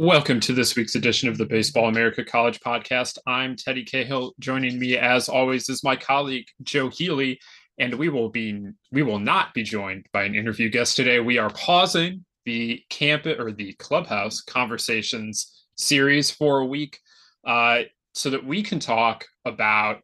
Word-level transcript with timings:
Welcome 0.00 0.40
to 0.40 0.52
this 0.54 0.74
week's 0.76 0.94
edition 0.94 1.28
of 1.28 1.36
the 1.36 1.44
Baseball 1.44 1.86
America 1.86 2.24
College 2.24 2.58
Podcast. 2.60 3.18
I'm 3.26 3.54
Teddy 3.54 3.84
Cahill. 3.84 4.32
Joining 4.40 4.78
me, 4.78 4.96
as 4.96 5.28
always, 5.28 5.68
is 5.68 5.84
my 5.84 5.94
colleague 5.94 6.46
Joe 6.62 6.88
Healy, 6.88 7.38
and 7.76 7.92
we 7.92 8.08
will 8.08 8.30
be 8.30 8.66
we 8.90 9.02
will 9.02 9.18
not 9.18 9.52
be 9.52 9.62
joined 9.62 10.06
by 10.14 10.22
an 10.22 10.34
interview 10.34 10.70
guest 10.70 10.96
today. 10.96 11.20
We 11.20 11.36
are 11.36 11.50
pausing 11.50 12.24
the 12.46 12.82
camp 12.88 13.26
or 13.26 13.52
the 13.52 13.74
clubhouse 13.74 14.40
conversations 14.40 15.66
series 15.76 16.30
for 16.30 16.60
a 16.60 16.66
week, 16.66 16.98
uh, 17.46 17.82
so 18.14 18.30
that 18.30 18.46
we 18.46 18.62
can 18.62 18.80
talk 18.80 19.26
about 19.44 20.00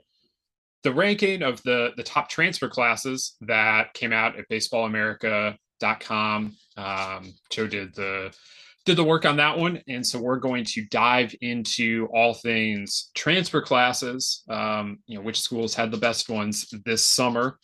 the 0.83 0.93
ranking 0.93 1.41
of 1.41 1.63
the 1.63 1.93
the 1.97 2.03
top 2.03 2.29
transfer 2.29 2.69
classes 2.69 3.35
that 3.41 3.95
came 3.95 4.13
out 4.13 4.39
at 4.39 4.47
BaseballAmerica.com. 4.51 6.55
Um, 6.77 7.35
Joe 7.49 7.67
did 7.67 7.95
the 7.95 8.35
did 8.87 8.97
the 8.97 9.05
work 9.05 9.27
on 9.27 9.37
that 9.37 9.59
one. 9.59 9.83
And 9.89 10.07
so 10.07 10.19
we're 10.19 10.39
going 10.39 10.65
to 10.65 10.87
dive 10.87 11.35
into 11.43 12.09
all 12.15 12.33
things 12.33 13.11
transfer 13.15 13.61
classes, 13.61 14.45
um, 14.49 15.01
you 15.07 15.17
know, 15.17 15.25
which 15.25 15.41
schools 15.41 15.75
had 15.75 15.91
the 15.91 15.97
best 15.97 16.29
ones 16.29 16.73
this 16.85 17.05
summer. 17.05 17.59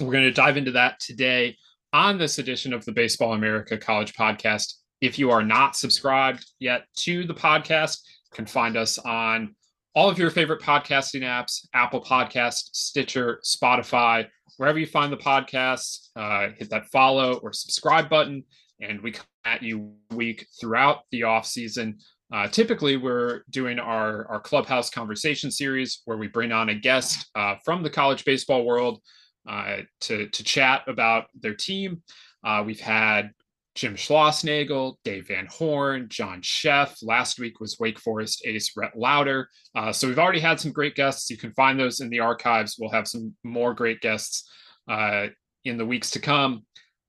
We're 0.00 0.12
going 0.12 0.24
to 0.24 0.30
dive 0.30 0.56
into 0.56 0.70
that 0.72 1.00
today 1.00 1.56
on 1.92 2.16
this 2.16 2.38
edition 2.38 2.72
of 2.72 2.84
the 2.84 2.92
Baseball 2.92 3.34
America 3.34 3.76
College 3.76 4.14
Podcast. 4.14 4.74
If 5.00 5.18
you 5.18 5.30
are 5.32 5.42
not 5.42 5.74
subscribed 5.74 6.46
yet 6.60 6.84
to 6.98 7.26
the 7.26 7.34
podcast, 7.34 7.98
you 8.30 8.36
can 8.36 8.46
find 8.46 8.76
us 8.76 8.98
on 8.98 9.54
all 9.96 10.08
of 10.08 10.18
your 10.18 10.30
favorite 10.30 10.62
podcasting 10.62 11.22
apps 11.22 11.66
Apple 11.74 12.00
Podcast, 12.00 12.70
Stitcher, 12.72 13.40
Spotify, 13.44 14.28
wherever 14.58 14.78
you 14.78 14.86
find 14.86 15.12
the 15.12 15.16
podcast. 15.16 16.10
Uh, 16.14 16.50
hit 16.56 16.70
that 16.70 16.86
follow 16.86 17.34
or 17.42 17.52
subscribe 17.52 18.08
button 18.08 18.44
and 18.80 19.00
we 19.00 19.14
at 19.46 19.62
you 19.62 19.94
week 20.10 20.46
throughout 20.60 21.00
the 21.10 21.22
off 21.22 21.46
season. 21.46 21.98
Uh, 22.32 22.48
typically, 22.48 22.96
we're 22.96 23.42
doing 23.50 23.78
our 23.78 24.26
our 24.28 24.40
clubhouse 24.40 24.90
conversation 24.90 25.50
series 25.50 26.02
where 26.04 26.18
we 26.18 26.26
bring 26.26 26.52
on 26.52 26.70
a 26.70 26.74
guest 26.74 27.30
uh, 27.34 27.54
from 27.64 27.82
the 27.82 27.90
college 27.90 28.24
baseball 28.24 28.64
world 28.64 29.00
uh, 29.48 29.78
to 30.00 30.28
to 30.28 30.44
chat 30.44 30.82
about 30.88 31.26
their 31.40 31.54
team. 31.54 32.02
Uh, 32.44 32.62
we've 32.66 32.80
had 32.80 33.30
Jim 33.76 33.94
Schlossnagle, 33.94 34.96
Dave 35.04 35.28
Van 35.28 35.46
Horn, 35.46 36.08
John 36.08 36.40
Szefc. 36.40 36.96
Last 37.02 37.38
week 37.38 37.60
was 37.60 37.78
Wake 37.78 38.00
Forest 38.00 38.42
ace 38.46 38.72
Rhett 38.74 38.96
Lowder. 38.96 39.48
Uh, 39.76 39.92
so 39.92 40.08
we've 40.08 40.18
already 40.18 40.40
had 40.40 40.58
some 40.58 40.72
great 40.72 40.94
guests. 40.94 41.30
You 41.30 41.36
can 41.36 41.52
find 41.52 41.78
those 41.78 42.00
in 42.00 42.08
the 42.08 42.20
archives. 42.20 42.76
We'll 42.78 42.90
have 42.90 43.06
some 43.06 43.36
more 43.44 43.74
great 43.74 44.00
guests 44.00 44.50
uh, 44.90 45.26
in 45.64 45.76
the 45.76 45.86
weeks 45.86 46.10
to 46.12 46.20
come. 46.20 46.64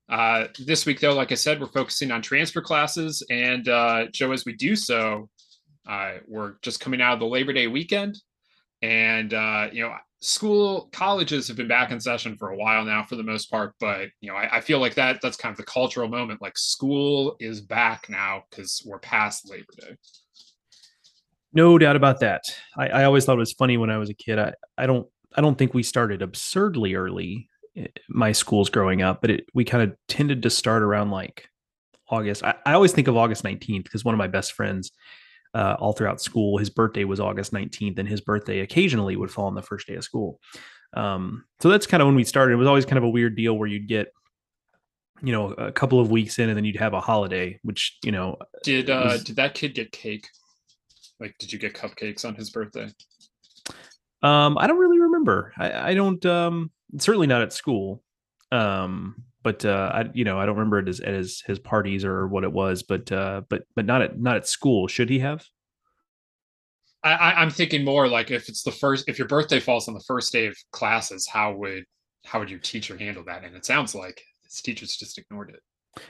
Uh, 0.10 0.48
this 0.66 0.86
week, 0.86 1.00
though, 1.00 1.14
like 1.14 1.32
I 1.32 1.36
said, 1.36 1.60
we're 1.60 1.68
focusing 1.68 2.12
on 2.12 2.22
transfer 2.22 2.62
classes. 2.62 3.24
And 3.30 3.68
uh, 3.68 4.08
Joe, 4.12 4.32
as 4.32 4.46
we 4.46 4.54
do 4.54 4.76
so, 4.76 5.30
uh, 5.88 6.16
we're 6.28 6.56
just 6.62 6.80
coming 6.80 7.02
out 7.02 7.14
of 7.14 7.20
the 7.20 7.26
Labor 7.26 7.54
Day 7.54 7.68
weekend. 7.68 8.18
And, 8.82 9.34
uh, 9.34 9.68
you 9.72 9.84
know, 9.84 9.94
school 10.22 10.90
colleges 10.92 11.48
have 11.48 11.58
been 11.58 11.68
back 11.68 11.92
in 11.92 12.00
session 12.00 12.38
for 12.38 12.52
a 12.52 12.58
while 12.58 12.86
now 12.86 13.04
for 13.04 13.16
the 13.16 13.24
most 13.24 13.52
part. 13.52 13.74
But, 13.80 14.10
you 14.22 14.30
know, 14.30 14.36
I, 14.36 14.58
I 14.58 14.62
feel 14.62 14.80
like 14.80 14.96
that 14.96 15.20
that's 15.22 15.38
kind 15.38 15.52
of 15.52 15.58
the 15.58 15.64
cultural 15.64 16.08
moment. 16.08 16.42
Like 16.42 16.58
school 16.58 17.36
is 17.40 17.62
back 17.62 18.08
now 18.10 18.44
because 18.50 18.84
we're 18.86 19.00
past 19.00 19.50
Labor 19.50 19.74
Day. 19.80 19.96
No 21.54 21.78
doubt 21.78 21.96
about 21.96 22.20
that. 22.20 22.44
I, 22.78 22.88
I 22.90 23.04
always 23.06 23.26
thought 23.26 23.38
it 23.38 23.40
was 23.40 23.54
funny 23.54 23.78
when 23.78 23.90
I 23.90 23.98
was 23.98 24.10
a 24.10 24.14
kid. 24.14 24.40
I, 24.40 24.54
I 24.78 24.86
don't 24.86 25.08
I 25.36 25.42
don't 25.42 25.58
think 25.58 25.74
we 25.74 25.84
started 25.84 26.22
absurdly 26.22 26.96
early 26.96 27.50
my 28.10 28.32
schools 28.32 28.70
growing 28.70 29.02
up, 29.02 29.22
but 29.22 29.30
it, 29.30 29.46
we 29.54 29.64
kind 29.64 29.84
of 29.84 29.98
tended 30.08 30.44
to 30.44 30.50
start 30.50 30.84
around 30.84 31.12
like 31.12 31.50
August. 32.10 32.44
I, 32.44 32.56
I 32.66 32.74
always 32.74 32.92
think 32.92 33.08
of 33.08 33.18
August 33.18 33.44
19th 33.44 33.84
because 33.84 34.06
one 34.06 34.14
of 34.14 34.20
my 34.20 34.28
best 34.28 34.54
friends 34.54 34.92
uh, 35.54 35.76
all 35.80 35.94
throughout 35.94 36.22
school, 36.22 36.58
his 36.58 36.70
birthday 36.70 37.04
was 37.04 37.20
August 37.20 37.54
19th, 37.54 38.00
and 38.00 38.08
his 38.08 38.22
birthday 38.22 38.60
occasionally 38.60 39.16
would 39.16 39.32
fall 39.32 39.46
on 39.46 39.56
the 39.56 39.62
first 39.62 39.88
day 39.88 39.96
of 39.96 40.04
school. 40.04 40.40
Um, 40.94 41.46
so 41.60 41.70
that's 41.70 41.88
kind 41.88 42.02
of 42.02 42.08
when 42.08 42.16
we 42.16 42.24
started. 42.24 42.54
It 42.54 42.58
was 42.58 42.68
always 42.68 42.86
kind 42.86 42.98
of 42.98 43.04
a 43.04 43.10
weird 43.10 43.36
deal 43.36 43.58
where 43.58 43.68
you'd 43.68 43.88
get, 43.88 44.12
you 45.22 45.32
know, 45.32 45.52
a 45.54 45.72
couple 45.72 46.00
of 46.00 46.12
weeks 46.12 46.40
in, 46.40 46.50
and 46.50 46.58
then 46.58 46.66
you'd 46.66 46.78
have 46.78 46.94
a 46.94 47.02
holiday, 47.02 47.60
which 47.64 47.98
you 48.04 48.12
know. 48.12 48.38
Did 48.64 48.90
uh, 48.90 49.10
was, 49.12 49.24
did 49.24 49.36
that 49.38 49.54
kid 49.54 49.74
get 49.74 49.92
cake? 49.92 50.28
Like, 51.20 51.36
did 51.40 51.52
you 51.52 51.60
get 51.60 51.74
cupcakes 51.74 52.24
on 52.26 52.36
his 52.36 52.52
birthday? 52.52 52.90
Um, 54.22 54.58
I 54.58 54.68
don't 54.68 54.78
really 54.78 55.00
remember. 55.00 55.54
I, 55.58 55.92
I 55.92 55.94
don't. 55.94 56.24
Um, 56.26 56.72
certainly 57.00 57.28
not 57.28 57.42
at 57.42 57.54
school. 57.54 58.04
Um, 58.52 59.24
but 59.44 59.64
uh, 59.64 59.92
I, 59.94 60.10
you 60.14 60.26
know, 60.26 60.40
I 60.40 60.46
don't 60.46 60.56
remember 60.56 60.80
it 60.80 60.90
as, 60.90 61.00
as 61.00 61.42
his 61.46 61.60
parties 61.60 62.04
or 62.04 62.28
what 62.28 62.44
it 62.44 62.52
was, 62.52 62.84
but 62.84 63.12
uh, 63.12 63.42
but 63.50 63.64
but 63.76 63.86
not 63.86 64.02
at 64.02 64.20
not 64.20 64.36
at 64.36 64.48
school. 64.48 64.88
Should 64.88 65.10
he 65.10 65.20
have? 65.20 65.46
I, 67.04 67.34
I'm 67.34 67.50
thinking 67.50 67.86
more 67.86 68.08
like 68.08 68.32
if 68.32 68.50
it's 68.50 68.64
the 68.64 68.72
first, 68.72 69.08
if 69.08 69.18
your 69.18 69.28
birthday 69.28 69.60
falls 69.60 69.88
on 69.88 69.94
the 69.94 70.04
first 70.06 70.34
day 70.34 70.48
of 70.48 70.58
classes, 70.72 71.28
how 71.28 71.54
would 71.54 71.86
how 72.26 72.40
would 72.40 72.50
your 72.50 72.60
teacher 72.60 72.98
handle 72.98 73.24
that? 73.26 73.44
And 73.44 73.56
it 73.56 73.66
sounds 73.66 73.96
like 73.96 74.22
his 74.44 74.62
teachers 74.62 74.98
just 74.98 75.18
ignored 75.18 75.52
it. 75.52 75.62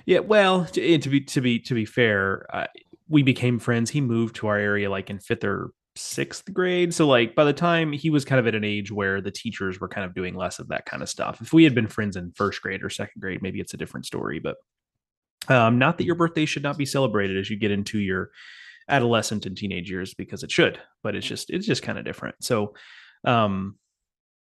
Yeah, 0.06 0.20
well, 0.20 0.66
to, 0.66 0.98
to 0.98 1.10
be 1.10 1.22
to 1.22 1.42
be 1.42 1.60
to 1.60 1.74
be 1.74 1.86
fair, 1.86 2.46
uh, 2.54 2.68
we 3.08 3.24
became 3.24 3.60
friends. 3.60 3.92
He 3.92 4.02
moved 4.02 4.38
to 4.38 4.48
our 4.48 4.58
area 4.58 4.90
like 4.90 5.10
in 5.10 5.20
fifth 5.20 5.44
or 5.44 5.72
sixth 5.98 6.54
grade. 6.54 6.94
So 6.94 7.08
like 7.08 7.36
by 7.36 7.44
the 7.44 7.54
time 7.54 7.92
he 7.92 8.10
was 8.10 8.26
kind 8.26 8.40
of 8.40 8.48
at 8.48 8.56
an 8.56 8.64
age 8.64 8.92
where 8.92 9.22
the 9.22 9.32
teachers 9.32 9.80
were 9.80 9.90
kind 9.90 10.06
of 10.06 10.14
doing 10.14 10.36
less 10.36 10.60
of 10.60 10.70
that 10.70 10.86
kind 10.86 11.04
of 11.04 11.10
stuff. 11.10 11.42
If 11.42 11.54
we 11.54 11.64
had 11.64 11.76
been 11.76 11.88
friends 11.88 12.16
in 12.16 12.32
first 12.36 12.62
grade 12.62 12.84
or 12.84 12.90
second 12.90 13.20
grade, 13.20 13.42
maybe 13.42 13.60
it's 13.60 13.74
a 13.74 13.78
different 13.78 14.06
story. 14.06 14.40
But 14.40 14.56
um, 15.50 15.78
not 15.78 15.98
that 15.98 16.06
your 16.06 16.16
birthday 16.16 16.46
should 16.46 16.64
not 16.64 16.78
be 16.78 16.86
celebrated 16.86 17.38
as 17.38 17.50
you 17.50 17.58
get 17.58 17.72
into 17.72 18.00
your 18.00 18.32
adolescent 18.90 19.46
and 19.46 19.58
teenage 19.58 19.90
years 19.90 20.14
because 20.14 20.44
it 20.44 20.52
should, 20.52 20.80
but 21.04 21.16
it's 21.16 21.28
just 21.28 21.50
it's 21.50 21.68
just 21.68 21.84
kind 21.84 21.98
of 21.98 22.06
different. 22.06 22.36
So 22.42 22.74
um 23.26 23.76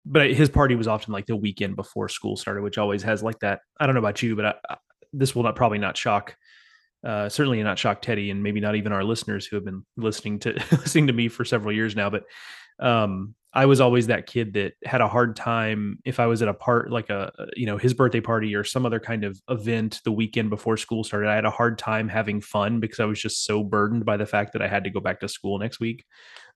but 0.07 0.33
his 0.33 0.49
party 0.49 0.77
was 0.77 0.87
often 0.87 1.13
like 1.13 1.27
the 1.27 1.35
weekend 1.35 1.75
before 1.75 2.09
school 2.09 2.37
started, 2.37 2.63
which 2.63 2.79
always 2.79 3.03
has 3.03 3.25
like 3.25 3.41
that. 3.41 3.61
I 3.81 3.87
don't 3.87 3.95
know 3.97 4.01
about 4.01 4.23
you, 4.23 4.37
but 4.37 4.47
I, 4.47 4.55
I, 4.71 4.77
this 5.13 5.35
will 5.35 5.43
not 5.43 5.57
probably 5.57 5.79
not 5.79 5.97
shock 5.97 6.37
uh, 7.05 7.29
certainly 7.29 7.63
not 7.63 7.79
shock 7.79 8.03
Teddy, 8.03 8.31
and 8.31 8.43
maybe 8.43 8.61
not 8.61 8.77
even 8.77 8.93
our 8.93 9.05
listeners 9.05 9.47
who 9.47 9.57
have 9.57 9.65
been 9.65 9.85
listening 9.97 10.39
to 10.41 10.53
listening 10.73 11.07
to 11.09 11.13
me 11.13 11.29
for 11.29 11.45
several 11.45 11.75
years 11.75 11.97
now. 11.97 12.11
But 12.11 12.25
um, 12.79 13.35
I 13.53 13.65
was 13.65 13.81
always 13.81 14.09
that 14.09 14.27
kid 14.27 14.53
that 14.53 14.75
had 14.85 15.01
a 15.01 15.09
hard 15.09 15.35
time 15.35 15.99
if 16.05 16.21
I 16.21 16.27
was 16.27 16.43
at 16.43 16.49
a 16.49 16.55
part 16.55 16.91
like 16.91 17.09
a 17.09 17.33
you 17.57 17.65
know 17.65 17.79
his 17.79 17.95
birthday 17.95 18.21
party 18.21 18.55
or 18.55 18.65
some 18.65 18.85
other 18.85 19.01
kind 19.01 19.25
of 19.25 19.41
event 19.49 20.01
the 20.05 20.13
weekend 20.13 20.51
before 20.51 20.77
school 20.77 21.05
started. 21.05 21.29
I 21.29 21.35
had 21.35 21.47
a 21.47 21.51
hard 21.51 21.79
time 21.79 22.09
having 22.09 22.41
fun 22.41 22.81
because 22.81 23.01
I 23.01 23.07
was 23.07 23.21
just 23.21 23.45
so 23.45 23.65
burdened 23.65 24.05
by 24.05 24.17
the 24.17 24.27
fact 24.27 24.53
that 24.53 24.63
I 24.63 24.69
had 24.69 24.85
to 24.85 24.91
go 24.91 25.01
back 25.01 25.21
to 25.21 25.29
school 25.29 25.59
next 25.59 25.81
week. 25.81 26.05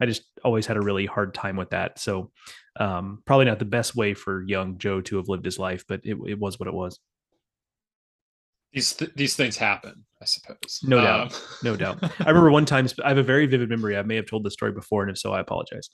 I 0.00 0.06
just 0.06 0.24
always 0.44 0.66
had 0.66 0.76
a 0.76 0.82
really 0.82 1.06
hard 1.06 1.32
time 1.32 1.56
with 1.56 1.70
that. 1.70 1.98
So 1.98 2.32
um, 2.78 3.22
probably 3.24 3.46
not 3.46 3.58
the 3.58 3.64
best 3.64 3.96
way 3.96 4.14
for 4.14 4.42
young 4.42 4.78
Joe 4.78 5.00
to 5.02 5.16
have 5.16 5.28
lived 5.28 5.44
his 5.44 5.58
life, 5.58 5.84
but 5.88 6.00
it, 6.04 6.18
it 6.26 6.38
was 6.38 6.58
what 6.58 6.68
it 6.68 6.74
was 6.74 6.98
these 8.72 8.92
th- 8.94 9.12
these 9.16 9.34
things 9.34 9.56
happen 9.56 10.04
i 10.22 10.24
suppose. 10.24 10.80
No 10.82 10.98
um, 10.98 11.04
doubt 11.04 11.46
no 11.62 11.76
doubt. 11.76 11.98
I 12.20 12.28
remember 12.28 12.50
one 12.50 12.66
time 12.66 12.86
i 13.04 13.08
have 13.08 13.18
a 13.18 13.22
very 13.22 13.46
vivid 13.46 13.68
memory. 13.68 13.96
I 13.96 14.02
may 14.02 14.16
have 14.16 14.26
told 14.26 14.44
this 14.44 14.52
story 14.52 14.72
before 14.72 15.02
and 15.02 15.10
if 15.10 15.18
so 15.18 15.32
i 15.32 15.40
apologize. 15.40 15.88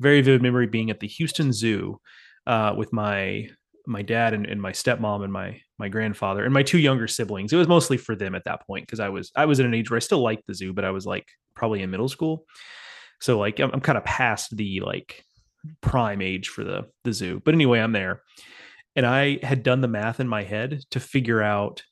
Very 0.00 0.20
vivid 0.22 0.42
memory 0.42 0.66
being 0.66 0.90
at 0.90 1.00
the 1.00 1.08
houston 1.08 1.52
zoo 1.52 2.00
uh, 2.46 2.74
with 2.76 2.92
my 2.92 3.48
my 3.86 4.02
dad 4.02 4.34
and, 4.34 4.46
and 4.46 4.60
my 4.60 4.72
stepmom 4.72 5.24
and 5.24 5.32
my 5.32 5.60
my 5.78 5.88
grandfather 5.88 6.44
and 6.44 6.52
my 6.52 6.62
two 6.62 6.78
younger 6.78 7.08
siblings. 7.08 7.52
It 7.52 7.56
was 7.56 7.68
mostly 7.68 7.96
for 7.96 8.14
them 8.14 8.34
at 8.34 8.44
that 8.44 8.66
point 8.66 8.86
because 8.86 9.00
i 9.00 9.08
was 9.08 9.32
i 9.36 9.46
was 9.46 9.60
at 9.60 9.66
an 9.66 9.74
age 9.74 9.90
where 9.90 9.96
i 9.96 10.00
still 10.00 10.22
liked 10.22 10.46
the 10.46 10.54
zoo 10.54 10.72
but 10.72 10.84
i 10.84 10.90
was 10.90 11.06
like 11.06 11.26
probably 11.54 11.82
in 11.82 11.90
middle 11.90 12.08
school. 12.08 12.44
So 13.20 13.38
like 13.38 13.58
i'm, 13.60 13.70
I'm 13.72 13.80
kind 13.80 13.98
of 13.98 14.04
past 14.04 14.56
the 14.56 14.80
like 14.80 15.24
prime 15.80 16.22
age 16.22 16.48
for 16.48 16.64
the 16.64 16.88
the 17.04 17.12
zoo. 17.12 17.40
But 17.44 17.54
anyway 17.54 17.80
i'm 17.80 17.92
there. 17.92 18.22
And 18.96 19.06
i 19.06 19.38
had 19.42 19.62
done 19.62 19.80
the 19.80 19.88
math 19.88 20.20
in 20.20 20.28
my 20.28 20.42
head 20.42 20.80
to 20.90 21.00
figure 21.00 21.42
out 21.42 21.82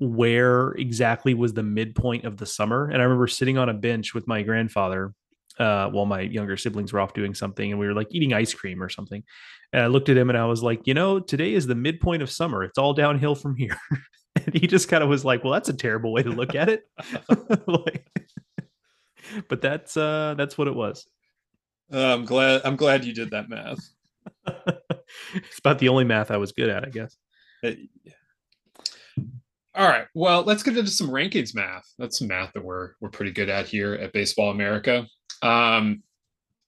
where 0.00 0.70
exactly 0.72 1.34
was 1.34 1.52
the 1.52 1.62
midpoint 1.62 2.24
of 2.24 2.38
the 2.38 2.46
summer. 2.46 2.88
And 2.88 3.00
I 3.00 3.04
remember 3.04 3.28
sitting 3.28 3.58
on 3.58 3.68
a 3.68 3.74
bench 3.74 4.14
with 4.14 4.26
my 4.26 4.42
grandfather 4.42 5.12
uh, 5.58 5.90
while 5.90 6.06
my 6.06 6.22
younger 6.22 6.56
siblings 6.56 6.92
were 6.92 7.00
off 7.00 7.12
doing 7.12 7.34
something 7.34 7.70
and 7.70 7.78
we 7.78 7.86
were 7.86 7.92
like 7.92 8.08
eating 8.10 8.32
ice 8.32 8.54
cream 8.54 8.82
or 8.82 8.88
something. 8.88 9.22
And 9.74 9.82
I 9.82 9.86
looked 9.88 10.08
at 10.08 10.16
him 10.16 10.30
and 10.30 10.38
I 10.38 10.46
was 10.46 10.62
like, 10.62 10.86
you 10.86 10.94
know, 10.94 11.20
today 11.20 11.52
is 11.52 11.66
the 11.66 11.74
midpoint 11.74 12.22
of 12.22 12.30
summer. 12.30 12.64
It's 12.64 12.78
all 12.78 12.94
downhill 12.94 13.34
from 13.34 13.56
here. 13.56 13.76
and 14.36 14.54
he 14.54 14.66
just 14.66 14.88
kind 14.88 15.02
of 15.02 15.10
was 15.10 15.22
like, 15.22 15.44
well, 15.44 15.52
that's 15.52 15.68
a 15.68 15.74
terrible 15.74 16.14
way 16.14 16.22
to 16.22 16.30
look 16.30 16.54
at 16.54 16.70
it. 16.70 16.84
like, 17.66 18.06
but 19.48 19.60
that's 19.60 19.98
uh 19.98 20.34
that's 20.36 20.56
what 20.56 20.66
it 20.66 20.74
was. 20.74 21.06
Uh, 21.92 22.14
I'm 22.14 22.24
glad 22.24 22.62
I'm 22.64 22.76
glad 22.76 23.04
you 23.04 23.12
did 23.12 23.30
that 23.32 23.50
math. 23.50 23.86
it's 24.46 25.58
about 25.58 25.78
the 25.78 25.90
only 25.90 26.04
math 26.04 26.30
I 26.30 26.38
was 26.38 26.52
good 26.52 26.70
at, 26.70 26.86
I 26.86 26.88
guess. 26.88 27.16
Uh, 27.62 27.72
all 29.74 29.88
right. 29.88 30.06
Well, 30.14 30.42
let's 30.42 30.62
get 30.62 30.76
into 30.76 30.90
some 30.90 31.10
rankings 31.10 31.54
math. 31.54 31.84
That's 31.98 32.18
some 32.18 32.28
math 32.28 32.52
that 32.54 32.64
we're 32.64 32.92
we're 33.00 33.10
pretty 33.10 33.32
good 33.32 33.48
at 33.48 33.66
here 33.66 33.94
at 33.94 34.12
Baseball 34.12 34.50
America. 34.50 35.06
Um, 35.42 36.02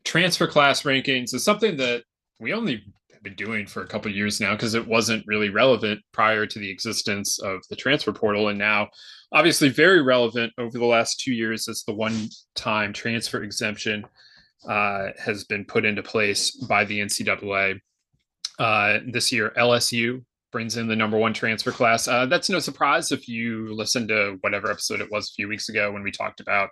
transfer 0.05 0.47
class 0.47 0.83
rankings 0.83 1.35
is 1.35 1.45
something 1.45 1.77
that 1.77 2.05
we 2.41 2.53
only 2.53 2.83
have 3.13 3.23
been 3.23 3.35
doing 3.35 3.67
for 3.67 3.83
a 3.83 3.87
couple 3.87 4.11
years 4.11 4.41
now 4.41 4.53
because 4.53 4.75
it 4.75 4.87
wasn't 4.87 5.25
really 5.27 5.49
relevant 5.49 6.01
prior 6.13 6.47
to 6.47 6.59
the 6.59 6.71
existence 6.71 7.39
of 7.41 7.61
the 7.71 7.77
transfer 7.77 8.13
portal 8.13 8.49
and 8.49 8.59
now 8.59 8.89
obviously 9.33 9.69
very 9.69 10.03
relevant 10.03 10.53
over 10.59 10.79
the 10.79 10.85
last 10.85 11.21
two 11.21 11.33
years 11.33 11.69
as 11.69 11.85
the 11.85 11.95
one 11.95 12.29
time 12.55 12.93
transfer 12.93 13.43
exemption 13.43 14.05
uh, 14.69 15.09
has 15.19 15.45
been 15.45 15.65
put 15.65 15.85
into 15.85 16.03
place 16.03 16.51
by 16.51 16.85
the 16.85 17.01
ncaa 17.01 17.79
uh, 18.59 18.99
this 19.13 19.31
year 19.31 19.53
lsu 19.57 20.23
brings 20.53 20.77
in 20.77 20.87
the 20.87 20.97
number 20.97 21.19
one 21.19 21.35
transfer 21.35 21.73
class 21.73 22.07
uh, 22.07 22.27
that's 22.27 22.49
no 22.51 22.59
surprise 22.59 23.11
if 23.11 23.27
you 23.27 23.75
listen 23.75 24.07
to 24.07 24.37
whatever 24.43 24.71
episode 24.71 25.01
it 25.01 25.11
was 25.11 25.31
a 25.31 25.35
few 25.35 25.49
weeks 25.49 25.69
ago 25.69 25.91
when 25.91 26.03
we 26.03 26.11
talked 26.11 26.41
about 26.41 26.71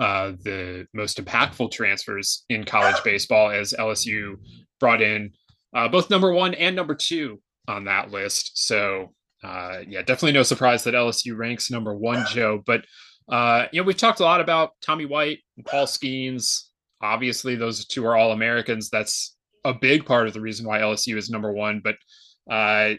uh, 0.00 0.32
the 0.42 0.86
most 0.94 1.22
impactful 1.22 1.70
transfers 1.70 2.44
in 2.48 2.64
college 2.64 3.02
baseball 3.04 3.50
as 3.50 3.74
LSU 3.78 4.36
brought 4.80 5.02
in 5.02 5.32
uh, 5.74 5.88
both 5.88 6.10
number 6.10 6.32
one 6.32 6.54
and 6.54 6.76
number 6.76 6.94
two 6.94 7.40
on 7.68 7.84
that 7.84 8.10
list. 8.10 8.52
So, 8.54 9.12
uh, 9.42 9.80
yeah, 9.86 10.00
definitely 10.00 10.32
no 10.32 10.42
surprise 10.42 10.84
that 10.84 10.94
LSU 10.94 11.36
ranks 11.36 11.70
number 11.70 11.94
one, 11.94 12.24
Joe. 12.28 12.62
But, 12.64 12.84
uh, 13.28 13.66
you 13.72 13.80
know, 13.80 13.86
we've 13.86 13.96
talked 13.96 14.20
a 14.20 14.24
lot 14.24 14.40
about 14.40 14.70
Tommy 14.80 15.04
White 15.04 15.40
and 15.56 15.66
Paul 15.66 15.86
Skenes. 15.86 16.68
Obviously, 17.02 17.56
those 17.56 17.84
two 17.86 18.06
are 18.06 18.16
all 18.16 18.32
Americans. 18.32 18.88
That's 18.88 19.36
a 19.64 19.74
big 19.74 20.06
part 20.06 20.26
of 20.26 20.32
the 20.32 20.40
reason 20.40 20.66
why 20.66 20.80
LSU 20.80 21.16
is 21.16 21.30
number 21.30 21.52
one. 21.52 21.80
But 21.82 21.96
uh, 22.50 22.94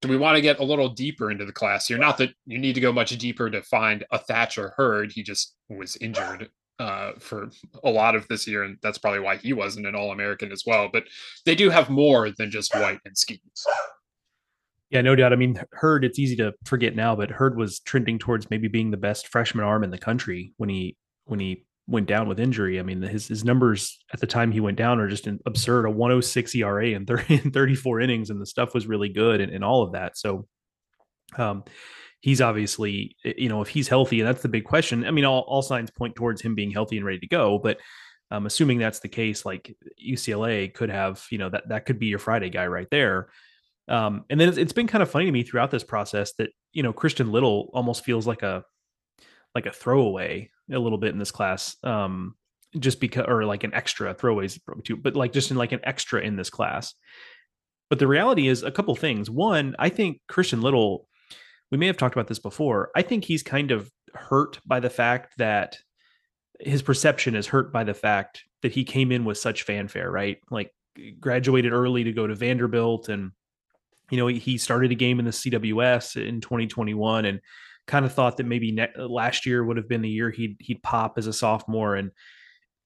do 0.00 0.08
we 0.08 0.16
want 0.16 0.36
to 0.36 0.42
get 0.42 0.58
a 0.58 0.64
little 0.64 0.88
deeper 0.88 1.30
into 1.30 1.44
the 1.44 1.52
class 1.52 1.86
here? 1.86 1.98
Not 1.98 2.18
that 2.18 2.30
you 2.44 2.58
need 2.58 2.74
to 2.74 2.80
go 2.80 2.92
much 2.92 3.16
deeper 3.18 3.48
to 3.48 3.62
find 3.62 4.04
a 4.10 4.18
Thatcher 4.18 4.74
Hurd. 4.76 5.12
He 5.12 5.22
just 5.22 5.54
was 5.68 5.96
injured 5.96 6.50
uh, 6.80 7.12
for 7.18 7.50
a 7.84 7.90
lot 7.90 8.16
of 8.16 8.26
this 8.26 8.46
year, 8.46 8.64
and 8.64 8.78
that's 8.82 8.98
probably 8.98 9.20
why 9.20 9.36
he 9.36 9.52
wasn't 9.52 9.86
an 9.86 9.94
All 9.94 10.10
American 10.10 10.50
as 10.50 10.64
well. 10.66 10.88
But 10.92 11.04
they 11.46 11.54
do 11.54 11.70
have 11.70 11.88
more 11.88 12.30
than 12.36 12.50
just 12.50 12.74
White 12.74 12.98
and 13.04 13.14
Skenes. 13.14 13.64
Yeah, 14.90 15.00
no 15.00 15.14
doubt. 15.14 15.32
I 15.32 15.36
mean, 15.36 15.58
Hurd, 15.72 16.04
it's 16.04 16.18
easy 16.18 16.36
to 16.36 16.52
forget 16.64 16.96
now, 16.96 17.14
but 17.14 17.30
Hurd 17.30 17.56
was 17.56 17.78
trending 17.80 18.18
towards 18.18 18.50
maybe 18.50 18.68
being 18.68 18.90
the 18.90 18.96
best 18.96 19.28
freshman 19.28 19.64
arm 19.64 19.84
in 19.84 19.90
the 19.90 19.98
country 19.98 20.52
when 20.56 20.68
he 20.68 20.96
when 21.24 21.38
he 21.38 21.64
went 21.92 22.06
down 22.06 22.26
with 22.26 22.40
injury. 22.40 22.80
I 22.80 22.82
mean, 22.82 23.02
his 23.02 23.28
his 23.28 23.44
numbers 23.44 24.02
at 24.12 24.20
the 24.20 24.26
time 24.26 24.50
he 24.50 24.60
went 24.60 24.78
down 24.78 24.98
are 24.98 25.08
just 25.08 25.28
absurd. 25.46 25.84
A 25.84 25.90
106 25.90 26.54
ERA 26.54 26.88
in, 26.88 27.06
30, 27.06 27.34
in 27.44 27.50
34 27.52 28.00
innings, 28.00 28.30
and 28.30 28.40
the 28.40 28.46
stuff 28.46 28.74
was 28.74 28.86
really 28.86 29.10
good 29.10 29.40
and, 29.40 29.52
and 29.52 29.62
all 29.62 29.82
of 29.82 29.92
that. 29.92 30.16
So, 30.16 30.48
um, 31.36 31.64
he's 32.20 32.40
obviously, 32.40 33.16
you 33.24 33.48
know, 33.48 33.60
if 33.60 33.68
he's 33.68 33.88
healthy, 33.88 34.20
and 34.20 34.28
that's 34.28 34.42
the 34.42 34.48
big 34.48 34.64
question. 34.64 35.04
I 35.04 35.10
mean, 35.10 35.26
all, 35.26 35.40
all 35.40 35.60
signs 35.60 35.90
point 35.90 36.16
towards 36.16 36.40
him 36.40 36.54
being 36.54 36.70
healthy 36.70 36.96
and 36.96 37.04
ready 37.04 37.18
to 37.18 37.28
go. 37.28 37.58
But 37.58 37.78
um, 38.30 38.46
assuming 38.46 38.78
that's 38.78 39.00
the 39.00 39.08
case, 39.08 39.44
like 39.44 39.76
UCLA 40.02 40.72
could 40.72 40.88
have, 40.88 41.24
you 41.30 41.38
know, 41.38 41.50
that 41.50 41.68
that 41.68 41.84
could 41.84 41.98
be 41.98 42.06
your 42.06 42.18
Friday 42.18 42.48
guy 42.48 42.66
right 42.66 42.88
there. 42.90 43.28
Um, 43.88 44.24
and 44.30 44.40
then 44.40 44.48
it's, 44.48 44.58
it's 44.58 44.72
been 44.72 44.86
kind 44.86 45.02
of 45.02 45.10
funny 45.10 45.26
to 45.26 45.32
me 45.32 45.42
throughout 45.42 45.70
this 45.70 45.84
process 45.84 46.32
that 46.38 46.50
you 46.72 46.82
know 46.82 46.94
Christian 46.94 47.30
Little 47.30 47.70
almost 47.74 48.04
feels 48.04 48.26
like 48.26 48.42
a 48.42 48.64
like 49.54 49.66
a 49.66 49.72
throwaway 49.72 50.50
a 50.72 50.78
little 50.78 50.98
bit 50.98 51.12
in 51.12 51.18
this 51.18 51.30
class. 51.30 51.76
Um, 51.82 52.34
just 52.78 53.00
because, 53.00 53.26
or 53.28 53.44
like 53.44 53.64
an 53.64 53.74
extra 53.74 54.14
throwaways 54.14 54.58
probably 54.64 54.82
too, 54.82 54.96
but 54.96 55.14
like 55.14 55.32
just 55.32 55.50
in 55.50 55.56
like 55.56 55.72
an 55.72 55.80
extra 55.84 56.20
in 56.20 56.36
this 56.36 56.50
class. 56.50 56.94
But 57.90 57.98
the 57.98 58.06
reality 58.06 58.48
is 58.48 58.62
a 58.62 58.70
couple 58.70 58.94
things. 58.96 59.28
One, 59.28 59.76
I 59.78 59.90
think 59.90 60.20
Christian 60.26 60.62
Little, 60.62 61.06
we 61.70 61.76
may 61.76 61.86
have 61.86 61.98
talked 61.98 62.14
about 62.14 62.28
this 62.28 62.38
before. 62.38 62.90
I 62.96 63.02
think 63.02 63.24
he's 63.24 63.42
kind 63.42 63.70
of 63.70 63.90
hurt 64.14 64.58
by 64.64 64.80
the 64.80 64.88
fact 64.88 65.34
that 65.36 65.76
his 66.58 66.80
perception 66.80 67.34
is 67.34 67.46
hurt 67.46 67.72
by 67.72 67.84
the 67.84 67.94
fact 67.94 68.44
that 68.62 68.72
he 68.72 68.84
came 68.84 69.12
in 69.12 69.24
with 69.24 69.36
such 69.36 69.64
fanfare, 69.64 70.10
right? 70.10 70.38
Like 70.50 70.72
graduated 71.20 71.72
early 71.72 72.04
to 72.04 72.12
go 72.12 72.26
to 72.26 72.34
Vanderbilt 72.34 73.08
and 73.08 73.32
you 74.10 74.18
know 74.18 74.26
he 74.26 74.58
started 74.58 74.92
a 74.92 74.94
game 74.94 75.18
in 75.18 75.24
the 75.24 75.30
CWS 75.30 76.16
in 76.16 76.40
2021 76.40 77.24
and 77.24 77.40
kind 77.92 78.06
of 78.06 78.14
thought 78.14 78.38
that 78.38 78.46
maybe 78.46 78.72
ne- 78.72 78.88
last 78.96 79.44
year 79.44 79.62
would 79.62 79.76
have 79.76 79.86
been 79.86 80.00
the 80.00 80.08
year 80.08 80.30
he'd 80.30 80.56
he'd 80.60 80.82
pop 80.82 81.18
as 81.18 81.26
a 81.26 81.32
sophomore. 81.32 81.94
And 81.94 82.10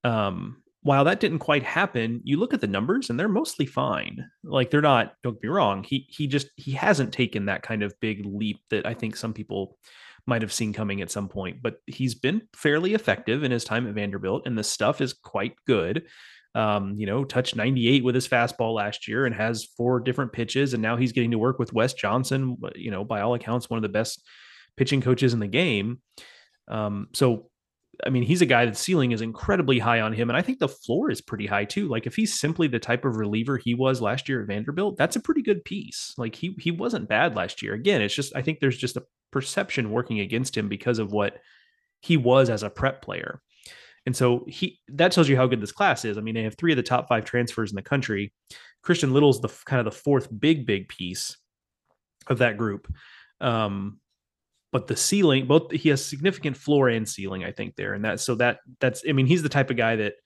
um, 0.02 0.64
while 0.82 1.04
that 1.04 1.20
didn't 1.20 1.38
quite 1.38 1.62
happen, 1.62 2.20
you 2.24 2.38
look 2.38 2.52
at 2.52 2.60
the 2.60 2.66
numbers 2.66 3.08
and 3.08 3.18
they're 3.18 3.28
mostly 3.28 3.66
fine. 3.66 4.28
Like 4.42 4.70
they're 4.70 4.82
not. 4.82 5.14
Don't 5.22 5.40
be 5.40 5.46
wrong. 5.46 5.84
He 5.84 6.08
he 6.08 6.26
just 6.26 6.48
he 6.56 6.72
hasn't 6.72 7.12
taken 7.12 7.46
that 7.46 7.62
kind 7.62 7.84
of 7.84 7.94
big 8.00 8.26
leap 8.26 8.58
that 8.70 8.84
I 8.84 8.94
think 8.94 9.14
some 9.14 9.32
people 9.32 9.78
might 10.26 10.42
have 10.42 10.52
seen 10.52 10.72
coming 10.72 11.00
at 11.02 11.10
some 11.12 11.28
point. 11.28 11.62
But 11.62 11.76
he's 11.86 12.16
been 12.16 12.42
fairly 12.56 12.94
effective 12.94 13.44
in 13.44 13.52
his 13.52 13.62
time 13.62 13.86
at 13.86 13.94
Vanderbilt, 13.94 14.42
and 14.44 14.58
the 14.58 14.64
stuff 14.64 15.00
is 15.00 15.12
quite 15.12 15.54
good. 15.68 16.08
Um, 16.56 16.94
you 16.96 17.06
know, 17.06 17.22
touched 17.22 17.54
98 17.54 18.02
with 18.02 18.16
his 18.16 18.26
fastball 18.26 18.74
last 18.74 19.06
year 19.06 19.24
and 19.26 19.34
has 19.36 19.68
four 19.76 20.00
different 20.00 20.32
pitches. 20.32 20.72
And 20.72 20.82
now 20.82 20.96
he's 20.96 21.12
getting 21.12 21.32
to 21.32 21.38
work 21.38 21.58
with 21.60 21.74
Wes 21.74 21.92
Johnson, 21.92 22.56
you 22.74 22.90
know, 22.90 23.04
by 23.04 23.20
all 23.20 23.34
accounts, 23.34 23.68
one 23.68 23.76
of 23.76 23.82
the 23.82 23.90
best 23.90 24.26
pitching 24.76 25.00
coaches 25.00 25.32
in 25.32 25.40
the 25.40 25.46
game. 25.46 26.00
Um, 26.68 27.08
so, 27.14 27.50
I 28.04 28.10
mean, 28.10 28.24
he's 28.24 28.42
a 28.42 28.46
guy 28.46 28.66
that 28.66 28.76
ceiling 28.76 29.12
is 29.12 29.22
incredibly 29.22 29.78
high 29.78 30.00
on 30.00 30.12
him. 30.12 30.28
And 30.28 30.36
I 30.36 30.42
think 30.42 30.58
the 30.58 30.68
floor 30.68 31.10
is 31.10 31.20
pretty 31.20 31.46
high 31.46 31.64
too. 31.64 31.88
Like 31.88 32.06
if 32.06 32.14
he's 32.14 32.38
simply 32.38 32.68
the 32.68 32.78
type 32.78 33.04
of 33.04 33.16
reliever 33.16 33.56
he 33.56 33.74
was 33.74 34.02
last 34.02 34.28
year 34.28 34.42
at 34.42 34.48
Vanderbilt, 34.48 34.96
that's 34.96 35.16
a 35.16 35.20
pretty 35.20 35.42
good 35.42 35.64
piece. 35.64 36.12
Like 36.18 36.34
he 36.34 36.54
he 36.58 36.70
wasn't 36.70 37.08
bad 37.08 37.36
last 37.36 37.62
year. 37.62 37.72
Again, 37.72 38.02
it's 38.02 38.14
just 38.14 38.36
I 38.36 38.42
think 38.42 38.60
there's 38.60 38.76
just 38.76 38.98
a 38.98 39.04
perception 39.30 39.90
working 39.90 40.20
against 40.20 40.56
him 40.56 40.68
because 40.68 40.98
of 40.98 41.12
what 41.12 41.38
he 42.00 42.16
was 42.16 42.50
as 42.50 42.62
a 42.62 42.70
prep 42.70 43.02
player. 43.02 43.40
And 44.04 44.14
so 44.14 44.44
he 44.46 44.78
that 44.88 45.12
tells 45.12 45.28
you 45.28 45.36
how 45.36 45.46
good 45.46 45.60
this 45.60 45.72
class 45.72 46.04
is. 46.04 46.16
I 46.16 46.20
mean, 46.20 46.34
they 46.34 46.44
have 46.44 46.56
three 46.56 46.72
of 46.72 46.76
the 46.76 46.82
top 46.82 47.08
five 47.08 47.24
transfers 47.24 47.70
in 47.70 47.76
the 47.76 47.82
country. 47.82 48.32
Christian 48.82 49.12
Little's 49.12 49.40
the 49.40 49.48
kind 49.64 49.80
of 49.80 49.84
the 49.84 50.00
fourth 50.00 50.28
big, 50.38 50.64
big 50.64 50.88
piece 50.88 51.36
of 52.28 52.38
that 52.38 52.56
group. 52.56 52.92
Um, 53.40 53.98
but 54.76 54.88
the 54.88 54.94
ceiling 54.94 55.46
both 55.46 55.72
he 55.72 55.88
has 55.88 56.04
significant 56.04 56.54
floor 56.54 56.90
and 56.90 57.08
ceiling 57.08 57.42
i 57.42 57.50
think 57.50 57.76
there. 57.76 57.94
And 57.94 58.04
that 58.04 58.20
so 58.20 58.34
that 58.34 58.58
that's 58.78 59.02
i 59.08 59.12
mean 59.12 59.24
he's 59.24 59.42
the 59.42 59.48
type 59.48 59.70
of 59.70 59.78
guy 59.78 59.96
that 59.96 60.16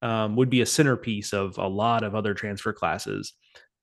um, 0.00 0.36
would 0.36 0.48
be 0.48 0.62
a 0.62 0.66
centerpiece 0.66 1.34
of 1.34 1.58
a 1.58 1.68
lot 1.68 2.02
of 2.02 2.14
other 2.14 2.32
transfer 2.32 2.72
classes 2.72 3.34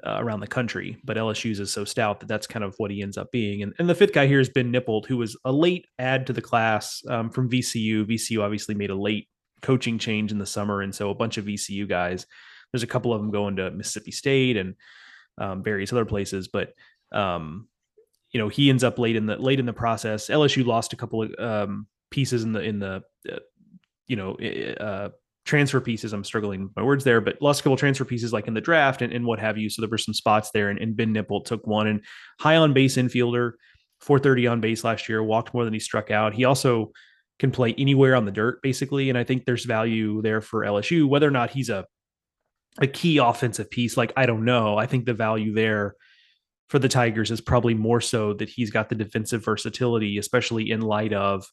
uh, 0.04 0.18
around 0.18 0.40
the 0.40 0.48
country. 0.48 0.98
But 1.04 1.18
lsu's 1.18 1.60
is 1.60 1.72
so 1.72 1.86
stout 1.86 2.20
that 2.22 2.26
that's 2.26 2.48
kind 2.48 2.66
of 2.66 2.74
what 2.80 2.90
he 2.90 3.04
ends 3.04 3.16
up 3.16 3.32
being. 3.32 3.62
And, 3.62 3.76
and 3.78 3.88
the 3.88 3.94
fifth 3.94 4.12
guy 4.12 4.26
here 4.26 4.40
has 4.40 4.50
Ben 4.50 4.74
Nippolt 4.74 5.06
who 5.06 5.18
was 5.18 5.38
a 5.46 5.52
late 5.52 5.86
add 6.00 6.26
to 6.26 6.34
the 6.34 6.42
class 6.42 7.04
um, 7.08 7.30
from 7.30 7.48
vcu 7.48 8.04
vcu 8.06 8.42
obviously 8.42 8.74
made 8.74 8.90
a 8.90 8.96
late 8.96 9.28
coaching 9.62 10.00
change 10.00 10.32
in 10.32 10.40
the 10.40 10.48
summer. 10.48 10.82
And 10.82 10.96
so 10.96 11.12
a 11.12 11.16
bunch 11.16 11.38
of 11.38 11.46
vcu 11.46 11.88
guys 11.88 12.26
there's 12.72 12.82
a 12.82 12.88
couple 12.88 13.14
of 13.14 13.22
them 13.22 13.30
going 13.30 13.58
to 13.58 13.70
mississippi 13.70 14.12
state 14.12 14.58
and 14.58 14.74
um, 15.38 15.62
various 15.62 15.94
other 15.94 16.06
places. 16.06 16.48
But 16.48 16.74
um, 17.12 17.68
you 18.38 18.44
know 18.44 18.50
he 18.50 18.70
ends 18.70 18.84
up 18.84 19.00
late 19.00 19.16
in 19.16 19.26
the 19.26 19.36
late 19.36 19.60
in 19.60 19.66
the 19.66 19.74
process. 19.74 20.28
LSU 20.28 20.64
lost 20.64 20.94
a 20.94 20.96
couple 20.96 21.24
of 21.24 21.34
um, 21.40 21.88
pieces 22.12 22.44
in 22.44 22.52
the 22.52 22.62
in 22.62 22.78
the 22.78 23.02
uh, 23.28 23.40
you 24.06 24.16
know 24.16 24.36
uh, 24.36 25.10
transfer 25.44 25.82
pieces. 25.82 26.14
I'm 26.14 26.24
struggling 26.24 26.66
with 26.66 26.76
my 26.76 26.84
words 26.84 27.04
there, 27.04 27.20
but 27.20 27.42
lost 27.42 27.62
a 27.62 27.64
couple 27.64 27.78
transfer 27.78 28.06
pieces 28.06 28.32
like 28.32 28.48
in 28.48 28.54
the 28.54 28.62
draft 28.62 29.02
and, 29.02 29.12
and 29.12 29.26
what 29.26 29.40
have 29.40 29.58
you. 29.58 29.72
So 29.72 29.82
there 29.82 29.90
were 29.90 29.98
some 29.98 30.14
spots 30.14 30.52
there, 30.52 30.70
and, 30.70 30.78
and 30.78 30.96
Ben 30.96 31.16
Nippolt 31.16 31.46
took 31.46 31.66
one 31.66 31.88
and 31.88 32.06
high 32.40 32.58
on 32.58 32.74
base 32.74 32.96
infielder, 32.96 33.54
430 34.02 34.46
on 34.46 34.62
base 34.62 34.84
last 34.84 35.10
year, 35.10 35.24
walked 35.24 35.56
more 35.56 35.64
than 35.64 35.74
he 35.74 35.80
struck 35.80 36.12
out. 36.12 36.36
He 36.36 36.46
also 36.46 36.92
can 37.40 37.50
play 37.50 37.74
anywhere 37.76 38.16
on 38.16 38.26
the 38.26 38.32
dirt 38.32 38.62
basically, 38.62 39.10
and 39.10 39.18
I 39.18 39.24
think 39.24 39.46
there's 39.46 39.66
value 39.66 40.22
there 40.22 40.42
for 40.42 40.62
LSU. 40.62 41.10
Whether 41.10 41.28
or 41.28 41.32
not 41.32 41.50
he's 41.50 41.70
a 41.70 41.88
a 42.80 42.86
key 42.86 43.18
offensive 43.18 43.72
piece, 43.72 43.98
like 43.98 44.14
I 44.16 44.28
don't 44.28 44.46
know. 44.46 44.78
I 44.78 44.86
think 44.86 45.06
the 45.06 45.16
value 45.16 45.56
there 45.56 45.96
for 46.70 46.80
the 46.80 46.90
Tigers 46.90 47.32
is 47.32 47.42
probably 47.42 47.74
more 47.74 48.02
so 48.02 48.34
that 48.34 48.50
he's 48.50 48.72
got 48.72 48.90
the 48.90 48.96
defensive 48.96 49.44
versatility, 49.44 50.18
especially 50.18 50.72
in 50.72 50.82
light 50.82 51.14
of 51.14 51.48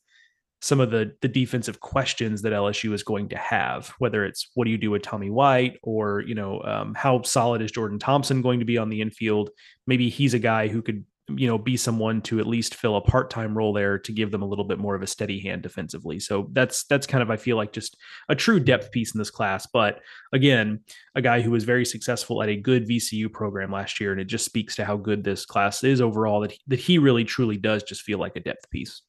some 0.60 0.80
of 0.80 0.90
the 0.90 1.14
the 1.20 1.28
defensive 1.28 1.80
questions 1.80 2.42
that 2.42 2.52
LSU 2.52 2.94
is 2.94 3.02
going 3.02 3.28
to 3.28 3.36
have, 3.36 3.92
whether 3.98 4.24
it's 4.24 4.50
what 4.54 4.64
do 4.64 4.70
you 4.70 4.78
do 4.78 4.90
with 4.90 5.02
Tommy 5.02 5.30
White 5.30 5.78
or 5.82 6.20
you 6.22 6.34
know 6.34 6.62
um, 6.62 6.94
how 6.94 7.22
solid 7.22 7.60
is 7.60 7.70
Jordan 7.70 7.98
Thompson 7.98 8.40
going 8.40 8.60
to 8.60 8.64
be 8.64 8.78
on 8.78 8.88
the 8.88 9.02
infield? 9.02 9.50
Maybe 9.86 10.08
he's 10.08 10.34
a 10.34 10.38
guy 10.38 10.68
who 10.68 10.80
could 10.82 11.04
you 11.28 11.46
know 11.46 11.56
be 11.56 11.76
someone 11.76 12.20
to 12.20 12.38
at 12.38 12.46
least 12.46 12.74
fill 12.74 12.96
a 12.96 13.00
part-time 13.00 13.56
role 13.56 13.72
there 13.72 13.98
to 13.98 14.12
give 14.12 14.30
them 14.30 14.42
a 14.42 14.46
little 14.46 14.64
bit 14.64 14.78
more 14.78 14.94
of 14.94 15.02
a 15.02 15.06
steady 15.06 15.40
hand 15.40 15.62
defensively. 15.62 16.20
So 16.20 16.48
that's 16.52 16.84
that's 16.84 17.06
kind 17.06 17.22
of 17.22 17.30
i 17.30 17.36
feel 17.36 17.56
like 17.56 17.72
just 17.72 17.96
a 18.28 18.34
true 18.34 18.60
depth 18.60 18.90
piece 18.92 19.14
in 19.14 19.18
this 19.18 19.30
class. 19.30 19.66
But 19.66 20.00
again 20.32 20.80
a 21.14 21.22
guy 21.22 21.40
who 21.40 21.50
was 21.50 21.64
very 21.64 21.84
successful 21.84 22.42
at 22.42 22.48
a 22.48 22.56
good 22.56 22.86
vcu 22.88 23.32
program 23.32 23.72
last 23.72 24.00
year 24.00 24.12
and 24.12 24.20
it 24.20 24.26
just 24.26 24.44
speaks 24.44 24.76
to 24.76 24.84
how 24.84 24.96
good 24.96 25.24
this 25.24 25.46
class 25.46 25.82
is 25.82 26.00
overall 26.00 26.40
that 26.40 26.52
he, 26.52 26.60
that 26.66 26.80
he 26.80 26.98
really 26.98 27.24
truly 27.24 27.56
does 27.56 27.82
just 27.82 28.02
feel 28.02 28.18
like 28.18 28.36
a 28.36 28.40
depth 28.40 28.68
piece. 28.70 29.02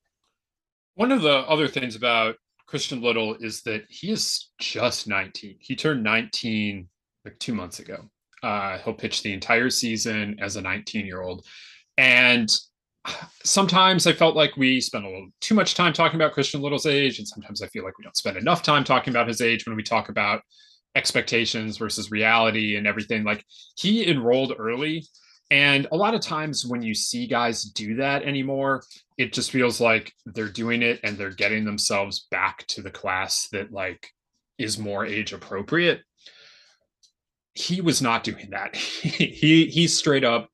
One 0.93 1.11
of 1.11 1.21
the 1.21 1.39
other 1.39 1.67
things 1.67 1.95
about 1.95 2.35
christian 2.67 3.01
little 3.01 3.35
is 3.41 3.61
that 3.61 3.83
he 3.89 4.09
is 4.11 4.49
just 4.59 5.07
19 5.07 5.57
he 5.59 5.75
turned 5.75 6.03
19 6.03 6.87
like 7.25 7.37
two 7.39 7.53
months 7.53 7.79
ago. 7.79 8.09
Uh, 8.43 8.77
he'll 8.79 8.93
pitch 8.93 9.23
the 9.23 9.33
entire 9.33 9.69
season 9.69 10.37
as 10.39 10.55
a 10.55 10.61
19 10.61 11.05
year 11.05 11.21
old 11.21 11.45
and 11.97 12.49
sometimes 13.43 14.07
I 14.07 14.13
felt 14.13 14.35
like 14.35 14.57
we 14.57 14.81
spent 14.81 15.05
a 15.05 15.09
little 15.09 15.29
too 15.41 15.55
much 15.55 15.75
time 15.75 15.93
talking 15.93 16.19
about 16.19 16.33
Christian 16.33 16.61
Little's 16.61 16.85
age, 16.85 17.19
and 17.19 17.27
sometimes 17.27 17.61
I 17.61 17.67
feel 17.67 17.83
like 17.83 17.97
we 17.97 18.03
don't 18.03 18.17
spend 18.17 18.37
enough 18.37 18.63
time 18.63 18.83
talking 18.83 19.11
about 19.11 19.27
his 19.27 19.41
age 19.41 19.65
when 19.65 19.75
we 19.75 19.83
talk 19.83 20.09
about 20.09 20.41
expectations 20.95 21.77
versus 21.77 22.11
reality 22.11 22.77
and 22.77 22.87
everything. 22.87 23.23
Like 23.23 23.45
he 23.77 24.09
enrolled 24.09 24.53
early. 24.57 25.05
And 25.51 25.87
a 25.91 25.97
lot 25.97 26.15
of 26.15 26.21
times 26.21 26.65
when 26.65 26.81
you 26.81 26.95
see 26.95 27.27
guys 27.27 27.63
do 27.63 27.95
that 27.95 28.23
anymore, 28.23 28.83
it 29.17 29.31
just 29.31 29.51
feels 29.51 29.79
like 29.79 30.11
they're 30.25 30.49
doing 30.49 30.81
it 30.81 30.99
and 31.03 31.17
they're 31.17 31.29
getting 31.29 31.65
themselves 31.65 32.25
back 32.31 32.65
to 32.67 32.81
the 32.81 32.89
class 32.89 33.47
that 33.51 33.71
like 33.71 34.09
is 34.57 34.79
more 34.79 35.05
age 35.05 35.33
appropriate. 35.33 36.01
He 37.53 37.79
was 37.79 38.01
not 38.01 38.23
doing 38.23 38.49
that. 38.51 38.75
he 38.75 39.67
he 39.67 39.87
straight 39.87 40.23
up 40.23 40.49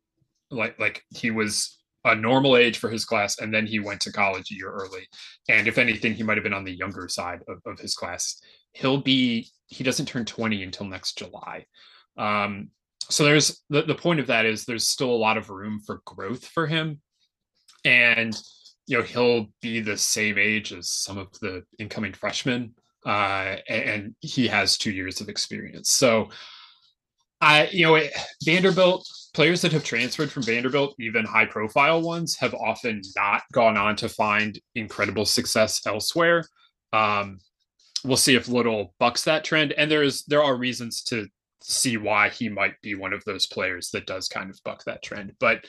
like 0.51 0.79
like 0.79 1.03
he 1.09 1.31
was 1.31 1.77
a 2.05 2.15
normal 2.15 2.57
age 2.57 2.77
for 2.77 2.89
his 2.89 3.05
class 3.05 3.39
and 3.39 3.53
then 3.53 3.65
he 3.65 3.79
went 3.79 4.01
to 4.01 4.11
college 4.11 4.51
a 4.51 4.55
year 4.55 4.71
early. 4.71 5.07
And 5.49 5.67
if 5.67 5.77
anything 5.77 6.13
he 6.13 6.23
might 6.23 6.37
have 6.37 6.43
been 6.43 6.53
on 6.53 6.63
the 6.63 6.75
younger 6.75 7.07
side 7.07 7.41
of, 7.47 7.59
of 7.65 7.79
his 7.79 7.95
class. 7.95 8.41
He'll 8.73 9.01
be 9.01 9.49
he 9.67 9.83
doesn't 9.83 10.07
turn 10.07 10.25
20 10.25 10.63
until 10.63 10.85
next 10.85 11.17
july. 11.17 11.65
Um, 12.17 12.69
so 13.09 13.23
there's 13.23 13.61
the, 13.69 13.83
the 13.83 13.95
point 13.95 14.19
of 14.19 14.27
that 14.27 14.45
is 14.45 14.65
there's 14.65 14.87
still 14.87 15.11
a 15.11 15.15
lot 15.15 15.37
of 15.37 15.49
room 15.49 15.79
for 15.85 16.01
growth 16.05 16.45
for 16.45 16.67
him. 16.67 17.01
And 17.85 18.39
you 18.87 18.97
know 18.97 19.03
he'll 19.03 19.47
be 19.61 19.79
the 19.79 19.97
same 19.97 20.37
age 20.37 20.73
as 20.73 20.89
some 20.89 21.17
of 21.17 21.27
the 21.39 21.63
incoming 21.79 22.13
freshmen 22.13 22.73
uh, 23.05 23.55
and 23.67 24.15
he 24.19 24.47
has 24.47 24.77
two 24.77 24.91
years 24.91 25.21
of 25.21 25.29
experience. 25.29 25.91
So 25.91 26.29
i 27.41 27.67
you 27.71 27.85
know 27.85 27.99
vanderbilt 28.45 29.09
players 29.33 29.61
that 29.61 29.71
have 29.71 29.83
transferred 29.83 30.31
from 30.31 30.43
Vanderbilt, 30.43 30.95
even 30.99 31.25
high 31.25 31.45
profile 31.45 32.01
ones, 32.01 32.37
have 32.37 32.53
often 32.53 33.01
not 33.15 33.43
gone 33.53 33.77
on 33.77 33.95
to 33.97 34.09
find 34.09 34.59
incredible 34.75 35.25
success 35.25 35.85
elsewhere. 35.85 36.43
Um, 36.93 37.39
we'll 38.03 38.17
see 38.17 38.35
if 38.35 38.47
Little 38.47 38.93
bucks 38.99 39.23
that 39.23 39.43
trend. 39.43 39.73
And 39.73 39.89
there's 39.89 40.23
there 40.25 40.43
are 40.43 40.55
reasons 40.55 41.03
to 41.03 41.27
see 41.61 41.97
why 41.97 42.29
he 42.29 42.49
might 42.49 42.79
be 42.81 42.95
one 42.95 43.13
of 43.13 43.23
those 43.25 43.47
players 43.47 43.91
that 43.91 44.07
does 44.07 44.27
kind 44.27 44.49
of 44.49 44.59
buck 44.65 44.83
that 44.85 45.03
trend. 45.03 45.33
But 45.39 45.65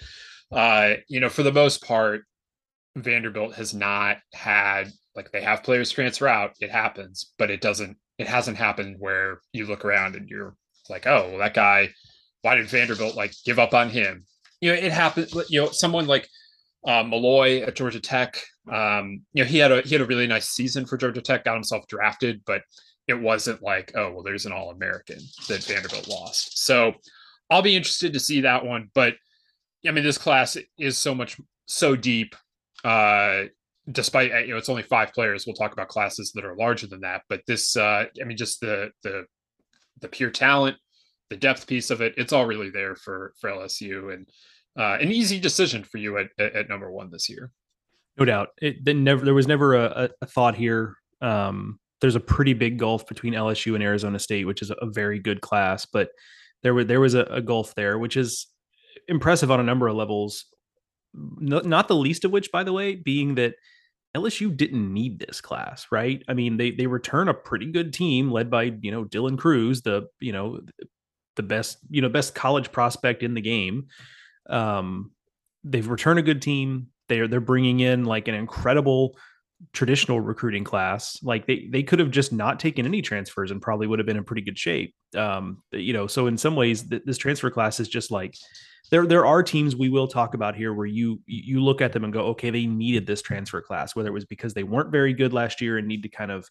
uh, 0.50 0.94
you 1.08 1.20
know, 1.20 1.28
for 1.28 1.42
the 1.42 1.52
most 1.52 1.84
part, 1.84 2.22
Vanderbilt 2.96 3.54
has 3.54 3.72
not 3.72 4.18
had 4.34 4.90
like 5.14 5.30
they 5.30 5.42
have 5.42 5.62
players 5.62 5.90
transfer 5.90 6.26
out. 6.26 6.52
It 6.60 6.70
happens, 6.70 7.32
but 7.38 7.50
it 7.50 7.60
doesn't. 7.60 7.96
It 8.18 8.26
hasn't 8.26 8.56
happened 8.56 8.96
where 8.98 9.40
you 9.52 9.66
look 9.66 9.84
around 9.84 10.16
and 10.16 10.28
you're 10.28 10.54
like, 10.88 11.06
oh, 11.06 11.28
well, 11.30 11.38
that 11.38 11.54
guy 11.54 11.90
why 12.42 12.56
did 12.56 12.68
Vanderbilt 12.68 13.16
like 13.16 13.32
give 13.44 13.58
up 13.58 13.72
on 13.72 13.88
him? 13.88 14.24
You 14.60 14.70
know, 14.72 14.78
it 14.78 14.92
happened. 14.92 15.32
You 15.48 15.62
know, 15.62 15.70
someone 15.70 16.06
like 16.06 16.28
uh, 16.86 17.02
Malloy 17.02 17.62
at 17.62 17.76
Georgia 17.76 18.00
Tech. 18.00 18.42
Um, 18.70 19.22
you 19.32 19.42
know, 19.42 19.48
he 19.48 19.58
had 19.58 19.72
a 19.72 19.80
he 19.82 19.94
had 19.94 20.02
a 20.02 20.06
really 20.06 20.26
nice 20.26 20.48
season 20.50 20.86
for 20.86 20.96
Georgia 20.96 21.22
Tech. 21.22 21.44
Got 21.44 21.54
himself 21.54 21.86
drafted, 21.88 22.42
but 22.46 22.62
it 23.08 23.14
wasn't 23.14 23.62
like, 23.62 23.92
oh 23.96 24.12
well, 24.12 24.22
there's 24.22 24.46
an 24.46 24.52
All 24.52 24.70
American 24.70 25.18
that 25.48 25.64
Vanderbilt 25.64 26.08
lost. 26.08 26.64
So 26.64 26.92
I'll 27.50 27.62
be 27.62 27.76
interested 27.76 28.12
to 28.12 28.20
see 28.20 28.42
that 28.42 28.64
one. 28.64 28.90
But 28.94 29.14
I 29.86 29.90
mean, 29.90 30.04
this 30.04 30.18
class 30.18 30.56
is 30.78 30.98
so 30.98 31.14
much 31.14 31.40
so 31.66 31.96
deep. 31.96 32.34
Uh, 32.84 33.44
despite 33.90 34.30
you 34.46 34.52
know 34.52 34.58
it's 34.58 34.68
only 34.68 34.82
five 34.82 35.12
players. 35.12 35.46
We'll 35.46 35.54
talk 35.54 35.72
about 35.72 35.88
classes 35.88 36.32
that 36.34 36.44
are 36.44 36.56
larger 36.56 36.86
than 36.86 37.00
that. 37.00 37.22
But 37.28 37.42
this, 37.46 37.76
uh, 37.76 38.06
I 38.20 38.24
mean, 38.24 38.36
just 38.36 38.60
the 38.60 38.90
the 39.02 39.24
the 40.00 40.08
pure 40.08 40.30
talent 40.30 40.76
the 41.32 41.38
depth 41.38 41.66
piece 41.66 41.90
of 41.90 42.02
it, 42.02 42.12
it's 42.18 42.30
all 42.30 42.44
really 42.44 42.68
there 42.68 42.94
for 42.94 43.32
for 43.40 43.48
LSU 43.48 44.12
and 44.12 44.28
uh, 44.78 44.98
an 45.00 45.10
easy 45.10 45.40
decision 45.40 45.82
for 45.82 45.96
you 45.96 46.18
at, 46.18 46.28
at, 46.38 46.68
number 46.68 46.90
one 46.90 47.10
this 47.10 47.28
year. 47.28 47.50
No 48.18 48.26
doubt. 48.26 48.48
It 48.60 48.84
then 48.84 49.02
never 49.02 49.24
there 49.24 49.32
was 49.32 49.48
never 49.48 49.74
a, 49.74 50.10
a 50.20 50.26
thought 50.26 50.54
here. 50.54 50.96
Um, 51.22 51.78
there's 52.02 52.16
a 52.16 52.20
pretty 52.20 52.52
big 52.52 52.78
gulf 52.78 53.06
between 53.06 53.32
LSU 53.32 53.74
and 53.74 53.82
Arizona 53.82 54.18
State, 54.18 54.46
which 54.46 54.60
is 54.60 54.70
a 54.70 54.86
very 54.86 55.18
good 55.18 55.40
class, 55.40 55.86
but 55.86 56.10
there 56.62 56.74
were 56.74 56.84
there 56.84 57.00
was 57.00 57.14
a, 57.14 57.22
a 57.24 57.40
gulf 57.40 57.74
there, 57.74 57.98
which 57.98 58.18
is 58.18 58.46
impressive 59.08 59.50
on 59.50 59.58
a 59.58 59.64
number 59.64 59.88
of 59.88 59.96
levels. 59.96 60.44
No, 61.14 61.60
not 61.60 61.88
the 61.88 61.96
least 61.96 62.26
of 62.26 62.30
which, 62.30 62.52
by 62.52 62.62
the 62.62 62.74
way, 62.74 62.94
being 62.94 63.36
that 63.36 63.54
LSU 64.14 64.54
didn't 64.54 64.92
need 64.92 65.18
this 65.18 65.40
class, 65.40 65.86
right? 65.90 66.22
I 66.28 66.34
mean, 66.34 66.58
they 66.58 66.72
they 66.72 66.86
return 66.86 67.28
a 67.28 67.34
pretty 67.34 67.72
good 67.72 67.94
team 67.94 68.30
led 68.30 68.50
by 68.50 68.64
you 68.82 68.90
know 68.90 69.04
Dylan 69.04 69.38
Crews, 69.38 69.80
the 69.80 70.08
you 70.20 70.32
know 70.32 70.60
the 71.36 71.42
best, 71.42 71.78
you 71.90 72.02
know, 72.02 72.08
best 72.08 72.34
college 72.34 72.72
prospect 72.72 73.22
in 73.22 73.34
the 73.34 73.40
game. 73.40 73.86
Um, 74.48 75.12
they've 75.64 75.88
returned 75.88 76.18
a 76.18 76.22
good 76.22 76.42
team. 76.42 76.88
They're 77.08 77.28
they're 77.28 77.40
bringing 77.40 77.80
in 77.80 78.04
like 78.04 78.28
an 78.28 78.34
incredible 78.34 79.16
traditional 79.72 80.20
recruiting 80.20 80.64
class. 80.64 81.22
Like 81.22 81.46
they 81.46 81.68
they 81.70 81.82
could 81.82 81.98
have 81.98 82.10
just 82.10 82.32
not 82.32 82.58
taken 82.58 82.86
any 82.86 83.02
transfers 83.02 83.50
and 83.50 83.62
probably 83.62 83.86
would 83.86 83.98
have 83.98 84.06
been 84.06 84.16
in 84.16 84.24
pretty 84.24 84.42
good 84.42 84.58
shape. 84.58 84.94
Um, 85.16 85.62
you 85.72 85.92
know, 85.92 86.06
so 86.06 86.26
in 86.26 86.36
some 86.36 86.56
ways, 86.56 86.88
th- 86.88 87.02
this 87.04 87.18
transfer 87.18 87.50
class 87.50 87.80
is 87.80 87.88
just 87.88 88.10
like 88.10 88.34
there 88.90 89.06
there 89.06 89.26
are 89.26 89.42
teams 89.42 89.76
we 89.76 89.88
will 89.88 90.08
talk 90.08 90.34
about 90.34 90.56
here 90.56 90.74
where 90.74 90.86
you 90.86 91.20
you 91.26 91.60
look 91.60 91.80
at 91.80 91.92
them 91.92 92.04
and 92.04 92.12
go, 92.12 92.26
okay, 92.26 92.50
they 92.50 92.66
needed 92.66 93.06
this 93.06 93.22
transfer 93.22 93.60
class, 93.60 93.94
whether 93.94 94.08
it 94.08 94.12
was 94.12 94.24
because 94.24 94.54
they 94.54 94.64
weren't 94.64 94.90
very 94.90 95.12
good 95.12 95.32
last 95.32 95.60
year 95.60 95.78
and 95.78 95.86
need 95.86 96.02
to 96.02 96.08
kind 96.08 96.30
of 96.30 96.48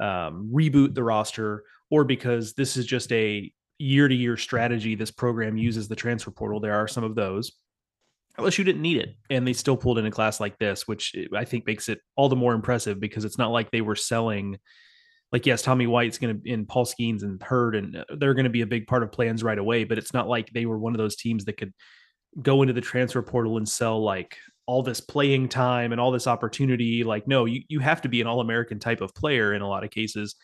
um, 0.00 0.50
reboot 0.52 0.94
the 0.94 1.02
roster, 1.02 1.64
or 1.90 2.04
because 2.04 2.54
this 2.54 2.76
is 2.76 2.86
just 2.86 3.10
a 3.12 3.52
year 3.78 4.08
to 4.08 4.14
year 4.14 4.36
strategy 4.36 4.94
this 4.94 5.10
program 5.10 5.56
uses 5.56 5.88
the 5.88 5.96
transfer 5.96 6.30
portal. 6.30 6.60
There 6.60 6.74
are 6.74 6.88
some 6.88 7.04
of 7.04 7.14
those. 7.14 7.52
LSU 8.38 8.64
didn't 8.64 8.82
need 8.82 8.96
it, 8.96 9.16
and 9.28 9.46
they 9.46 9.52
still 9.52 9.76
pulled 9.76 9.98
in 9.98 10.06
a 10.06 10.10
class 10.10 10.40
like 10.40 10.58
this, 10.58 10.88
which 10.88 11.14
I 11.34 11.44
think 11.44 11.66
makes 11.66 11.88
it 11.88 12.00
all 12.16 12.30
the 12.30 12.36
more 12.36 12.54
impressive 12.54 12.98
because 12.98 13.24
it's 13.24 13.38
not 13.38 13.50
like 13.50 13.70
they 13.70 13.82
were 13.82 13.96
selling. 13.96 14.58
Like 15.32 15.44
yes, 15.44 15.62
Tommy 15.62 15.86
White's 15.86 16.18
going 16.18 16.40
to 16.40 16.50
in 16.50 16.64
Paul 16.64 16.86
Skenes 16.86 17.22
and 17.22 17.42
Hurd, 17.42 17.76
and 17.76 17.96
uh, 17.96 18.04
they're 18.16 18.34
going 18.34 18.44
to 18.44 18.50
be 18.50 18.62
a 18.62 18.66
big 18.66 18.86
part 18.86 19.02
of 19.02 19.12
plans 19.12 19.42
right 19.42 19.58
away. 19.58 19.84
But 19.84 19.98
it's 19.98 20.14
not 20.14 20.28
like 20.28 20.50
they 20.50 20.64
were 20.64 20.78
one 20.78 20.94
of 20.94 20.98
those 20.98 21.16
teams 21.16 21.44
that 21.44 21.58
could 21.58 21.72
go 22.40 22.62
into 22.62 22.72
the 22.72 22.80
transfer 22.80 23.20
portal 23.22 23.58
and 23.58 23.68
sell 23.68 24.02
like 24.02 24.38
all 24.64 24.82
this 24.82 25.00
playing 25.00 25.48
time 25.48 25.92
and 25.92 26.00
all 26.00 26.10
this 26.10 26.26
opportunity. 26.26 27.04
Like 27.04 27.28
no, 27.28 27.44
you 27.44 27.62
you 27.68 27.80
have 27.80 28.00
to 28.02 28.08
be 28.08 28.22
an 28.22 28.26
All 28.26 28.40
American 28.40 28.78
type 28.78 29.02
of 29.02 29.14
player 29.14 29.52
in 29.52 29.60
a 29.60 29.68
lot 29.68 29.84
of 29.84 29.90
cases 29.90 30.36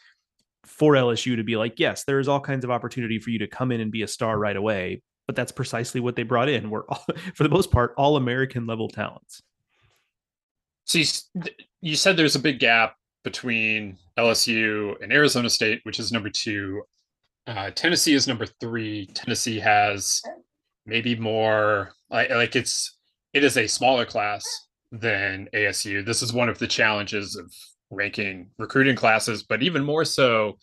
for 0.64 0.94
LSU 0.94 1.36
to 1.36 1.42
be 1.42 1.56
like, 1.56 1.78
yes, 1.78 2.04
there 2.04 2.18
is 2.18 2.28
all 2.28 2.40
kinds 2.40 2.64
of 2.64 2.70
opportunity 2.70 3.18
for 3.18 3.30
you 3.30 3.38
to 3.38 3.46
come 3.46 3.72
in 3.72 3.80
and 3.80 3.92
be 3.92 4.02
a 4.02 4.08
star 4.08 4.38
right 4.38 4.56
away. 4.56 5.02
But 5.26 5.36
that's 5.36 5.52
precisely 5.52 6.00
what 6.00 6.16
they 6.16 6.22
brought 6.22 6.48
in. 6.48 6.70
We're 6.70 6.86
all, 6.88 7.04
for 7.34 7.42
the 7.42 7.48
most 7.48 7.70
part 7.70 7.94
all 7.96 8.16
American 8.16 8.66
level 8.66 8.88
talents. 8.88 9.42
So 10.84 10.98
you, 10.98 11.04
you 11.82 11.96
said 11.96 12.16
there's 12.16 12.36
a 12.36 12.40
big 12.40 12.58
gap 12.58 12.94
between 13.24 13.98
LSU 14.18 14.94
and 15.02 15.12
Arizona 15.12 15.50
State, 15.50 15.80
which 15.82 15.98
is 15.98 16.12
number 16.12 16.30
two. 16.30 16.82
Uh, 17.46 17.70
Tennessee 17.70 18.14
is 18.14 18.26
number 18.26 18.46
three. 18.60 19.06
Tennessee 19.14 19.58
has 19.60 20.22
maybe 20.86 21.14
more 21.14 21.92
like, 22.10 22.30
like 22.30 22.56
it's 22.56 22.96
it 23.34 23.44
is 23.44 23.56
a 23.56 23.66
smaller 23.66 24.06
class 24.06 24.44
than 24.90 25.48
ASU. 25.52 26.04
This 26.04 26.22
is 26.22 26.32
one 26.32 26.48
of 26.48 26.58
the 26.58 26.66
challenges 26.66 27.36
of 27.36 27.52
ranking 27.90 28.50
recruiting 28.58 28.96
classes, 28.96 29.42
but 29.42 29.62
even 29.62 29.84
more 29.84 30.04
so 30.04 30.58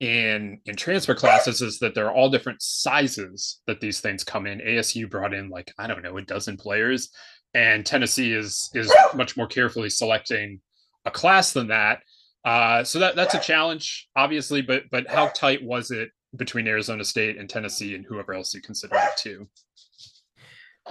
in 0.00 0.58
in 0.66 0.74
transfer 0.74 1.14
classes 1.14 1.62
is 1.62 1.78
that 1.78 1.94
there 1.94 2.06
are 2.06 2.12
all 2.12 2.28
different 2.28 2.60
sizes 2.60 3.60
that 3.66 3.80
these 3.80 4.00
things 4.00 4.24
come 4.24 4.46
in. 4.46 4.58
ASU 4.58 5.08
brought 5.08 5.32
in 5.32 5.48
like 5.48 5.72
I 5.78 5.86
don't 5.86 6.02
know 6.02 6.18
a 6.18 6.22
dozen 6.22 6.56
players, 6.56 7.10
and 7.54 7.86
Tennessee 7.86 8.32
is 8.32 8.70
is 8.74 8.92
much 9.14 9.36
more 9.36 9.46
carefully 9.46 9.90
selecting 9.90 10.60
a 11.04 11.10
class 11.10 11.52
than 11.52 11.68
that. 11.68 12.00
Uh, 12.44 12.82
so 12.82 12.98
that 12.98 13.14
that's 13.14 13.34
a 13.34 13.40
challenge, 13.40 14.08
obviously. 14.16 14.60
But 14.60 14.84
but 14.90 15.08
how 15.08 15.28
tight 15.28 15.62
was 15.62 15.90
it 15.90 16.10
between 16.36 16.66
Arizona 16.66 17.04
State 17.04 17.38
and 17.38 17.48
Tennessee 17.48 17.94
and 17.94 18.04
whoever 18.04 18.34
else 18.34 18.54
you 18.54 18.60
consider 18.60 18.96
it 18.96 19.16
too? 19.16 19.48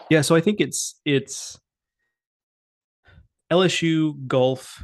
Yeah, 0.09 0.21
so 0.21 0.35
I 0.35 0.41
think 0.41 0.61
it's 0.61 0.99
it's 1.03 1.59
LSU, 3.51 4.25
Gulf, 4.27 4.81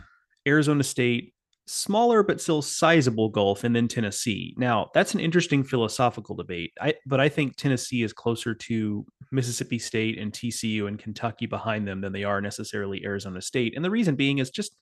Arizona 0.47 0.83
State, 0.83 1.33
smaller 1.67 2.23
but 2.23 2.41
still 2.41 2.61
sizable 2.61 3.29
gulf, 3.29 3.63
and 3.63 3.75
then 3.75 3.87
Tennessee. 3.87 4.55
Now, 4.57 4.89
that's 4.93 5.13
an 5.13 5.19
interesting 5.19 5.63
philosophical 5.63 6.35
debate. 6.35 6.71
I 6.81 6.95
but 7.05 7.19
I 7.19 7.29
think 7.29 7.55
Tennessee 7.55 8.03
is 8.03 8.13
closer 8.13 8.55
to 8.55 9.05
Mississippi 9.31 9.79
State 9.79 10.17
and 10.17 10.31
TCU 10.31 10.87
and 10.87 10.97
Kentucky 10.97 11.45
behind 11.45 11.87
them 11.87 12.01
than 12.01 12.13
they 12.13 12.23
are 12.23 12.41
necessarily 12.41 13.03
Arizona 13.05 13.41
State. 13.41 13.75
And 13.75 13.83
the 13.83 13.91
reason 13.91 14.15
being 14.15 14.39
is 14.39 14.49
just 14.49 14.75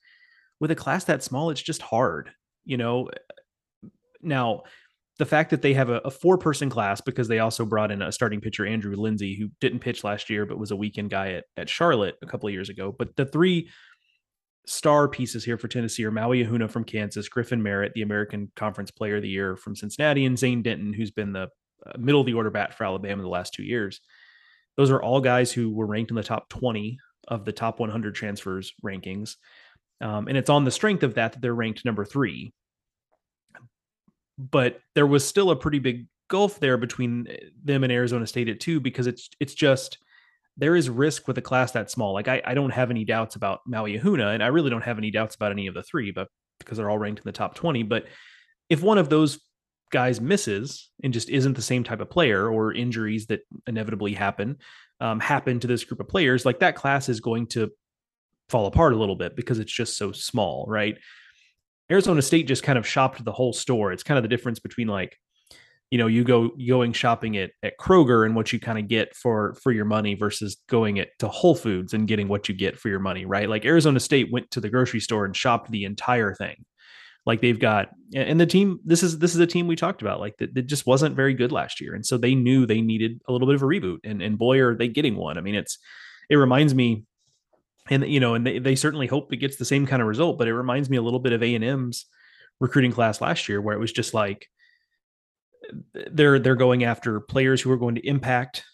with 0.60 0.70
a 0.70 0.76
class 0.76 1.04
that 1.04 1.22
small, 1.22 1.50
it's 1.50 1.62
just 1.62 1.82
hard. 1.82 2.30
You 2.64 2.76
know, 2.76 3.10
now 4.22 4.62
the 5.18 5.26
fact 5.26 5.50
that 5.50 5.62
they 5.62 5.74
have 5.74 5.88
a, 5.88 5.98
a 5.98 6.10
four 6.10 6.36
person 6.36 6.68
class 6.68 7.00
because 7.00 7.28
they 7.28 7.38
also 7.38 7.64
brought 7.64 7.90
in 7.90 8.02
a 8.02 8.12
starting 8.12 8.40
pitcher 8.40 8.66
andrew 8.66 8.94
lindsey 8.96 9.34
who 9.34 9.48
didn't 9.60 9.80
pitch 9.80 10.04
last 10.04 10.28
year 10.28 10.44
but 10.44 10.58
was 10.58 10.70
a 10.70 10.76
weekend 10.76 11.10
guy 11.10 11.32
at, 11.32 11.44
at 11.56 11.68
charlotte 11.68 12.16
a 12.22 12.26
couple 12.26 12.46
of 12.46 12.52
years 12.52 12.68
ago 12.68 12.94
but 12.96 13.14
the 13.16 13.24
three 13.24 13.68
star 14.66 15.08
pieces 15.08 15.44
here 15.44 15.58
for 15.58 15.68
Tennessee 15.68 16.04
are 16.04 16.10
Maui 16.10 16.44
Ahuna 16.44 16.70
from 16.70 16.84
Kansas, 16.84 17.28
Griffin 17.28 17.62
Merritt, 17.62 17.92
the 17.94 18.02
American 18.02 18.50
Conference 18.56 18.90
Player 18.90 19.16
of 19.16 19.22
the 19.22 19.28
Year 19.28 19.56
from 19.56 19.76
Cincinnati, 19.76 20.26
and 20.26 20.38
Zane 20.38 20.62
Denton, 20.62 20.92
who's 20.92 21.10
been 21.10 21.32
the 21.32 21.48
uh, 21.86 21.92
middle 21.98 22.20
of 22.20 22.26
the 22.26 22.34
order 22.34 22.50
bat 22.50 22.74
for 22.74 22.84
Alabama 22.84 23.22
the 23.22 23.28
last 23.28 23.54
two 23.54 23.62
years. 23.62 24.00
Those 24.76 24.90
are 24.90 25.02
all 25.02 25.20
guys 25.20 25.52
who 25.52 25.72
were 25.72 25.86
ranked 25.86 26.10
in 26.10 26.16
the 26.16 26.22
top 26.22 26.48
20 26.48 26.98
of 27.28 27.44
the 27.44 27.52
top 27.52 27.80
100 27.80 28.14
transfers 28.14 28.72
rankings. 28.84 29.36
Um, 30.00 30.28
and 30.28 30.36
it's 30.36 30.50
on 30.50 30.64
the 30.64 30.70
strength 30.70 31.02
of 31.02 31.14
that 31.14 31.32
that 31.32 31.40
they're 31.40 31.54
ranked 31.54 31.84
number 31.84 32.04
three. 32.04 32.52
but 34.38 34.80
there 34.94 35.06
was 35.06 35.26
still 35.26 35.50
a 35.50 35.56
pretty 35.56 35.78
big 35.78 36.06
gulf 36.28 36.60
there 36.60 36.76
between 36.76 37.26
eh, 37.28 37.36
them 37.64 37.84
and 37.84 37.92
Arizona 37.92 38.26
State 38.26 38.48
at 38.48 38.60
two 38.60 38.80
because 38.80 39.06
it's 39.06 39.30
it's 39.40 39.54
just 39.54 39.98
there 40.56 40.76
is 40.76 40.88
risk 40.88 41.28
with 41.28 41.38
a 41.38 41.42
class 41.42 41.72
that 41.72 41.90
small. 41.90 42.12
Like 42.14 42.28
I, 42.28 42.42
I 42.44 42.54
don't 42.54 42.70
have 42.70 42.90
any 42.90 43.04
doubts 43.04 43.36
about 43.36 43.60
Maui 43.66 43.98
Ahuna, 43.98 44.34
and 44.34 44.42
I 44.42 44.48
really 44.48 44.70
don't 44.70 44.84
have 44.84 44.98
any 44.98 45.10
doubts 45.10 45.34
about 45.34 45.52
any 45.52 45.66
of 45.66 45.74
the 45.74 45.82
three, 45.82 46.10
but 46.10 46.28
because 46.58 46.78
they're 46.78 46.90
all 46.90 46.98
ranked 46.98 47.20
in 47.20 47.24
the 47.24 47.32
top 47.32 47.54
20. 47.54 47.82
But 47.82 48.06
if 48.68 48.82
one 48.82 48.98
of 48.98 49.08
those 49.08 49.38
guys 49.90 50.20
misses 50.20 50.90
and 51.02 51.12
just 51.12 51.28
isn't 51.28 51.54
the 51.54 51.62
same 51.62 51.84
type 51.84 52.00
of 52.00 52.10
player 52.10 52.50
or 52.50 52.72
injuries 52.72 53.26
that 53.26 53.40
inevitably 53.66 54.14
happen 54.14 54.56
um, 55.00 55.20
happen 55.20 55.60
to 55.60 55.66
this 55.66 55.84
group 55.84 56.00
of 56.00 56.08
players 56.08 56.44
like 56.44 56.58
that 56.60 56.74
class 56.74 57.08
is 57.08 57.20
going 57.20 57.46
to 57.46 57.70
fall 58.48 58.66
apart 58.66 58.92
a 58.92 58.96
little 58.96 59.16
bit 59.16 59.36
because 59.36 59.58
it's 59.58 59.72
just 59.72 59.96
so 59.96 60.10
small 60.10 60.66
right 60.68 60.98
arizona 61.90 62.20
state 62.20 62.48
just 62.48 62.62
kind 62.62 62.78
of 62.78 62.86
shopped 62.86 63.24
the 63.24 63.32
whole 63.32 63.52
store 63.52 63.92
it's 63.92 64.02
kind 64.02 64.18
of 64.18 64.22
the 64.22 64.28
difference 64.28 64.58
between 64.58 64.88
like 64.88 65.16
you 65.90 65.98
know 65.98 66.06
you 66.06 66.24
go 66.24 66.50
going 66.68 66.92
shopping 66.92 67.36
at, 67.36 67.50
at 67.62 67.78
kroger 67.78 68.26
and 68.26 68.34
what 68.34 68.52
you 68.52 68.58
kind 68.58 68.78
of 68.78 68.88
get 68.88 69.14
for 69.14 69.54
for 69.62 69.72
your 69.72 69.84
money 69.84 70.14
versus 70.14 70.56
going 70.68 70.96
it 70.96 71.10
to 71.18 71.28
whole 71.28 71.54
foods 71.54 71.94
and 71.94 72.08
getting 72.08 72.28
what 72.28 72.48
you 72.48 72.54
get 72.54 72.78
for 72.78 72.88
your 72.88 72.98
money 72.98 73.24
right? 73.24 73.48
Like 73.48 73.64
arizona 73.64 74.00
state 74.00 74.32
went 74.32 74.50
to 74.52 74.60
the 74.60 74.68
grocery 74.68 75.00
store 75.00 75.24
and 75.24 75.36
shopped 75.36 75.70
the 75.70 75.84
entire 75.84 76.34
thing. 76.34 76.64
Like 77.24 77.40
they've 77.40 77.58
got 77.58 77.88
and 78.14 78.40
the 78.40 78.46
team 78.46 78.80
this 78.84 79.02
is 79.02 79.18
this 79.18 79.34
is 79.34 79.40
a 79.40 79.46
team 79.46 79.66
we 79.66 79.76
talked 79.76 80.02
about 80.02 80.20
like 80.20 80.36
that, 80.38 80.54
that 80.54 80.66
just 80.66 80.86
wasn't 80.86 81.16
very 81.16 81.34
good 81.34 81.52
last 81.52 81.80
year. 81.80 81.94
And 81.94 82.04
so 82.04 82.16
they 82.16 82.34
knew 82.34 82.66
they 82.66 82.80
needed 82.80 83.20
a 83.28 83.32
little 83.32 83.46
bit 83.46 83.56
of 83.56 83.62
a 83.62 83.66
reboot 83.66 83.98
and 84.04 84.22
and 84.22 84.38
boy 84.38 84.60
are 84.60 84.76
they 84.76 84.88
getting 84.88 85.16
one. 85.16 85.38
I 85.38 85.40
mean 85.40 85.54
it's 85.54 85.78
it 86.28 86.36
reminds 86.36 86.74
me 86.74 87.04
and 87.90 88.04
you 88.08 88.20
know 88.20 88.34
and 88.34 88.46
they, 88.46 88.58
they 88.58 88.74
certainly 88.74 89.06
hope 89.06 89.32
it 89.32 89.36
gets 89.36 89.56
the 89.56 89.64
same 89.64 89.86
kind 89.86 90.02
of 90.02 90.08
result 90.08 90.38
but 90.38 90.48
it 90.48 90.54
reminds 90.54 90.90
me 90.90 90.96
a 90.96 91.02
little 91.02 91.20
bit 91.20 91.32
of 91.32 91.42
a&m's 91.42 92.06
recruiting 92.58 92.90
class 92.90 93.20
last 93.20 93.48
year 93.48 93.60
where 93.60 93.76
it 93.76 93.80
was 93.80 93.92
just 93.92 94.14
like 94.14 94.48
they're 96.10 96.38
they're 96.38 96.56
going 96.56 96.84
after 96.84 97.20
players 97.20 97.60
who 97.60 97.70
are 97.70 97.76
going 97.76 97.94
to 97.94 98.06
impact 98.06 98.64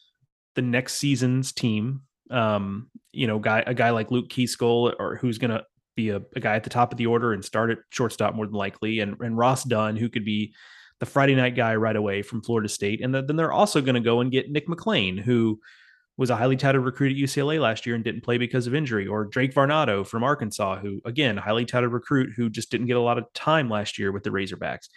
the 0.54 0.62
next 0.62 0.94
season's 0.94 1.52
team. 1.52 2.02
Um, 2.30 2.88
you 3.12 3.26
know, 3.26 3.38
guy 3.38 3.62
a 3.66 3.75
guy 3.75 3.90
like 3.90 4.11
Luke 4.11 4.28
Keaschall 4.28 4.94
or 4.99 5.16
who's 5.16 5.38
going 5.38 5.50
to 5.50 5.64
be 5.94 6.11
a, 6.11 6.22
a, 6.34 6.40
guy 6.40 6.56
at 6.56 6.64
the 6.64 6.70
top 6.70 6.90
of 6.90 6.99
the 6.99 7.06
order 7.06 7.34
and 7.34 7.44
start 7.44 7.70
at 7.70 7.78
shortstop 7.90 8.34
more 8.34 8.46
than 8.46 8.54
likely, 8.54 9.00
and 9.00 9.20
and 9.20 9.37
Ross 9.37 9.64
Dunn 9.64 9.96
who 9.96 10.08
could 10.08 10.25
be 10.25 10.54
the 11.00 11.06
Friday 11.06 11.34
night 11.34 11.56
guy 11.56 11.75
right 11.75 11.96
away 11.96 12.22
from 12.22 12.42
Florida 12.42 12.68
State, 12.68 13.00
and 13.02 13.14
the, 13.14 13.22
then 13.22 13.37
they're 13.37 13.52
also 13.52 13.80
going 13.80 13.94
to 13.94 14.00
go 14.00 14.20
and 14.20 14.30
get 14.30 14.50
Nick 14.50 14.68
McLain 14.68 15.18
who 15.18 15.61
was 16.18 16.30
a 16.30 16.37
highly 16.37 16.56
touted 16.56 16.82
recruit 16.82 17.12
at 17.12 17.18
UCLA 17.18 17.58
last 17.61 17.87
year 17.87 17.94
and 17.94 18.04
didn't 18.04 18.22
play 18.22 18.38
because 18.38 18.66
of 18.66 18.75
injury, 18.75 19.06
or 19.06 19.25
Drake 19.25 19.54
Varnado 19.54 20.06
from 20.06 20.22
Arkansas, 20.22 20.78
who 20.78 21.00
again 21.04 21.37
highly 21.37 21.64
touted 21.64 21.90
recruit 21.90 22.32
who 22.37 22.50
just 22.50 22.70
didn't 22.70 22.87
get 22.87 22.96
a 22.96 23.00
lot 23.00 23.18
of 23.18 23.32
time 23.32 23.68
last 23.68 23.99
year 23.99 24.12
with 24.12 24.22
the 24.22 24.30
Razorbacks. 24.30 24.88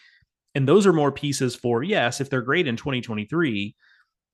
And 0.56 0.68
those 0.68 0.88
are 0.88 0.94
more 0.94 1.12
pieces 1.12 1.56
for, 1.56 1.84
yes, 1.84 2.22
if 2.22 2.30
they're 2.30 2.42
great 2.42 2.68
in 2.68 2.78
2023, 2.78 3.76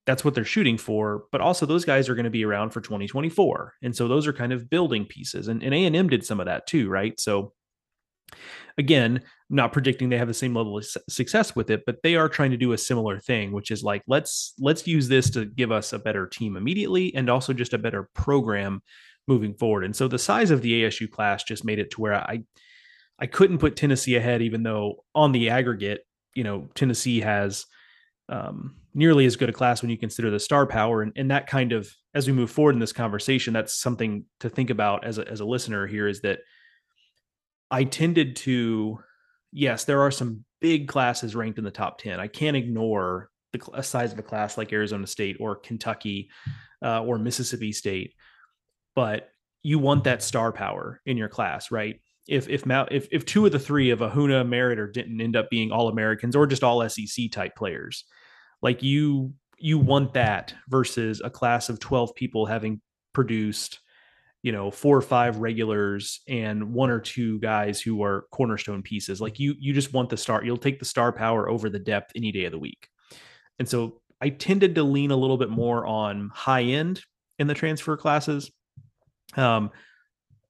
that's 0.06 0.24
what 0.24 0.34
they're 0.34 0.44
shooting 0.44 0.78
for. 0.78 1.24
But 1.30 1.40
also, 1.40 1.66
those 1.66 1.84
guys 1.84 2.08
are 2.08 2.14
going 2.14 2.24
to 2.24 2.30
be 2.30 2.44
around 2.44 2.70
for 2.70 2.80
2024. 2.80 3.74
And 3.82 3.94
so 3.94 4.08
those 4.08 4.26
are 4.26 4.32
kind 4.32 4.52
of 4.52 4.70
building 4.70 5.04
pieces. 5.04 5.48
And, 5.48 5.62
and 5.62 5.74
A&M 5.74 6.08
did 6.08 6.24
some 6.24 6.40
of 6.40 6.46
that 6.46 6.66
too, 6.66 6.88
right? 6.88 7.18
So 7.20 7.52
again, 8.78 9.22
not 9.50 9.72
predicting 9.72 10.08
they 10.08 10.18
have 10.18 10.28
the 10.28 10.34
same 10.34 10.54
level 10.54 10.78
of 10.78 10.86
success 11.08 11.54
with 11.54 11.70
it, 11.70 11.82
but 11.84 12.02
they 12.02 12.16
are 12.16 12.28
trying 12.28 12.52
to 12.52 12.56
do 12.56 12.72
a 12.72 12.78
similar 12.78 13.20
thing, 13.20 13.52
which 13.52 13.70
is 13.70 13.82
like 13.82 14.02
let's 14.06 14.54
let's 14.58 14.86
use 14.86 15.08
this 15.08 15.28
to 15.30 15.44
give 15.44 15.70
us 15.70 15.92
a 15.92 15.98
better 15.98 16.26
team 16.26 16.56
immediately 16.56 17.14
and 17.14 17.28
also 17.28 17.52
just 17.52 17.74
a 17.74 17.78
better 17.78 18.08
program 18.14 18.80
moving 19.28 19.54
forward. 19.54 19.84
And 19.84 19.94
so 19.94 20.08
the 20.08 20.18
size 20.18 20.50
of 20.50 20.62
the 20.62 20.84
ASU 20.84 21.10
class 21.10 21.44
just 21.44 21.64
made 21.64 21.78
it 21.78 21.90
to 21.92 22.00
where 22.00 22.14
I 22.14 22.44
I 23.18 23.26
couldn't 23.26 23.58
put 23.58 23.76
Tennessee 23.76 24.16
ahead, 24.16 24.42
even 24.42 24.62
though 24.62 25.04
on 25.14 25.32
the 25.32 25.50
aggregate 25.50 26.00
you 26.34 26.44
know 26.44 26.68
Tennessee 26.74 27.20
has 27.20 27.66
um, 28.28 28.76
nearly 28.94 29.26
as 29.26 29.36
good 29.36 29.48
a 29.48 29.52
class 29.52 29.82
when 29.82 29.90
you 29.90 29.98
consider 29.98 30.30
the 30.30 30.40
star 30.40 30.66
power, 30.66 31.02
and, 31.02 31.12
and 31.16 31.30
that 31.30 31.46
kind 31.46 31.72
of 31.72 31.88
as 32.14 32.26
we 32.26 32.32
move 32.32 32.50
forward 32.50 32.74
in 32.74 32.80
this 32.80 32.92
conversation, 32.92 33.52
that's 33.52 33.74
something 33.74 34.24
to 34.40 34.50
think 34.50 34.70
about 34.70 35.04
as 35.04 35.18
a, 35.18 35.26
as 35.28 35.40
a 35.40 35.44
listener 35.44 35.86
here 35.86 36.06
is 36.06 36.20
that 36.20 36.40
I 37.70 37.84
tended 37.84 38.36
to, 38.36 38.98
yes, 39.50 39.84
there 39.84 40.02
are 40.02 40.10
some 40.10 40.44
big 40.60 40.88
classes 40.88 41.34
ranked 41.34 41.58
in 41.58 41.64
the 41.64 41.70
top 41.70 41.98
10. 41.98 42.20
I 42.20 42.26
can't 42.26 42.56
ignore 42.56 43.30
the 43.52 43.82
size 43.82 44.12
of 44.12 44.18
a 44.18 44.22
class 44.22 44.58
like 44.58 44.72
Arizona 44.72 45.06
State 45.06 45.38
or 45.40 45.56
Kentucky 45.56 46.30
uh, 46.84 47.02
or 47.02 47.18
Mississippi 47.18 47.72
State, 47.72 48.14
but 48.94 49.30
you 49.62 49.78
want 49.78 50.04
that 50.04 50.22
star 50.22 50.52
power 50.52 51.00
in 51.06 51.16
your 51.16 51.28
class, 51.28 51.70
right? 51.70 52.00
If 52.28 52.48
if 52.48 52.64
if 52.66 53.08
if 53.10 53.24
two 53.24 53.46
of 53.46 53.52
the 53.52 53.58
three 53.58 53.90
of 53.90 54.00
Ahuna, 54.00 54.46
Merritt, 54.48 54.78
or 54.78 54.86
didn't 54.86 55.20
end 55.20 55.36
up 55.36 55.50
being 55.50 55.72
all 55.72 55.88
Americans 55.88 56.36
or 56.36 56.46
just 56.46 56.62
all 56.62 56.88
SEC 56.88 57.30
type 57.30 57.56
players, 57.56 58.04
like 58.60 58.82
you 58.82 59.32
you 59.58 59.78
want 59.78 60.14
that 60.14 60.54
versus 60.68 61.20
a 61.24 61.30
class 61.30 61.68
of 61.68 61.80
twelve 61.80 62.14
people 62.14 62.46
having 62.46 62.80
produced, 63.12 63.80
you 64.42 64.52
know, 64.52 64.70
four 64.70 64.96
or 64.96 65.02
five 65.02 65.38
regulars 65.38 66.20
and 66.28 66.72
one 66.72 66.90
or 66.90 67.00
two 67.00 67.40
guys 67.40 67.80
who 67.80 68.02
are 68.02 68.26
cornerstone 68.30 68.82
pieces. 68.82 69.20
Like 69.20 69.40
you 69.40 69.54
you 69.58 69.72
just 69.72 69.92
want 69.92 70.08
the 70.08 70.16
star. 70.16 70.44
You'll 70.44 70.58
take 70.58 70.78
the 70.78 70.84
star 70.84 71.12
power 71.12 71.48
over 71.48 71.68
the 71.68 71.80
depth 71.80 72.12
any 72.14 72.30
day 72.30 72.44
of 72.44 72.52
the 72.52 72.58
week, 72.58 72.88
and 73.58 73.68
so 73.68 74.00
I 74.20 74.28
tended 74.28 74.76
to 74.76 74.84
lean 74.84 75.10
a 75.10 75.16
little 75.16 75.38
bit 75.38 75.50
more 75.50 75.84
on 75.84 76.30
high 76.32 76.62
end 76.62 77.02
in 77.40 77.48
the 77.48 77.54
transfer 77.54 77.96
classes. 77.96 78.52
Um, 79.36 79.72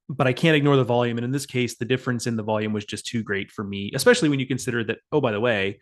but 0.09 0.27
I 0.27 0.33
can't 0.33 0.57
ignore 0.57 0.77
the 0.77 0.85
volume. 0.85 1.19
And 1.19 1.25
in 1.25 1.31
this 1.31 1.47
case, 1.47 1.77
the 1.77 1.85
difference 1.85 2.27
in 2.27 2.37
the 2.37 2.43
volume 2.43 2.73
was 2.73 2.85
just 2.85 3.07
too 3.07 3.23
great 3.23 3.51
for 3.51 3.65
me, 3.65 3.91
especially 3.95 4.29
when 4.29 4.41
you 4.41 4.47
consider 4.47 4.85
that, 4.85 4.99
oh, 5.11 5.21
by 5.21 5.33
the 5.33 5.41
way, 5.41 5.79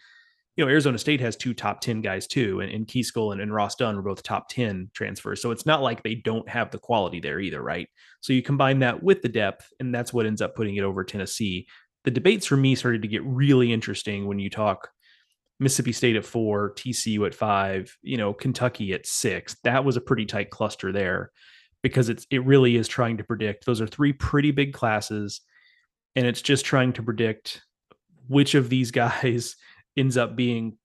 you 0.56 0.64
know, 0.64 0.70
Arizona 0.70 0.98
State 0.98 1.20
has 1.20 1.36
two 1.36 1.54
top 1.54 1.80
10 1.80 2.00
guys 2.00 2.26
too, 2.26 2.60
and, 2.60 2.70
and 2.70 2.86
Keaschall 2.86 3.32
and, 3.32 3.40
and 3.40 3.54
Ross 3.54 3.76
Dunn 3.76 3.96
were 3.96 4.02
both 4.02 4.22
top 4.22 4.48
10 4.48 4.90
transfers. 4.92 5.40
So 5.40 5.52
it's 5.52 5.64
not 5.64 5.82
like 5.82 6.02
they 6.02 6.16
don't 6.16 6.48
have 6.48 6.70
the 6.70 6.78
quality 6.78 7.20
there 7.20 7.40
either, 7.40 7.62
right? 7.62 7.88
So 8.20 8.32
you 8.32 8.42
combine 8.42 8.80
that 8.80 9.02
with 9.02 9.22
the 9.22 9.28
depth, 9.28 9.72
and 9.78 9.94
that's 9.94 10.12
what 10.12 10.26
ends 10.26 10.42
up 10.42 10.56
putting 10.56 10.76
it 10.76 10.82
over 10.82 11.04
Tennessee. 11.04 11.66
The 12.04 12.10
debates 12.10 12.46
for 12.46 12.56
me 12.56 12.74
started 12.74 13.02
to 13.02 13.08
get 13.08 13.24
really 13.24 13.72
interesting 13.72 14.26
when 14.26 14.38
you 14.38 14.50
talk 14.50 14.90
Mississippi 15.60 15.92
State 15.92 16.16
at 16.16 16.24
four, 16.24 16.74
TCU 16.74 17.26
at 17.26 17.34
five, 17.34 17.96
you 18.02 18.16
know, 18.16 18.32
Kentucky 18.32 18.92
at 18.92 19.06
six. 19.06 19.56
That 19.62 19.84
was 19.84 19.96
a 19.96 20.00
pretty 20.00 20.26
tight 20.26 20.50
cluster 20.50 20.90
there 20.90 21.30
because 21.82 22.08
it's 22.08 22.26
it 22.30 22.44
really 22.44 22.76
is 22.76 22.88
trying 22.88 23.16
to 23.18 23.24
predict. 23.24 23.66
Those 23.66 23.80
are 23.80 23.86
three 23.86 24.12
pretty 24.12 24.50
big 24.50 24.72
classes, 24.72 25.40
and 26.16 26.26
it's 26.26 26.42
just 26.42 26.64
trying 26.64 26.92
to 26.94 27.02
predict 27.02 27.62
which 28.28 28.54
of 28.54 28.68
these 28.68 28.90
guys 28.90 29.56
ends 29.96 30.16
up 30.16 30.36
being 30.36 30.76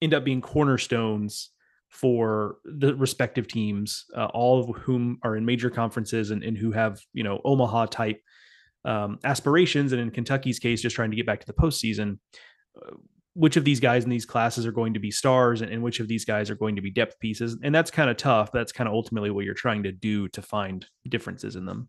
end 0.00 0.14
up 0.14 0.24
being 0.24 0.40
cornerstones 0.40 1.50
for 1.88 2.56
the 2.64 2.94
respective 2.96 3.46
teams, 3.46 4.06
uh, 4.16 4.24
all 4.32 4.60
of 4.60 4.76
whom 4.78 5.18
are 5.22 5.36
in 5.36 5.44
major 5.44 5.68
conferences 5.68 6.30
and, 6.30 6.42
and 6.42 6.56
who 6.56 6.72
have 6.72 7.00
you 7.12 7.22
know 7.22 7.40
Omaha 7.44 7.86
type 7.86 8.20
um, 8.84 9.18
aspirations, 9.24 9.92
and 9.92 10.00
in 10.00 10.10
Kentucky's 10.10 10.58
case, 10.58 10.82
just 10.82 10.96
trying 10.96 11.10
to 11.10 11.16
get 11.16 11.26
back 11.26 11.40
to 11.40 11.46
the 11.46 11.52
postseason. 11.52 12.18
Uh, 12.76 12.96
which 13.34 13.56
of 13.56 13.64
these 13.64 13.80
guys 13.80 14.04
in 14.04 14.10
these 14.10 14.26
classes 14.26 14.66
are 14.66 14.72
going 14.72 14.94
to 14.94 15.00
be 15.00 15.10
stars 15.10 15.62
and, 15.62 15.70
and 15.70 15.82
which 15.82 16.00
of 16.00 16.08
these 16.08 16.24
guys 16.24 16.50
are 16.50 16.54
going 16.54 16.76
to 16.76 16.82
be 16.82 16.90
depth 16.90 17.18
pieces. 17.18 17.56
And 17.62 17.74
that's 17.74 17.90
kind 17.90 18.10
of 18.10 18.16
tough. 18.16 18.52
That's 18.52 18.72
kind 18.72 18.88
of 18.88 18.94
ultimately 18.94 19.30
what 19.30 19.44
you're 19.44 19.54
trying 19.54 19.82
to 19.84 19.92
do 19.92 20.28
to 20.28 20.42
find 20.42 20.86
differences 21.08 21.56
in 21.56 21.64
them. 21.64 21.88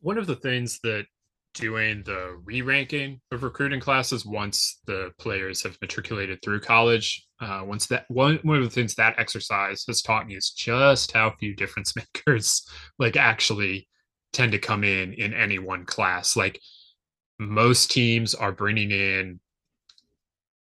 One 0.00 0.18
of 0.18 0.26
the 0.26 0.36
things 0.36 0.80
that 0.82 1.06
doing 1.54 2.02
the 2.04 2.36
re-ranking 2.44 3.20
of 3.30 3.42
recruiting 3.42 3.80
classes 3.80 4.26
once 4.26 4.80
the 4.86 5.12
players 5.18 5.62
have 5.62 5.78
matriculated 5.80 6.40
through 6.42 6.60
college 6.60 7.26
uh, 7.40 7.62
once 7.64 7.86
that 7.86 8.04
one 8.08 8.38
one 8.42 8.58
of 8.58 8.64
the 8.64 8.70
things 8.70 8.94
that 8.96 9.16
exercise 9.18 9.84
has 9.86 10.02
taught 10.02 10.26
me 10.26 10.34
is 10.34 10.50
just 10.50 11.12
how 11.12 11.32
few 11.38 11.54
difference 11.54 11.94
makers 12.16 12.66
like 12.98 13.16
actually 13.16 13.88
tend 14.32 14.50
to 14.50 14.58
come 14.58 14.82
in 14.82 15.12
in 15.14 15.32
any 15.32 15.60
one 15.60 15.84
class 15.84 16.36
like 16.36 16.60
most 17.38 17.90
teams 17.90 18.34
are 18.34 18.52
bringing 18.52 18.90
in 18.90 19.38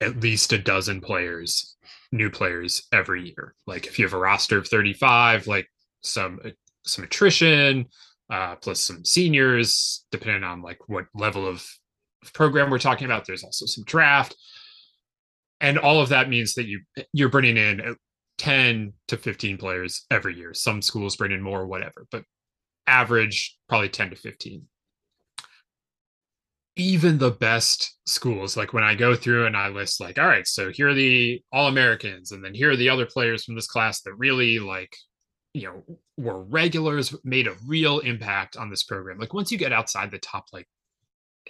at 0.01 0.21
least 0.21 0.53
a 0.53 0.59
dozen 0.59 1.01
players, 1.01 1.77
new 2.13 2.31
players 2.31 2.87
every 2.93 3.29
year. 3.29 3.55
Like 3.67 3.87
if 3.87 3.99
you 3.99 4.05
have 4.05 4.15
a 4.15 4.19
roster 4.19 4.59
of 4.59 4.69
35, 4.69 5.47
like 5.47 5.67
some 6.03 6.41
uh, 6.45 6.51
some 6.85 7.05
attrition, 7.05 7.87
uh, 8.31 8.57
plus 8.57 8.81
some 8.81 9.05
seniors, 9.05 10.05
depending 10.11 10.45
on 10.45 10.63
like 10.63 10.79
what 10.89 11.07
level 11.15 11.47
of, 11.47 11.67
of 12.23 12.33
program 12.33 12.71
we're 12.71 12.79
talking 12.79 13.05
about. 13.05 13.27
There's 13.27 13.45
also 13.45 13.67
some 13.67 13.85
draft, 13.85 14.37
and 15.61 15.79
all 15.79 16.01
of 16.01 16.11
that 16.11 16.29
means 16.29 16.55
that 16.55 16.67
you 16.67 16.81
you're 17.13 17.29
bringing 17.29 17.57
in 17.57 17.97
10 18.39 18.93
to 19.09 19.17
15 19.17 19.59
players 19.59 20.07
every 20.11 20.37
year. 20.37 20.55
Some 20.55 20.81
schools 20.81 21.17
bring 21.17 21.33
in 21.33 21.43
more, 21.43 21.67
whatever, 21.67 22.07
but 22.11 22.23
average 22.87 23.57
probably 23.69 23.89
10 23.89 24.11
to 24.11 24.17
15 24.17 24.63
even 26.79 27.19
the 27.19 27.31
best 27.31 27.99
schools 28.07 28.57
like 28.57 28.73
when 28.73 28.85
i 28.85 28.95
go 28.95 29.15
through 29.15 29.47
and 29.47 29.57
i 29.57 29.69
list 29.69 30.01
like 30.01 30.19
all 30.19 30.27
right 30.27 30.47
so 30.47 30.71
here 30.71 30.89
are 30.89 30.95
the 30.95 31.41
all 31.53 31.69
americans 31.69 32.33
and 32.33 32.45
then 32.45 32.55
here 32.55 32.71
are 32.71 32.77
the 32.77 32.89
other 32.89 33.07
players 33.07 33.45
from 33.45 33.55
this 33.55 33.67
class 33.67 34.01
that 34.03 34.15
really 34.15 34.59
like 34.59 34.97
you 35.55 35.67
know 35.67 35.99
were 36.17 36.43
regulars 36.43 37.15
made 37.25 37.47
a 37.47 37.57
real 37.67 37.99
impact 38.01 38.57
on 38.57 38.71
this 38.71 38.85
program 38.85 39.19
like 39.19 39.35
once 39.35 39.51
you 39.51 39.59
get 39.59 39.73
outside 39.73 40.11
the 40.11 40.19
top 40.19 40.45
like 40.53 40.69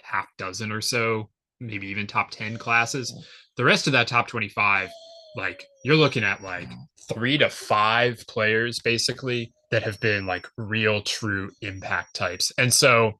half 0.03 0.27
dozen 0.39 0.73
or 0.73 0.81
so 0.81 1.29
maybe 1.61 1.89
even 1.89 2.07
top 2.07 2.31
10 2.31 2.57
classes 2.57 3.13
the 3.59 3.65
rest 3.65 3.89
of 3.89 3.93
that 3.93 4.07
top 4.07 4.29
25, 4.29 4.89
like 5.37 5.65
you're 5.85 5.97
looking 5.97 6.23
at 6.23 6.43
like 6.43 6.69
three 7.13 7.37
to 7.37 7.51
five 7.51 8.25
players 8.29 8.79
basically 8.79 9.53
that 9.73 9.83
have 9.83 9.99
been 9.99 10.27
like 10.27 10.47
real 10.57 11.03
true 11.03 11.51
impact 11.61 12.15
types. 12.15 12.53
And 12.57 12.73
so 12.73 13.19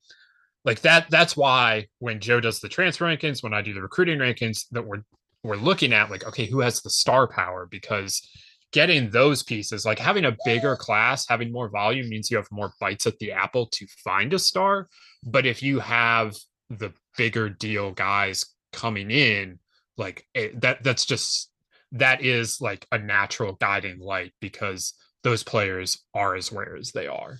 like 0.65 0.81
that 0.81 1.09
that's 1.11 1.37
why 1.37 1.87
when 1.99 2.21
Joe 2.21 2.41
does 2.41 2.61
the 2.61 2.69
transfer 2.69 3.07
rankings, 3.07 3.43
when 3.43 3.55
I 3.55 3.63
do 3.63 3.75
the 3.75 3.83
recruiting 3.83 4.19
rankings, 4.19 4.67
that 4.73 4.87
we're 4.87 5.03
we're 5.43 5.57
looking 5.57 5.93
at 5.93 6.11
like, 6.11 6.27
okay, 6.27 6.47
who 6.47 6.61
has 6.61 6.83
the 6.83 6.91
star 6.91 7.29
power? 7.29 7.67
Because 7.71 8.29
getting 8.73 9.11
those 9.11 9.43
pieces, 9.43 9.85
like 9.85 9.99
having 9.99 10.25
a 10.25 10.37
bigger 10.45 10.77
class, 10.77 11.27
having 11.29 11.53
more 11.53 11.69
volume 11.69 12.09
means 12.09 12.31
you 12.31 12.37
have 12.37 12.49
more 12.51 12.73
bites 12.81 13.07
at 13.07 13.19
the 13.19 13.33
apple 13.33 13.67
to 13.67 13.87
find 14.05 14.33
a 14.33 14.39
star. 14.39 14.89
But 15.25 15.47
if 15.47 15.63
you 15.63 15.79
have 15.81 16.35
the 16.69 16.93
bigger 17.17 17.49
deal 17.49 17.93
guys 17.93 18.45
coming 18.73 19.11
in, 19.11 19.59
like 19.97 20.27
it, 20.35 20.61
that, 20.61 20.83
that's 20.83 21.07
just 21.07 21.51
that 21.93 22.23
is 22.23 22.61
like 22.61 22.87
a 22.93 22.99
natural 22.99 23.55
guiding 23.55 23.99
light 24.01 24.33
because 24.41 24.95
those 25.25 25.43
players 25.43 26.05
are 26.15 26.35
as 26.35 26.53
rare 26.53 26.77
as 26.77 26.93
they 26.93 27.07
are. 27.07 27.39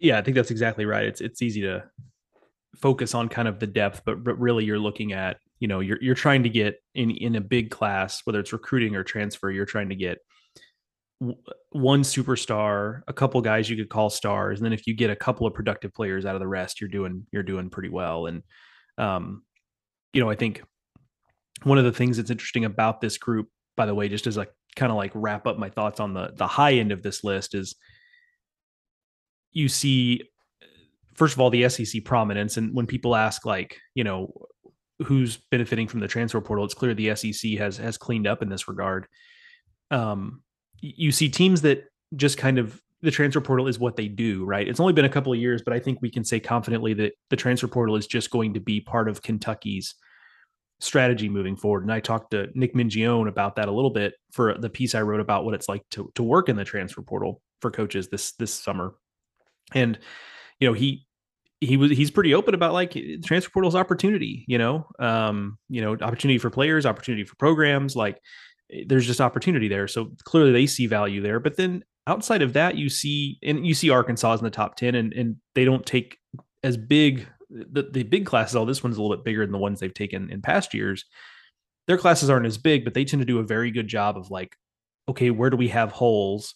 Yeah, 0.00 0.18
I 0.18 0.22
think 0.22 0.34
that's 0.34 0.50
exactly 0.50 0.86
right. 0.86 1.04
It's 1.04 1.20
it's 1.20 1.42
easy 1.42 1.60
to 1.62 1.84
focus 2.76 3.14
on 3.14 3.28
kind 3.28 3.48
of 3.48 3.58
the 3.58 3.66
depth, 3.66 4.02
but 4.04 4.24
but 4.24 4.38
really 4.38 4.64
you're 4.64 4.78
looking 4.78 5.12
at 5.12 5.38
you 5.58 5.68
know 5.68 5.80
you're 5.80 5.98
you're 6.00 6.14
trying 6.14 6.42
to 6.42 6.48
get 6.48 6.82
in 6.94 7.10
in 7.10 7.36
a 7.36 7.40
big 7.40 7.70
class, 7.70 8.22
whether 8.24 8.40
it's 8.40 8.52
recruiting 8.52 8.96
or 8.96 9.04
transfer, 9.04 9.50
you're 9.50 9.66
trying 9.66 9.90
to 9.90 9.94
get 9.94 10.18
one 11.70 12.02
superstar, 12.02 13.02
a 13.06 13.12
couple 13.12 13.40
guys 13.42 13.68
you 13.68 13.76
could 13.76 13.90
call 13.90 14.08
stars, 14.08 14.58
and 14.58 14.64
then 14.64 14.72
if 14.72 14.86
you 14.86 14.94
get 14.94 15.10
a 15.10 15.16
couple 15.16 15.46
of 15.46 15.52
productive 15.54 15.92
players 15.92 16.24
out 16.24 16.34
of 16.34 16.40
the 16.40 16.48
rest, 16.48 16.80
you're 16.80 16.88
doing 16.88 17.26
you're 17.30 17.42
doing 17.42 17.68
pretty 17.68 17.90
well. 17.90 18.26
And 18.26 18.42
um, 18.96 19.42
you 20.14 20.20
know, 20.22 20.30
I 20.30 20.34
think 20.34 20.62
one 21.64 21.78
of 21.78 21.84
the 21.84 21.92
things 21.92 22.16
that's 22.16 22.30
interesting 22.30 22.64
about 22.64 23.00
this 23.00 23.18
group, 23.18 23.48
by 23.76 23.86
the 23.86 23.94
way, 23.94 24.08
just 24.08 24.26
as 24.26 24.36
like 24.36 24.50
kind 24.76 24.90
of 24.90 24.96
like 24.96 25.12
wrap 25.14 25.46
up 25.46 25.58
my 25.58 25.68
thoughts 25.68 26.00
on 26.00 26.14
the 26.14 26.32
the 26.36 26.46
high 26.46 26.74
end 26.74 26.92
of 26.92 27.02
this 27.02 27.22
list 27.22 27.54
is 27.54 27.76
you 29.52 29.68
see 29.68 30.22
first 31.14 31.34
of 31.34 31.40
all 31.40 31.50
the 31.50 31.68
SEC 31.68 32.04
prominence 32.04 32.56
and 32.56 32.74
when 32.74 32.86
people 32.86 33.14
ask 33.16 33.44
like 33.44 33.78
you 33.94 34.04
know 34.04 34.32
who's 35.04 35.38
benefiting 35.50 35.88
from 35.88 36.00
the 36.00 36.08
transfer 36.08 36.40
portal 36.40 36.64
it's 36.64 36.74
clear 36.74 36.94
the 36.94 37.14
SEC 37.14 37.52
has 37.52 37.76
has 37.76 37.96
cleaned 37.96 38.26
up 38.26 38.42
in 38.42 38.48
this 38.48 38.68
regard 38.68 39.06
um 39.90 40.42
you 40.80 41.12
see 41.12 41.28
teams 41.28 41.62
that 41.62 41.84
just 42.16 42.38
kind 42.38 42.58
of 42.58 42.80
the 43.02 43.10
transfer 43.10 43.40
portal 43.40 43.66
is 43.66 43.78
what 43.78 43.96
they 43.96 44.08
do 44.08 44.44
right 44.44 44.68
it's 44.68 44.80
only 44.80 44.92
been 44.92 45.04
a 45.04 45.10
couple 45.10 45.32
of 45.32 45.38
years 45.38 45.62
but 45.62 45.72
I 45.72 45.78
think 45.78 46.00
we 46.00 46.10
can 46.10 46.24
say 46.24 46.38
confidently 46.38 46.94
that 46.94 47.12
the 47.30 47.36
transfer 47.36 47.68
portal 47.68 47.96
is 47.96 48.06
just 48.06 48.30
going 48.30 48.54
to 48.54 48.60
be 48.60 48.80
part 48.80 49.08
of 49.08 49.22
Kentucky's 49.22 49.94
strategy 50.80 51.28
moving 51.28 51.56
forward. 51.56 51.82
And 51.82 51.92
I 51.92 52.00
talked 52.00 52.32
to 52.32 52.48
Nick 52.54 52.74
Mingione 52.74 53.28
about 53.28 53.56
that 53.56 53.68
a 53.68 53.72
little 53.72 53.90
bit 53.90 54.14
for 54.32 54.56
the 54.58 54.70
piece 54.70 54.94
I 54.94 55.02
wrote 55.02 55.20
about 55.20 55.44
what 55.44 55.54
it's 55.54 55.68
like 55.68 55.82
to 55.90 56.10
to 56.14 56.22
work 56.22 56.48
in 56.48 56.56
the 56.56 56.64
transfer 56.64 57.02
portal 57.02 57.40
for 57.60 57.70
coaches 57.70 58.08
this 58.08 58.32
this 58.32 58.52
summer. 58.52 58.94
And 59.74 59.98
you 60.58 60.68
know, 60.68 60.74
he 60.74 61.06
he 61.60 61.76
was 61.76 61.90
he's 61.90 62.10
pretty 62.10 62.34
open 62.34 62.54
about 62.54 62.72
like 62.72 62.96
transfer 63.24 63.50
portal's 63.50 63.74
opportunity, 63.74 64.44
you 64.48 64.58
know. 64.58 64.86
Um, 64.98 65.58
you 65.68 65.80
know, 65.80 65.92
opportunity 65.92 66.38
for 66.38 66.50
players, 66.50 66.86
opportunity 66.86 67.24
for 67.24 67.36
programs, 67.36 67.96
like 67.96 68.20
there's 68.86 69.06
just 69.06 69.20
opportunity 69.20 69.68
there. 69.68 69.88
So 69.88 70.12
clearly 70.24 70.52
they 70.52 70.66
see 70.66 70.86
value 70.86 71.20
there. 71.20 71.40
But 71.40 71.56
then 71.56 71.84
outside 72.06 72.42
of 72.42 72.52
that, 72.54 72.76
you 72.76 72.88
see 72.88 73.38
and 73.42 73.66
you 73.66 73.74
see 73.74 73.90
Arkansas 73.90 74.34
in 74.34 74.44
the 74.44 74.50
top 74.50 74.76
10 74.76 74.94
and 74.94 75.12
and 75.12 75.36
they 75.54 75.64
don't 75.64 75.84
take 75.84 76.18
as 76.62 76.76
big 76.76 77.26
the, 77.50 77.82
the 77.90 78.02
big 78.04 78.26
classes, 78.26 78.56
all 78.56 78.66
this 78.66 78.82
one's 78.82 78.96
a 78.96 79.02
little 79.02 79.16
bit 79.16 79.24
bigger 79.24 79.44
than 79.44 79.52
the 79.52 79.58
ones 79.58 79.80
they've 79.80 79.92
taken 79.92 80.30
in 80.30 80.40
past 80.40 80.72
years. 80.72 81.04
Their 81.86 81.98
classes 81.98 82.30
aren't 82.30 82.46
as 82.46 82.58
big, 82.58 82.84
but 82.84 82.94
they 82.94 83.04
tend 83.04 83.20
to 83.20 83.26
do 83.26 83.38
a 83.38 83.44
very 83.44 83.70
good 83.70 83.88
job 83.88 84.16
of 84.16 84.30
like, 84.30 84.54
okay, 85.08 85.30
where 85.30 85.50
do 85.50 85.56
we 85.56 85.68
have 85.68 85.90
holes? 85.90 86.54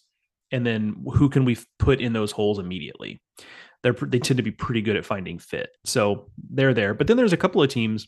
And 0.55 0.65
then 0.65 1.03
who 1.13 1.27
can 1.27 1.43
we 1.43 1.57
put 1.79 1.99
in 1.99 2.13
those 2.13 2.31
holes 2.31 2.59
immediately? 2.59 3.21
They're, 3.83 3.91
they 3.91 4.19
tend 4.19 4.37
to 4.37 4.43
be 4.43 4.51
pretty 4.51 4.81
good 4.81 4.95
at 4.95 5.05
finding 5.05 5.37
fit. 5.37 5.67
So 5.83 6.31
they're 6.49 6.73
there. 6.73 6.93
But 6.93 7.07
then 7.07 7.17
there's 7.17 7.33
a 7.33 7.37
couple 7.37 7.61
of 7.61 7.69
teams 7.69 8.07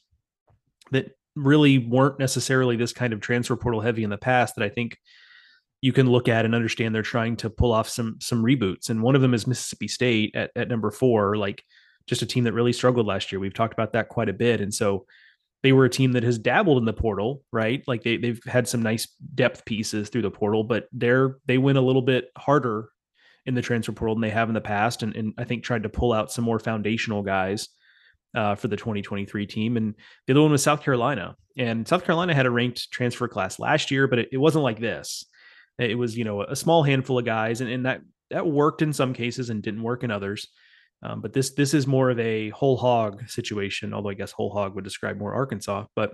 that 0.92 1.10
really 1.36 1.78
weren't 1.78 2.20
necessarily 2.20 2.78
this 2.78 2.94
kind 2.94 3.12
of 3.12 3.20
transfer 3.20 3.58
portal 3.58 3.82
heavy 3.82 4.06
in 4.06 4.10
the 4.10 4.18
past 4.18 4.56
that 4.56 4.64
I 4.64 4.70
think 4.70 4.98
you 5.82 5.92
can 5.92 6.10
look 6.10 6.30
at 6.30 6.46
and 6.46 6.56
understand 6.56 6.96
they're 6.96 7.02
trying 7.02 7.36
to 7.38 7.50
pull 7.50 7.74
off 7.74 7.90
some 7.90 8.18
some 8.22 8.42
reboots. 8.42 8.90
And 8.90 9.04
one 9.04 9.16
of 9.16 9.22
them 9.22 9.34
is 9.34 9.46
Mississippi 9.46 9.90
State 9.90 10.34
at, 10.34 10.52
at 10.56 10.70
number 10.70 10.90
four. 10.90 11.36
Like 11.36 11.64
just 12.08 12.22
a 12.22 12.26
team 12.26 12.46
that 12.46 12.54
really 12.54 12.74
struggled 12.74 13.06
last 13.06 13.30
year. 13.30 13.42
We've 13.42 13.54
talked 13.54 13.74
about 13.74 13.92
that 13.92 14.08
quite 14.08 14.30
a 14.30 14.34
bit. 14.34 14.62
And 14.62 14.74
so 14.74 15.06
they 15.68 15.74
were 15.74 15.84
a 15.84 15.90
team 15.90 16.14
that 16.14 16.24
has 16.24 16.38
dabbled 16.38 16.78
in 16.78 16.86
the 16.86 16.94
portal, 16.94 17.44
right? 17.52 17.84
Like 17.88 18.02
they 18.02 18.16
they've 18.16 18.40
had 18.46 18.70
some 18.70 18.82
nice 18.82 19.06
depth 19.36 19.66
pieces 19.66 20.08
through 20.08 20.22
the 20.22 20.32
portal, 20.32 20.64
but 20.64 20.88
they're 20.94 21.40
they 21.46 21.58
went 21.58 21.78
a 21.78 21.82
little 21.82 22.02
bit 22.02 22.30
harder 22.38 22.88
in 23.46 23.54
the 23.54 23.62
transfer 23.62 23.92
portal 23.92 24.16
than 24.16 24.22
they 24.22 24.30
have 24.30 24.48
in 24.48 24.56
the 24.56 24.62
past, 24.62 25.04
and, 25.04 25.14
and 25.14 25.34
I 25.38 25.44
think 25.44 25.66
tried 25.66 25.84
to 25.84 25.90
pull 25.90 26.14
out 26.14 26.32
some 26.32 26.46
more 26.46 26.58
foundational 26.58 27.22
guys 27.22 27.68
uh, 28.34 28.56
for 28.56 28.70
the 28.70 28.78
2023 28.78 29.46
team. 29.46 29.76
And 29.76 29.94
the 30.26 30.32
other 30.32 30.42
one 30.42 30.52
was 30.52 30.64
South 30.64 30.82
Carolina, 30.84 31.36
and 31.58 31.86
South 31.86 32.06
Carolina 32.06 32.34
had 32.34 32.46
a 32.46 32.50
ranked 32.50 32.90
transfer 32.90 33.28
class 33.28 33.60
last 33.60 33.92
year, 33.92 34.08
but 34.08 34.20
it, 34.20 34.30
it 34.32 34.38
wasn't 34.38 34.64
like 34.64 34.80
this. 34.80 35.26
It 35.78 35.98
was 35.98 36.16
you 36.16 36.24
know 36.24 36.44
a 36.44 36.56
small 36.56 36.82
handful 36.82 37.20
of 37.20 37.26
guys, 37.26 37.60
and, 37.60 37.70
and 37.70 37.86
that 37.86 38.00
that 38.32 38.48
worked 38.48 38.82
in 38.82 38.94
some 38.94 39.14
cases 39.14 39.50
and 39.50 39.62
didn't 39.62 39.84
work 39.84 40.06
in 40.06 40.12
others. 40.12 40.48
Um, 41.04 41.22
but 41.22 41.34
this 41.34 41.52
this 41.52 41.74
is 41.74 41.86
more 41.86 42.10
of 42.10 42.20
a 42.20 42.50
whole 42.50 42.78
hog 42.78 43.30
situation, 43.30 43.94
although 43.94 44.10
I 44.10 44.16
guess 44.16 44.32
whole 44.32 44.52
hog 44.52 44.76
would 44.76 44.84
describe 44.84 45.18
more 45.18 45.34
Arkansas. 45.34 45.86
But 45.96 46.14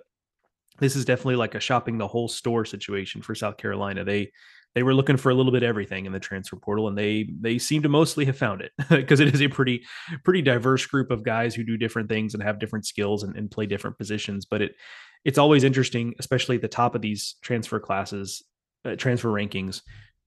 this 0.80 0.96
is 0.96 1.06
definitely 1.06 1.36
like 1.36 1.56
a 1.56 1.60
shopping 1.60 1.98
the 1.98 2.08
whole 2.08 2.28
store 2.28 2.66
situation 2.66 3.22
for 3.22 3.36
South 3.36 3.58
Carolina. 3.58 4.04
They 4.04 4.32
they 4.76 4.84
were 4.84 4.94
looking 4.94 5.18
for 5.18 5.30
a 5.30 5.36
little 5.36 5.52
bit 5.52 5.64
everything 5.64 6.06
in 6.06 6.12
the 6.12 6.20
transfer 6.20 6.56
portal, 6.56 6.88
and 6.88 6.98
they 6.98 7.30
they 7.40 7.58
seem 7.60 7.84
to 7.84 7.90
mostly 7.90 8.26
have 8.26 8.38
found 8.38 8.62
it 8.62 8.72
because 8.90 9.20
it 9.20 9.34
is 9.34 9.42
a 9.42 9.48
pretty 9.48 9.84
pretty 10.24 10.42
diverse 10.42 10.86
group 10.86 11.12
of 11.12 11.24
guys 11.24 11.54
who 11.54 11.64
do 11.64 11.78
different 11.78 12.10
things 12.10 12.34
and 12.34 12.44
have 12.44 12.60
different 12.60 12.86
skills 12.86 13.24
and, 13.24 13.36
and 13.36 13.52
play 13.52 13.66
different 13.66 13.98
positions. 13.98 14.46
But 14.46 14.62
it 14.62 14.76
it's 15.24 15.38
always 15.38 15.64
interesting, 15.64 16.14
especially 16.20 16.58
at 16.58 16.62
the 16.62 16.68
top 16.68 16.96
of 16.96 17.02
these 17.02 17.36
transfer 17.42 17.80
classes, 17.80 18.44
uh, 18.84 18.96
transfer 18.96 19.30
rankings, 19.30 19.82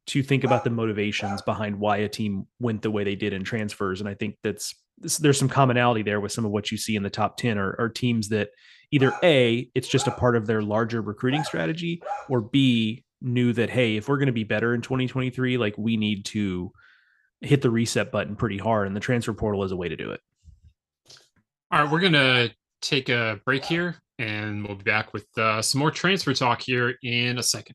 to 0.06 0.22
think 0.22 0.44
about 0.44 0.64
the 0.64 0.70
motivations 0.70 1.42
behind 1.42 1.78
why 1.78 1.98
a 1.98 2.08
team 2.08 2.46
went 2.60 2.82
the 2.82 2.90
way 2.90 3.04
they 3.04 3.16
did 3.16 3.32
in 3.32 3.42
transfers. 3.44 4.00
And 4.00 4.08
I 4.08 4.14
think 4.14 4.36
that's 4.42 4.74
there's 4.98 5.38
some 5.38 5.48
commonality 5.48 6.02
there 6.02 6.20
with 6.20 6.32
some 6.32 6.44
of 6.44 6.50
what 6.50 6.70
you 6.70 6.78
see 6.78 6.96
in 6.96 7.02
the 7.02 7.10
top 7.10 7.36
10 7.36 7.58
are, 7.58 7.76
are 7.78 7.88
teams 7.88 8.28
that 8.30 8.50
either 8.90 9.12
A, 9.22 9.70
it's 9.74 9.88
just 9.88 10.06
a 10.06 10.12
part 10.12 10.36
of 10.36 10.46
their 10.46 10.62
larger 10.62 11.02
recruiting 11.02 11.44
strategy, 11.44 12.02
or 12.28 12.40
B, 12.40 13.04
knew 13.20 13.52
that, 13.52 13.70
hey, 13.70 13.96
if 13.96 14.08
we're 14.08 14.18
going 14.18 14.26
to 14.26 14.32
be 14.32 14.44
better 14.44 14.74
in 14.74 14.82
2023, 14.82 15.58
like 15.58 15.74
we 15.76 15.96
need 15.96 16.24
to 16.26 16.70
hit 17.40 17.62
the 17.62 17.70
reset 17.70 18.12
button 18.12 18.36
pretty 18.36 18.58
hard. 18.58 18.86
And 18.86 18.96
the 18.96 19.00
transfer 19.00 19.32
portal 19.32 19.64
is 19.64 19.72
a 19.72 19.76
way 19.76 19.88
to 19.88 19.96
do 19.96 20.10
it. 20.10 20.20
All 21.70 21.82
right, 21.82 21.90
we're 21.90 22.00
going 22.00 22.12
to 22.12 22.50
take 22.80 23.08
a 23.08 23.40
break 23.44 23.64
here 23.64 23.96
and 24.18 24.66
we'll 24.66 24.76
be 24.76 24.84
back 24.84 25.12
with 25.12 25.26
uh, 25.36 25.60
some 25.60 25.78
more 25.78 25.90
transfer 25.90 26.32
talk 26.32 26.62
here 26.62 26.94
in 27.02 27.38
a 27.38 27.42
second. 27.42 27.74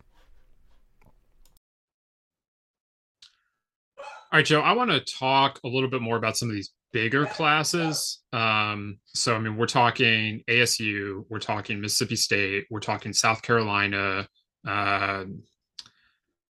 All 4.33 4.37
right, 4.37 4.45
Joe, 4.45 4.61
I 4.61 4.71
want 4.71 4.89
to 4.91 5.01
talk 5.01 5.59
a 5.65 5.67
little 5.67 5.89
bit 5.89 6.01
more 6.01 6.15
about 6.15 6.37
some 6.37 6.47
of 6.47 6.55
these 6.55 6.71
bigger 6.93 7.25
classes. 7.25 8.21
Um, 8.31 8.97
so, 9.07 9.35
I 9.35 9.39
mean, 9.39 9.57
we're 9.57 9.65
talking 9.65 10.41
ASU, 10.49 11.25
we're 11.27 11.39
talking 11.39 11.81
Mississippi 11.81 12.15
State, 12.15 12.65
we're 12.71 12.79
talking 12.79 13.11
South 13.11 13.41
Carolina. 13.41 14.25
Uh, 14.65 15.25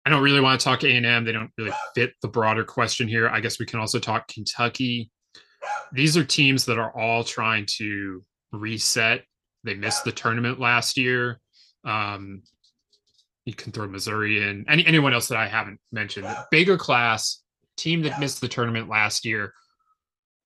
I 0.05 0.09
don't 0.09 0.23
really 0.23 0.39
want 0.39 0.57
to 0.57 0.63
talk 0.63 0.85
A&M. 0.85 1.25
They 1.25 1.33
don't 1.33 1.51
really 1.57 1.73
fit 1.95 2.13
the 2.21 2.29
broader 2.29 2.63
question 2.63 3.09
here. 3.09 3.27
I 3.27 3.41
guess 3.41 3.59
we 3.59 3.65
can 3.65 3.81
also 3.81 3.99
talk 3.99 4.29
Kentucky. 4.29 5.11
These 5.91 6.15
are 6.15 6.23
teams 6.23 6.63
that 6.67 6.79
are 6.79 6.97
all 6.97 7.25
trying 7.25 7.65
to 7.77 8.23
reset. 8.53 9.25
They 9.65 9.73
missed 9.73 10.05
the 10.05 10.13
tournament 10.13 10.61
last 10.61 10.95
year. 10.95 11.41
Um, 11.83 12.43
you 13.43 13.53
can 13.53 13.73
throw 13.73 13.85
Missouri 13.87 14.47
in. 14.47 14.63
Any 14.69 14.85
anyone 14.87 15.13
else 15.13 15.27
that 15.27 15.37
I 15.37 15.47
haven't 15.47 15.79
mentioned. 15.91 16.27
Bigger 16.51 16.77
class 16.77 17.41
team 17.77 18.01
that 18.03 18.19
missed 18.19 18.41
the 18.41 18.47
tournament 18.47 18.89
last 18.89 19.25
year 19.25 19.53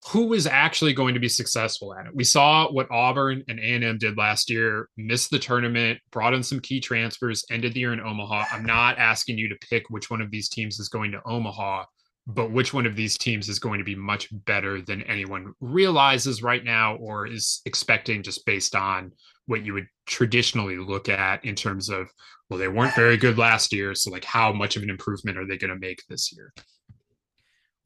who 0.07 0.27
was 0.27 0.47
actually 0.47 0.93
going 0.93 1.13
to 1.13 1.19
be 1.19 1.27
successful 1.27 1.93
at 1.93 2.05
it. 2.05 2.15
We 2.15 2.23
saw 2.23 2.71
what 2.71 2.89
Auburn 2.89 3.43
and 3.47 3.59
A&M 3.59 3.97
did 3.97 4.17
last 4.17 4.49
year, 4.49 4.87
missed 4.95 5.29
the 5.29 5.39
tournament, 5.39 5.99
brought 6.11 6.33
in 6.33 6.41
some 6.41 6.61
key 6.61 6.79
transfers, 6.79 7.43
ended 7.51 7.73
the 7.73 7.81
year 7.81 7.93
in 7.93 7.99
Omaha. 7.99 8.45
I'm 8.51 8.65
not 8.65 8.97
asking 8.97 9.37
you 9.37 9.49
to 9.49 9.67
pick 9.69 9.89
which 9.89 10.09
one 10.09 10.21
of 10.21 10.31
these 10.31 10.47
teams 10.47 10.79
is 10.79 10.87
going 10.87 11.11
to 11.11 11.21
Omaha, 11.25 11.83
but 12.27 12.51
which 12.51 12.73
one 12.73 12.85
of 12.85 12.95
these 12.95 13.17
teams 13.17 13.49
is 13.49 13.59
going 13.59 13.79
to 13.79 13.83
be 13.83 13.95
much 13.95 14.29
better 14.45 14.81
than 14.81 15.03
anyone 15.03 15.53
realizes 15.59 16.41
right 16.41 16.63
now 16.63 16.95
or 16.95 17.27
is 17.27 17.61
expecting 17.65 18.23
just 18.23 18.45
based 18.45 18.75
on 18.75 19.11
what 19.47 19.65
you 19.65 19.73
would 19.73 19.87
traditionally 20.05 20.77
look 20.77 21.09
at 21.09 21.43
in 21.43 21.55
terms 21.55 21.89
of 21.89 22.07
well 22.49 22.59
they 22.59 22.67
weren't 22.67 22.93
very 22.93 23.17
good 23.17 23.39
last 23.39 23.73
year 23.73 23.95
so 23.95 24.11
like 24.11 24.23
how 24.23 24.53
much 24.53 24.75
of 24.75 24.83
an 24.83 24.91
improvement 24.91 25.39
are 25.39 25.47
they 25.47 25.57
going 25.57 25.73
to 25.73 25.79
make 25.79 26.03
this 26.07 26.31
year 26.31 26.53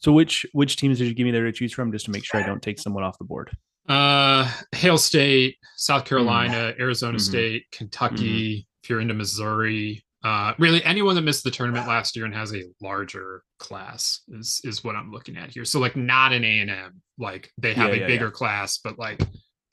so 0.04 0.12
which 0.12 0.46
which 0.54 0.76
teams 0.76 0.98
did 0.98 1.08
you 1.08 1.14
give 1.14 1.26
me 1.26 1.32
there 1.32 1.46
to 1.46 1.52
choose 1.52 1.72
from, 1.74 1.92
just 1.92 2.06
to 2.06 2.12
make 2.12 2.26
sure 2.26 2.42
I 2.42 2.46
don't 2.46 2.62
take 2.62 2.80
someone 2.80 3.04
off 3.04 3.18
the 3.18 3.24
board? 3.24 3.56
Uh, 3.88 4.50
Hail 4.74 4.98
State, 4.98 5.58
South 5.78 6.06
Carolina, 6.06 6.74
mm. 6.74 6.80
Arizona 6.80 7.18
mm-hmm. 7.18 7.32
State, 7.32 7.64
Kentucky. 7.72 8.56
Mm-hmm. 8.56 8.84
If 8.84 8.90
you're 8.90 9.00
into 9.00 9.14
Missouri, 9.14 10.04
uh, 10.26 10.54
really 10.60 10.84
anyone 10.84 11.16
that 11.16 11.22
missed 11.22 11.46
the 11.46 11.52
tournament 11.52 11.88
last 11.88 12.18
year 12.18 12.26
and 12.26 12.36
has 12.36 12.54
a 12.54 12.64
larger 12.82 13.44
class 13.60 14.22
is 14.28 14.60
is 14.66 14.84
what 14.84 14.96
I'm 14.96 15.12
looking 15.12 15.38
at 15.38 15.52
here. 15.52 15.64
So 15.64 15.80
like 15.80 15.96
not 15.96 16.34
an 16.34 16.44
A 16.44 16.60
and 16.60 16.70
M, 16.70 17.02
like 17.18 17.50
they 17.58 17.74
have 17.74 17.90
yeah, 17.90 17.96
a 17.96 18.00
yeah, 18.00 18.08
bigger 18.08 18.26
yeah. 18.26 18.32
class, 18.32 18.80
but 18.80 19.00
like 19.00 19.22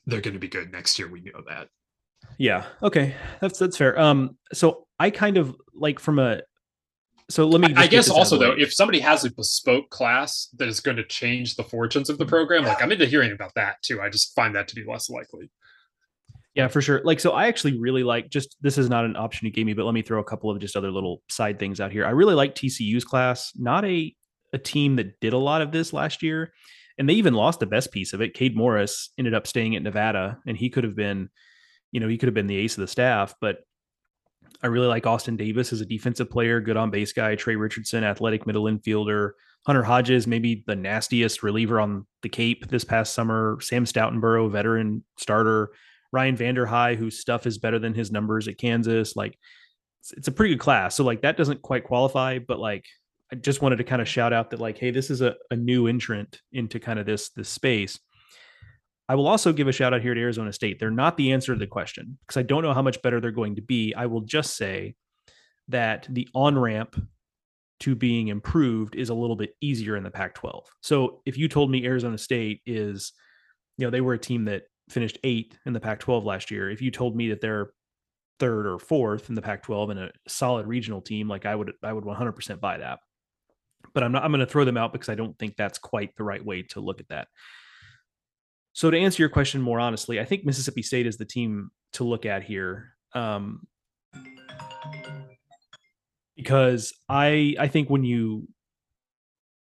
they're 0.05 0.21
going 0.21 0.33
to 0.33 0.39
be 0.39 0.47
good 0.47 0.71
next 0.71 0.97
year. 0.97 1.09
We 1.09 1.21
know 1.21 1.41
that. 1.49 1.67
Yeah. 2.37 2.65
Okay. 2.81 3.15
That's 3.41 3.59
that's 3.59 3.75
fair. 3.75 3.99
Um. 3.99 4.37
So 4.53 4.87
I 4.97 5.09
kind 5.09 5.37
of 5.37 5.55
like 5.73 5.99
from 5.99 6.19
a 6.19 6.41
so 7.31 7.47
let 7.47 7.61
me. 7.61 7.73
I 7.75 7.87
guess 7.87 8.09
also 8.09 8.37
though, 8.37 8.51
if 8.57 8.73
somebody 8.73 8.99
has 8.99 9.25
a 9.25 9.31
bespoke 9.31 9.89
class 9.89 10.49
that 10.57 10.67
is 10.67 10.79
going 10.79 10.97
to 10.97 11.05
change 11.05 11.55
the 11.55 11.63
fortunes 11.63 12.09
of 12.09 12.17
the 12.17 12.25
mm-hmm. 12.25 12.29
program, 12.29 12.63
like 12.65 12.81
I'm 12.81 12.91
into 12.91 13.05
hearing 13.05 13.31
about 13.31 13.53
that 13.55 13.81
too. 13.81 14.01
I 14.01 14.09
just 14.09 14.35
find 14.35 14.55
that 14.55 14.67
to 14.69 14.75
be 14.75 14.83
less 14.85 15.09
likely. 15.09 15.49
Yeah, 16.53 16.67
for 16.67 16.81
sure. 16.81 17.01
Like, 17.05 17.21
so 17.21 17.31
I 17.31 17.47
actually 17.47 17.79
really 17.79 18.03
like 18.03 18.29
just 18.29 18.57
this 18.61 18.77
is 18.77 18.89
not 18.89 19.05
an 19.05 19.15
option 19.15 19.45
you 19.45 19.53
gave 19.53 19.65
me, 19.65 19.73
but 19.73 19.85
let 19.85 19.93
me 19.93 20.01
throw 20.01 20.19
a 20.19 20.23
couple 20.23 20.51
of 20.51 20.59
just 20.59 20.75
other 20.75 20.91
little 20.91 21.21
side 21.29 21.59
things 21.59 21.79
out 21.79 21.91
here. 21.91 22.05
I 22.05 22.09
really 22.09 22.35
like 22.35 22.55
TCU's 22.55 23.05
class, 23.05 23.51
not 23.55 23.85
a 23.85 24.13
a 24.53 24.57
team 24.57 24.97
that 24.97 25.19
did 25.21 25.31
a 25.31 25.37
lot 25.37 25.61
of 25.61 25.71
this 25.71 25.93
last 25.93 26.21
year, 26.21 26.51
and 26.97 27.07
they 27.07 27.13
even 27.13 27.33
lost 27.33 27.61
the 27.61 27.65
best 27.65 27.91
piece 27.91 28.11
of 28.11 28.21
it. 28.21 28.33
Cade 28.33 28.55
Morris 28.55 29.11
ended 29.17 29.33
up 29.33 29.47
staying 29.47 29.77
at 29.77 29.83
Nevada, 29.83 30.39
and 30.45 30.57
he 30.57 30.69
could 30.69 30.83
have 30.83 30.95
been, 30.95 31.29
you 31.93 32.01
know, 32.01 32.09
he 32.09 32.17
could 32.17 32.27
have 32.27 32.33
been 32.33 32.47
the 32.47 32.57
ace 32.57 32.75
of 32.75 32.81
the 32.81 32.87
staff, 32.87 33.33
but 33.39 33.59
I 34.63 34.67
really 34.67 34.87
like 34.87 35.07
Austin 35.07 35.37
Davis 35.37 35.73
as 35.73 35.81
a 35.81 35.85
defensive 35.85 36.29
player, 36.29 36.61
good 36.61 36.77
on 36.77 36.91
base 36.91 37.13
guy. 37.13 37.35
Trey 37.35 37.55
Richardson, 37.55 38.03
athletic 38.03 38.45
middle 38.45 38.65
infielder. 38.65 39.31
Hunter 39.65 39.83
Hodges, 39.83 40.25
maybe 40.25 40.63
the 40.65 40.75
nastiest 40.75 41.43
reliever 41.43 41.79
on 41.79 42.05
the 42.23 42.29
Cape 42.29 42.67
this 42.67 42.83
past 42.83 43.13
summer. 43.13 43.57
Sam 43.61 43.85
Stoutenborough, 43.85 44.51
veteran 44.51 45.03
starter. 45.17 45.71
Ryan 46.11 46.35
Vanderhei, 46.35 46.95
whose 46.95 47.19
stuff 47.19 47.47
is 47.47 47.57
better 47.57 47.79
than 47.79 47.93
his 47.93 48.11
numbers 48.11 48.47
at 48.47 48.57
Kansas. 48.57 49.15
Like, 49.15 49.37
it's, 50.01 50.11
it's 50.13 50.27
a 50.27 50.31
pretty 50.31 50.55
good 50.55 50.59
class. 50.59 50.95
So, 50.95 51.03
like, 51.03 51.21
that 51.21 51.37
doesn't 51.37 51.61
quite 51.61 51.83
qualify, 51.83 52.39
but 52.39 52.59
like, 52.59 52.85
I 53.31 53.35
just 53.35 53.61
wanted 53.61 53.77
to 53.77 53.83
kind 53.85 54.01
of 54.01 54.09
shout 54.09 54.33
out 54.33 54.49
that, 54.49 54.59
like, 54.59 54.77
hey, 54.77 54.91
this 54.91 55.09
is 55.09 55.21
a, 55.21 55.35
a 55.51 55.55
new 55.55 55.87
entrant 55.87 56.41
into 56.51 56.79
kind 56.79 56.99
of 56.99 57.05
this 57.05 57.29
this 57.29 57.49
space. 57.49 57.97
I 59.11 59.15
will 59.15 59.27
also 59.27 59.51
give 59.51 59.67
a 59.67 59.73
shout 59.73 59.93
out 59.93 60.01
here 60.01 60.13
to 60.13 60.21
Arizona 60.21 60.53
State. 60.53 60.79
They're 60.79 60.89
not 60.89 61.17
the 61.17 61.33
answer 61.33 61.51
to 61.53 61.59
the 61.59 61.67
question 61.67 62.17
because 62.21 62.37
I 62.37 62.43
don't 62.43 62.63
know 62.63 62.73
how 62.73 62.81
much 62.81 63.01
better 63.01 63.19
they're 63.19 63.29
going 63.29 63.57
to 63.57 63.61
be. 63.61 63.93
I 63.93 64.05
will 64.05 64.21
just 64.21 64.55
say 64.55 64.95
that 65.67 66.07
the 66.09 66.29
on 66.33 66.57
ramp 66.57 66.95
to 67.81 67.93
being 67.93 68.29
improved 68.29 68.95
is 68.95 69.09
a 69.09 69.13
little 69.13 69.35
bit 69.35 69.53
easier 69.59 69.97
in 69.97 70.03
the 70.03 70.11
Pac 70.11 70.35
12. 70.35 70.65
So 70.79 71.21
if 71.25 71.37
you 71.37 71.49
told 71.49 71.69
me 71.69 71.85
Arizona 71.85 72.17
State 72.17 72.61
is, 72.65 73.11
you 73.77 73.85
know, 73.85 73.91
they 73.91 73.99
were 73.99 74.13
a 74.13 74.17
team 74.17 74.45
that 74.45 74.63
finished 74.89 75.17
eight 75.25 75.57
in 75.65 75.73
the 75.73 75.81
Pac 75.81 75.99
12 75.99 76.23
last 76.23 76.49
year, 76.49 76.71
if 76.71 76.81
you 76.81 76.89
told 76.89 77.13
me 77.13 77.31
that 77.31 77.41
they're 77.41 77.71
third 78.39 78.65
or 78.65 78.79
fourth 78.79 79.27
in 79.27 79.35
the 79.35 79.41
Pac 79.41 79.63
12 79.63 79.89
and 79.89 79.99
a 79.99 80.11
solid 80.29 80.67
regional 80.67 81.01
team, 81.01 81.27
like 81.27 81.45
I 81.45 81.53
would, 81.53 81.73
I 81.83 81.91
would 81.91 82.05
100% 82.05 82.61
buy 82.61 82.77
that. 82.77 82.99
But 83.93 84.03
I'm 84.03 84.13
not, 84.13 84.23
I'm 84.23 84.31
going 84.31 84.39
to 84.39 84.45
throw 84.45 84.63
them 84.63 84.77
out 84.77 84.93
because 84.93 85.09
I 85.09 85.15
don't 85.15 85.37
think 85.37 85.57
that's 85.57 85.79
quite 85.79 86.15
the 86.15 86.23
right 86.23 86.45
way 86.45 86.61
to 86.69 86.79
look 86.79 87.01
at 87.01 87.09
that. 87.09 87.27
So 88.73 88.89
to 88.89 88.97
answer 88.97 89.21
your 89.21 89.29
question 89.29 89.61
more 89.61 89.79
honestly, 89.79 90.19
I 90.19 90.25
think 90.25 90.45
Mississippi 90.45 90.81
State 90.81 91.05
is 91.05 91.17
the 91.17 91.25
team 91.25 91.71
to 91.93 92.03
look 92.03 92.25
at 92.25 92.43
here. 92.43 92.95
Um, 93.13 93.67
because 96.35 96.93
I 97.09 97.55
I 97.59 97.67
think 97.67 97.89
when 97.89 98.03
you 98.03 98.47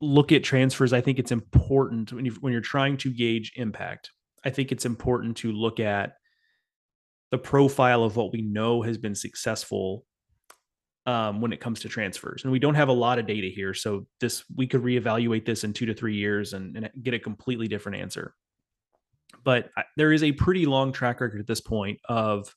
look 0.01 0.33
at 0.33 0.45
transfers, 0.45 0.93
I 0.93 1.01
think 1.01 1.19
it's 1.19 1.33
important 1.33 2.13
when 2.13 2.25
you 2.25 2.33
when 2.41 2.53
you're 2.53 2.63
trying 2.63 2.97
to 2.99 3.11
gauge 3.11 3.53
impact. 3.57 4.11
I 4.45 4.51
think 4.51 4.73
it's 4.73 4.85
important 4.85 5.37
to 5.39 5.53
look 5.53 5.81
at 5.81 6.15
the 7.31 7.39
profile 7.39 8.05
of 8.05 8.17
what 8.17 8.33
we 8.33 8.43
know 8.43 8.83
has 8.83 8.99
been 8.99 9.15
successful 9.15 10.05
um, 11.07 11.41
when 11.41 11.53
it 11.53 11.61
comes 11.61 11.81
to 11.81 11.89
transfers. 11.89 12.43
And 12.43 12.53
we 12.53 12.59
don't 12.59 12.75
have 12.75 12.89
a 12.89 12.93
lot 12.93 13.19
of 13.19 13.27
data 13.27 13.49
here, 13.49 13.75
so 13.75 14.07
this 14.21 14.45
we 14.57 14.67
could 14.67 14.83
reevaluate 14.83 15.47
this 15.47 15.65
in 15.65 15.73
two 15.73 15.87
to 15.87 15.95
three 15.95 16.17
years 16.17 16.53
and, 16.53 16.77
and 16.77 16.91
get 17.03 17.15
a 17.15 17.19
completely 17.19 17.69
different 17.69 17.99
answer 17.99 18.35
but 19.45 19.71
there 19.97 20.13
is 20.13 20.23
a 20.23 20.33
pretty 20.33 20.67
long 20.67 20.93
track 20.93 21.21
record 21.21 21.41
at 21.41 21.47
this 21.47 21.61
point 21.61 22.01
of 22.09 22.55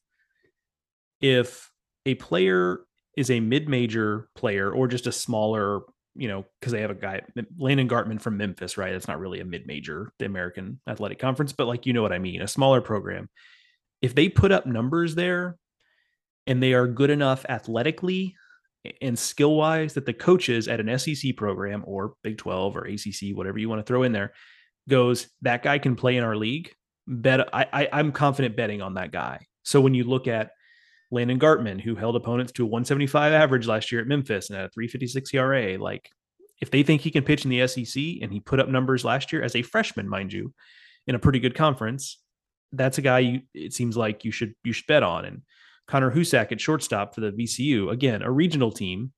if 1.21 1.71
a 2.05 2.15
player 2.15 2.79
is 3.15 3.29
a 3.29 3.39
mid-major 3.39 4.29
player 4.36 4.71
or 4.71 4.88
just 4.88 5.07
a 5.07 5.12
smaller 5.12 5.81
you 6.15 6.27
know 6.27 6.45
because 6.60 6.73
they 6.73 6.81
have 6.81 6.91
a 6.91 6.95
guy 6.95 7.21
landon 7.57 7.88
gartman 7.88 8.19
from 8.19 8.38
memphis 8.38 8.77
right? 8.77 8.93
It's 8.93 9.07
not 9.07 9.19
really 9.19 9.39
a 9.39 9.45
mid-major 9.45 10.12
the 10.19 10.25
american 10.25 10.79
athletic 10.88 11.19
conference 11.19 11.53
but 11.53 11.67
like 11.67 11.86
you 11.86 11.93
know 11.93 12.01
what 12.01 12.13
i 12.13 12.19
mean 12.19 12.41
a 12.41 12.47
smaller 12.47 12.81
program. 12.81 13.29
If 14.01 14.15
they 14.15 14.29
put 14.29 14.51
up 14.51 14.65
numbers 14.65 15.13
there 15.13 15.57
and 16.47 16.62
they 16.62 16.73
are 16.73 16.88
good 16.88 17.12
enough 17.12 17.45
athletically 17.47 18.36
and 18.99 19.17
skill 19.17 19.55
wise 19.55 19.93
that 19.93 20.07
the 20.07 20.13
coaches 20.13 20.67
at 20.67 20.79
an 20.79 20.97
sec 20.97 21.36
program 21.38 21.84
or 21.86 22.15
big 22.23 22.38
12 22.38 22.75
or 22.75 22.88
acc 22.88 23.36
whatever 23.36 23.60
you 23.60 23.69
want 23.69 23.79
to 23.79 23.86
throw 23.86 24.03
in 24.03 24.12
there 24.12 24.34
goes, 24.91 25.27
that 25.41 25.63
guy 25.63 25.80
can 25.80 25.95
play 25.95 26.17
in 26.17 26.23
our 26.23 26.36
league. 26.36 26.71
Bet 27.08 27.49
I, 27.54 27.65
I 27.73 27.89
I'm 27.91 28.12
confident 28.12 28.56
betting 28.56 28.82
on 28.82 28.93
that 28.93 29.12
guy. 29.12 29.47
So 29.63 29.82
when 29.82 29.95
you 29.95 30.04
look 30.04 30.27
at 30.27 30.51
Landon 31.10 31.39
Gartman, 31.39 31.82
who 31.82 31.95
held 31.95 32.15
opponents 32.15 32.51
to 32.54 32.63
a 32.63 32.67
175 32.67 33.34
average 33.34 33.67
last 33.67 33.91
year 33.91 34.01
at 34.01 34.08
Memphis 34.08 34.49
and 34.49 34.60
at 34.60 34.65
a 34.65 34.69
356 34.69 35.34
ERA, 35.34 35.77
like 35.77 36.10
if 36.62 36.69
they 36.69 36.84
think 36.84 37.01
he 37.01 37.12
can 37.12 37.23
pitch 37.23 37.43
in 37.43 37.49
the 37.49 37.67
SEC 37.67 38.01
and 38.21 38.32
he 38.32 38.39
put 38.39 38.60
up 38.60 38.69
numbers 38.69 39.04
last 39.04 39.34
year 39.34 39.41
as 39.41 39.56
a 39.56 39.63
freshman, 39.63 40.08
mind 40.08 40.32
you, 40.32 40.54
in 41.08 41.15
a 41.15 41.19
pretty 41.19 41.39
good 41.39 41.56
conference, 41.56 42.19
that's 42.71 42.99
a 42.99 43.01
guy 43.01 43.19
you 43.19 43.41
it 43.54 43.73
seems 43.73 43.97
like 43.97 44.23
you 44.23 44.32
should 44.32 44.54
you 44.63 44.73
should 44.73 44.88
bet 44.88 45.04
on. 45.04 45.25
And 45.25 45.41
Connor 45.88 46.12
Hujsak 46.12 46.51
at 46.51 46.62
shortstop 46.62 47.15
for 47.15 47.21
the 47.21 47.32
VCU, 47.32 47.91
again, 47.91 48.21
a 48.21 48.32
regional 48.32 48.71
team. 48.71 49.12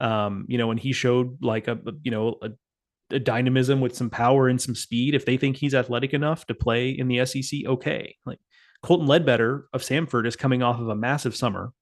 Um, 0.00 0.44
you 0.48 0.58
know, 0.58 0.70
and 0.70 0.78
he 0.78 0.92
showed 0.92 1.42
like 1.42 1.68
a 1.68 1.78
you 2.02 2.10
know 2.10 2.36
a 2.42 2.50
dynamism 3.20 3.80
with 3.80 3.96
some 3.96 4.10
power 4.10 4.48
and 4.48 4.60
some 4.60 4.74
speed. 4.74 5.14
If 5.14 5.24
they 5.24 5.36
think 5.36 5.56
he's 5.56 5.74
athletic 5.74 6.14
enough 6.14 6.46
to 6.46 6.54
play 6.54 6.90
in 6.90 7.08
the 7.08 7.24
SEC, 7.26 7.60
okay. 7.66 8.16
Like 8.24 8.38
Colton 8.82 9.06
Ledbetter 9.06 9.66
of 9.72 9.82
Samford 9.82 10.26
is 10.26 10.36
coming 10.36 10.62
off 10.62 10.80
of 10.80 10.88
a 10.88 10.96
massive 10.96 11.34
summer. 11.34 11.72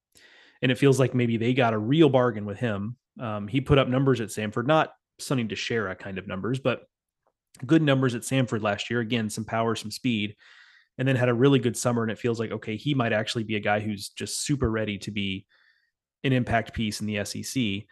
and 0.63 0.71
it 0.71 0.79
feels 0.79 1.01
like 1.01 1.13
maybe 1.13 1.37
they 1.37 1.53
got 1.55 1.75
a 1.75 1.79
real 1.79 2.09
bargain 2.09 2.45
with 2.45 2.59
him. 2.59 2.97
Um, 3.21 3.49
he 3.49 3.61
put 3.61 3.79
up 3.79 3.89
numbers 3.89 4.21
at 4.21 4.29
Samford, 4.29 4.67
not 4.67 4.93
Sonny 5.19 5.45
DiChiara 5.45 5.99
kind 5.99 6.19
of 6.19 6.29
numbers, 6.29 6.61
but 6.61 6.83
good 7.67 7.83
numbers 7.83 8.15
at 8.15 8.23
Samford 8.23 8.63
last 8.63 8.89
year. 8.89 9.01
Again, 9.01 9.29
some 9.29 9.45
power, 9.45 9.75
some 9.75 9.91
speed, 9.91 10.37
and 10.99 11.07
then 11.07 11.17
had 11.17 11.29
a 11.29 11.35
really 11.35 11.59
good 11.59 11.77
summer. 11.77 12.03
And 12.03 12.13
it 12.13 12.19
feels 12.19 12.39
like 12.39 12.53
okay, 12.53 12.77
he 12.77 12.95
might 12.95 13.13
actually 13.13 13.45
be 13.45 13.57
a 13.57 13.61
guy 13.61 13.81
who's 13.81 14.11
just 14.11 14.45
super 14.45 14.71
ready 14.71 14.99
to 14.99 15.11
be 15.11 15.47
an 16.25 16.33
impact 16.33 16.73
piece 16.73 17.01
in 17.01 17.07
the 17.07 17.25
SEC. 17.25 17.85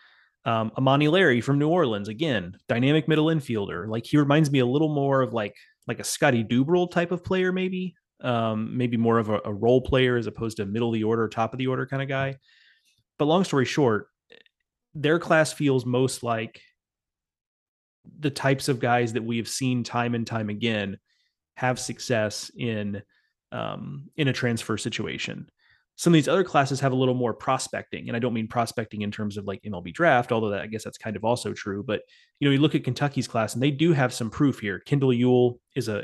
Um, 0.45 0.73
Amani 0.79 1.09
Larry 1.09 1.41
from 1.41 1.59
New 1.59 1.69
Orleans, 1.69 2.09
again, 2.09 2.57
dynamic 2.69 3.09
middle 3.09 3.27
infielder. 3.27 3.87
Like 3.89 4.07
he 4.07 4.17
reminds 4.17 4.51
me 4.51 4.61
a 4.61 4.67
little 4.67 4.93
more 4.95 5.21
of 5.21 5.35
like 5.35 5.55
like 5.87 6.01
a 6.01 6.05
Scotty 6.05 6.45
Dubrel 6.45 6.91
type 6.91 7.13
of 7.13 7.25
player, 7.25 7.53
maybe. 7.53 7.95
Um, 8.23 8.77
maybe 8.77 8.99
more 8.99 9.19
of 9.19 9.31
a, 9.31 9.41
a 9.47 9.53
role 9.53 9.81
player 9.81 10.17
as 10.17 10.27
opposed 10.27 10.59
to 10.59 10.67
middle 10.67 10.89
of 10.89 10.95
the 10.95 11.05
order, 11.05 11.27
top 11.27 11.55
of 11.55 11.59
the 11.59 11.69
order 11.69 11.87
kind 11.87 12.03
of 12.03 12.09
guy. 12.09 12.37
But 13.19 13.25
long 13.27 13.45
story 13.45 13.65
short, 13.65 14.09
their 14.95 15.19
class 15.19 15.53
feels 15.53 15.87
most 15.87 16.23
like 16.23 16.61
the 18.19 18.31
types 18.31 18.69
of 18.69 18.81
guys 18.81 19.13
that 19.15 19.25
we 19.25 19.37
have 19.39 19.49
seen 19.49 19.85
time 19.85 20.15
and 20.15 20.27
time 20.27 20.49
again 20.49 20.99
have 21.55 21.79
success 21.79 22.51
in 22.57 23.03
um, 23.53 24.09
in 24.17 24.29
a 24.29 24.33
transfer 24.33 24.77
situation. 24.77 25.49
Some 26.01 26.15
of 26.15 26.17
these 26.17 26.29
other 26.29 26.45
classes 26.45 26.81
have 26.81 26.93
a 26.93 26.97
little 26.97 27.13
more 27.13 27.35
prospecting, 27.35 28.09
and 28.09 28.17
I 28.17 28.21
don't 28.21 28.33
mean 28.33 28.49
prospecting 28.49 29.03
in 29.03 29.11
terms 29.11 29.37
of 29.37 29.45
like 29.45 29.61
MLB 29.61 29.93
draft, 29.93 30.33
although 30.33 30.49
that, 30.49 30.63
I 30.63 30.67
guess 30.67 30.83
that's 30.83 30.97
kind 30.97 31.15
of 31.15 31.27
also 31.27 31.53
true. 31.53 31.83
But 31.83 32.01
you 32.39 32.49
know, 32.49 32.53
you 32.53 32.59
look 32.59 32.75
at 32.75 32.85
Kentucky's 32.85 33.29
class, 33.29 33.53
and 33.53 33.63
they 33.63 33.71
do 33.71 33.93
have 33.93 34.11
some 34.15 34.31
proof 34.31 34.61
here. 34.61 34.79
Kendall 34.79 35.13
yule 35.13 35.61
is 35.77 35.89
a, 35.89 36.03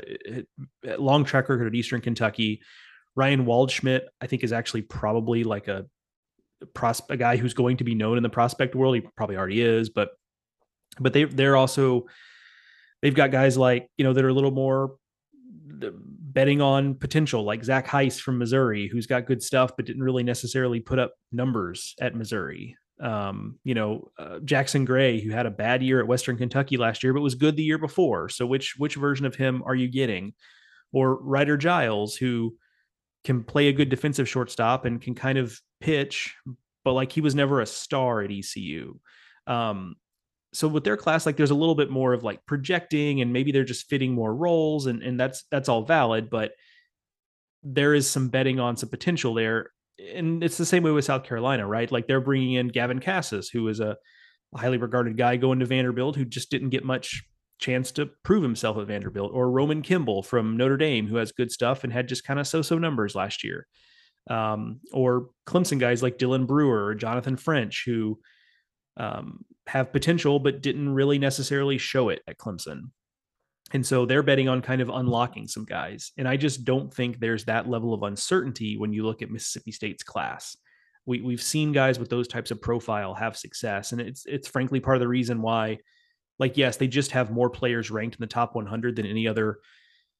a 0.85 0.97
long 0.97 1.25
track 1.25 1.49
record 1.49 1.65
at 1.65 1.73
Eastern 1.73 1.99
Kentucky. 1.99 2.61
Ryan 3.15 3.47
Waldschmidt, 3.47 4.01
I 4.21 4.27
think, 4.27 4.43
is 4.43 4.53
actually 4.53 4.83
probably 4.83 5.43
like 5.43 5.67
a 5.67 5.87
prospect, 6.75 7.09
a 7.09 7.17
guy 7.17 7.35
who's 7.35 7.55
going 7.55 7.77
to 7.77 7.83
be 7.83 7.95
known 7.95 8.17
in 8.17 8.23
the 8.23 8.29
prospect 8.29 8.75
world. 8.75 8.93
He 8.93 9.01
probably 9.01 9.35
already 9.35 9.63
is, 9.63 9.89
but 9.89 10.09
but 10.99 11.11
they 11.11 11.23
they're 11.23 11.57
also 11.57 12.05
they've 13.01 13.15
got 13.15 13.31
guys 13.31 13.57
like 13.57 13.89
you 13.97 14.03
know 14.03 14.13
that 14.13 14.23
are 14.23 14.29
a 14.29 14.33
little 14.33 14.51
more 14.51 14.93
betting 15.67 16.61
on 16.61 16.95
potential, 16.95 17.43
like 17.43 17.63
Zach 17.63 17.87
Heise 17.87 18.19
from 18.19 18.37
Missouri, 18.37 18.87
who's 18.87 19.07
got 19.07 19.25
good 19.25 19.41
stuff, 19.41 19.71
but 19.75 19.85
didn't 19.85 20.03
really 20.03 20.23
necessarily 20.23 20.79
put 20.79 20.99
up 20.99 21.13
numbers 21.31 21.95
at 21.99 22.15
Missouri. 22.15 22.75
Um, 22.99 23.59
you 23.63 23.75
know, 23.75 24.09
uh, 24.17 24.39
Jackson 24.39 24.85
Gray, 24.85 25.19
who 25.21 25.29
had 25.29 25.45
a 25.45 25.51
bad 25.51 25.83
year 25.83 25.99
at 25.99 26.07
Western 26.07 26.37
Kentucky 26.37 26.77
last 26.77 27.03
year, 27.03 27.13
but 27.13 27.21
was 27.21 27.35
good 27.35 27.55
the 27.55 27.63
year 27.63 27.77
before. 27.77 28.29
So 28.29 28.45
which 28.45 28.75
which 28.77 28.95
version 28.95 29.25
of 29.25 29.35
him 29.35 29.61
are 29.65 29.75
you 29.75 29.87
getting? 29.87 30.33
Or 30.91 31.21
Ryder 31.21 31.57
Giles, 31.57 32.15
who 32.15 32.55
can 33.23 33.43
play 33.43 33.67
a 33.67 33.73
good 33.73 33.89
defensive 33.89 34.27
shortstop 34.27 34.85
and 34.85 35.01
can 35.01 35.13
kind 35.13 35.37
of 35.37 35.59
pitch, 35.79 36.35
but 36.83 36.93
like 36.93 37.11
he 37.11 37.21
was 37.21 37.35
never 37.35 37.61
a 37.61 37.65
star 37.65 38.21
at 38.21 38.31
ECU. 38.31 38.99
Um, 39.45 39.95
so 40.57 40.67
with 40.67 40.83
their 40.83 40.97
class, 40.97 41.25
like 41.25 41.37
there's 41.37 41.51
a 41.51 41.55
little 41.55 41.75
bit 41.75 41.91
more 41.91 42.13
of 42.13 42.23
like 42.23 42.45
projecting 42.45 43.21
and 43.21 43.31
maybe 43.31 43.51
they're 43.51 43.63
just 43.63 43.89
fitting 43.89 44.13
more 44.13 44.33
roles 44.33 44.87
and, 44.87 45.03
and 45.03 45.19
that's, 45.19 45.43
that's 45.51 45.69
all 45.69 45.83
valid, 45.83 46.29
but 46.29 46.51
there 47.63 47.93
is 47.93 48.09
some 48.09 48.29
betting 48.29 48.59
on 48.59 48.75
some 48.75 48.89
potential 48.89 49.33
there. 49.33 49.71
And 50.13 50.43
it's 50.43 50.57
the 50.57 50.65
same 50.65 50.83
way 50.83 50.91
with 50.91 51.05
South 51.05 51.23
Carolina, 51.23 51.67
right? 51.67 51.91
Like 51.91 52.07
they're 52.07 52.21
bringing 52.21 52.53
in 52.53 52.69
Gavin 52.69 52.99
Casas, 52.99 53.49
who 53.49 53.67
is 53.67 53.79
a 53.79 53.97
highly 54.55 54.77
regarded 54.77 55.17
guy 55.17 55.37
going 55.37 55.59
to 55.59 55.65
Vanderbilt 55.65 56.15
who 56.15 56.25
just 56.25 56.49
didn't 56.49 56.69
get 56.69 56.83
much 56.83 57.23
chance 57.59 57.91
to 57.91 58.09
prove 58.23 58.43
himself 58.43 58.77
at 58.77 58.87
Vanderbilt, 58.87 59.31
or 59.33 59.51
Roman 59.51 59.81
Kimball 59.81 60.23
from 60.23 60.57
Notre 60.57 60.77
Dame, 60.77 61.07
who 61.07 61.17
has 61.17 61.31
good 61.31 61.51
stuff 61.51 61.83
and 61.83 61.91
had 61.91 62.07
just 62.07 62.23
kind 62.23 62.39
of 62.39 62.47
so-so 62.47 62.77
numbers 62.77 63.15
last 63.15 63.43
year. 63.43 63.67
Um, 64.29 64.81
or 64.93 65.29
Clemson 65.47 65.79
guys 65.79 66.03
like 66.03 66.17
Dylan 66.17 66.47
Brewer 66.47 66.85
or 66.85 66.95
Jonathan 66.95 67.37
French, 67.37 67.83
who 67.85 68.19
um, 68.97 69.45
have 69.67 69.91
potential 69.91 70.39
but 70.39 70.61
didn't 70.61 70.89
really 70.89 71.19
necessarily 71.19 71.77
show 71.77 72.09
it 72.09 72.21
at 72.27 72.37
Clemson. 72.37 72.89
And 73.73 73.85
so 73.85 74.05
they're 74.05 74.23
betting 74.23 74.47
on 74.47 74.61
kind 74.61 74.81
of 74.81 74.89
unlocking 74.89 75.47
some 75.47 75.65
guys. 75.65 76.11
And 76.17 76.27
I 76.27 76.37
just 76.37 76.63
don't 76.63 76.93
think 76.93 77.19
there's 77.19 77.45
that 77.45 77.69
level 77.69 77.93
of 77.93 78.03
uncertainty 78.03 78.77
when 78.77 78.93
you 78.93 79.05
look 79.05 79.21
at 79.21 79.29
Mississippi 79.29 79.71
State's 79.71 80.03
class. 80.03 80.55
We, 81.05 81.21
we've 81.21 81.41
seen 81.41 81.73
guys 81.73 81.99
with 81.99 82.09
those 82.09 82.27
types 82.27 82.51
of 82.51 82.61
profile 82.61 83.13
have 83.13 83.35
success. 83.35 83.91
And 83.91 83.99
it's 83.99 84.25
it's 84.25 84.47
frankly 84.47 84.79
part 84.79 84.95
of 84.95 85.01
the 85.01 85.07
reason 85.07 85.41
why, 85.41 85.79
like, 86.39 86.55
yes, 86.55 86.77
they 86.77 86.87
just 86.87 87.11
have 87.11 87.31
more 87.31 87.49
players 87.49 87.91
ranked 87.91 88.15
in 88.15 88.21
the 88.21 88.27
top 88.27 88.55
100 88.55 88.95
than 88.95 89.05
any 89.05 89.27
other 89.27 89.59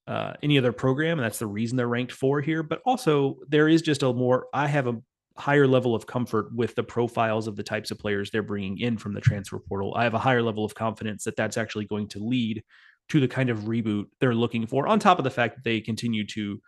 uh, 0.08 0.34
any 0.42 0.58
other 0.58 0.72
program, 0.72 1.20
and 1.20 1.26
that's 1.26 1.40
the 1.40 1.48
reason 1.48 1.76
they're 1.76 1.88
ranked 1.88 2.13
four 2.13 2.40
here. 2.40 2.63
But 2.63 2.82
also, 2.86 3.40
there 3.50 3.68
is 3.68 3.82
just 3.82 4.04
a 4.04 4.13
more. 4.13 4.48
I 4.54 4.68
have 4.68 4.88
a 4.88 5.02
higher 5.38 5.67
level 5.67 5.93
of 5.95 6.08
comfort 6.08 6.54
with 6.54 6.76
the 6.76 6.84
profiles 6.84 7.47
of 7.47 7.56
the 7.56 7.63
types 7.63 7.91
of 7.91 8.00
players 8.00 8.32
they're 8.32 8.43
bringing 8.43 8.80
in 8.80 8.97
from 8.97 9.13
the 9.13 9.21
transfer 9.21 9.60
portal. 9.60 9.93
I 9.95 10.04
have 10.04 10.13
a 10.13 10.19
higher 10.19 10.41
level 10.41 10.65
of 10.65 10.76
confidence 10.76 11.23
that 11.26 11.36
that's 11.36 11.58
actually 11.58 11.86
going 11.86 12.08
to 12.10 12.19
lead 12.19 12.63
to 13.10 13.19
the 13.19 13.28
kind 13.28 13.50
of 13.50 13.60
reboot 13.62 14.06
they're 14.19 14.36
looking 14.36 14.67
for, 14.67 14.88
on 14.88 15.00
top 15.00 15.17
of 15.17 15.23
the 15.23 15.30
fact 15.30 15.56
that 15.56 15.63
they 15.63 15.80
continue 15.80 16.26
to 16.28 16.62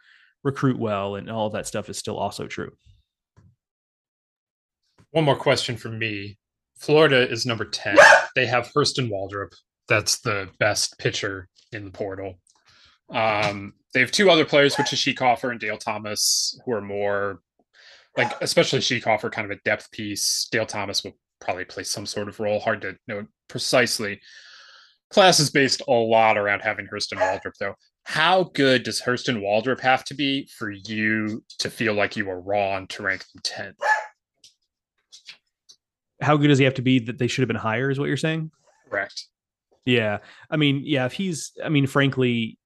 recruit 0.43 0.79
well 0.79 1.15
and 1.15 1.29
all 1.29 1.47
of 1.47 1.53
that 1.53 1.67
stuff 1.67 1.89
is 1.89 1.97
still 1.97 2.17
also 2.17 2.47
true. 2.47 2.71
One 5.11 5.25
more 5.25 5.35
question 5.35 5.75
from 5.75 5.97
me. 5.97 6.37
Florida 6.77 7.29
is 7.29 7.45
number 7.45 7.65
10. 7.65 7.97
They 8.35 8.45
have 8.45 8.71
Hurston 8.73 9.09
Waldrep. 9.09 9.51
That's 9.89 10.19
the 10.21 10.49
best 10.59 10.97
pitcher 10.99 11.49
in 11.73 11.83
the 11.83 11.91
portal. 11.91 12.35
Um, 13.09 13.73
they 13.93 13.99
have 14.01 14.11
two 14.11 14.29
other 14.29 14.45
players, 14.45 14.77
which 14.77 14.93
is 14.93 14.99
Schiekofer 14.99 15.49
and 15.49 15.59
Dale 15.59 15.77
Thomas, 15.77 16.57
who 16.63 16.71
are 16.73 16.81
more 16.81 17.41
like 18.19 18.41
especially 18.41 18.79
Schiekofer, 18.79 19.31
kind 19.31 19.49
of 19.49 19.57
a 19.57 19.61
depth 19.63 19.89
piece. 19.91 20.47
Dale 20.51 20.65
Thomas 20.65 21.03
will 21.03 21.17
probably 21.39 21.63
play 21.63 21.83
some 21.83 22.05
sort 22.05 22.27
of 22.27 22.39
role. 22.39 22.59
Hard 22.59 22.81
to 22.81 22.97
know 23.07 23.25
precisely. 23.47 24.19
Class 25.09 25.39
is 25.39 25.49
based 25.49 25.81
a 25.87 25.91
lot 25.91 26.37
around 26.37 26.59
having 26.59 26.85
Hurston 26.85 27.17
Waldrep, 27.17 27.53
though. 27.59 27.75
How 28.03 28.43
good 28.43 28.83
does 28.83 29.01
Hurston 29.01 29.41
Waldrep 29.41 29.79
have 29.79 30.03
to 30.05 30.13
be 30.13 30.49
for 30.57 30.69
you 30.69 31.43
to 31.59 31.69
feel 31.69 31.93
like 31.93 32.17
you 32.17 32.25
were 32.25 32.41
wrong 32.41 32.87
to 32.87 33.03
rank 33.03 33.21
them 33.21 33.41
10? 33.41 33.73
How 36.21 36.35
good 36.35 36.49
does 36.49 36.59
he 36.59 36.65
have 36.65 36.73
to 36.75 36.81
be 36.81 36.99
that 36.99 37.17
they 37.17 37.27
should 37.27 37.41
have 37.41 37.47
been 37.47 37.55
higher, 37.55 37.89
is 37.89 37.97
what 37.97 38.07
you're 38.07 38.17
saying? 38.17 38.51
Correct. 38.89 39.27
Yeah. 39.85 40.17
I 40.51 40.57
mean, 40.57 40.81
yeah, 40.83 41.05
if 41.05 41.13
he's, 41.13 41.53
I 41.63 41.69
mean, 41.69 41.87
frankly, 41.87 42.58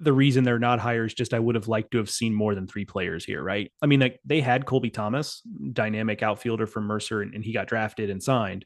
the 0.00 0.12
reason 0.12 0.44
they're 0.44 0.58
not 0.58 0.78
higher 0.78 1.04
is 1.04 1.14
just 1.14 1.34
I 1.34 1.40
would 1.40 1.54
have 1.54 1.68
liked 1.68 1.90
to 1.92 1.98
have 1.98 2.10
seen 2.10 2.32
more 2.32 2.54
than 2.54 2.66
three 2.66 2.84
players 2.84 3.24
here, 3.24 3.42
right? 3.42 3.70
I 3.82 3.86
mean, 3.86 4.00
like 4.00 4.20
they 4.24 4.40
had 4.40 4.66
Colby 4.66 4.90
Thomas, 4.90 5.42
dynamic 5.72 6.22
outfielder 6.22 6.66
from 6.66 6.84
Mercer, 6.84 7.22
and, 7.22 7.34
and 7.34 7.44
he 7.44 7.52
got 7.52 7.66
drafted 7.66 8.10
and 8.10 8.22
signed. 8.22 8.64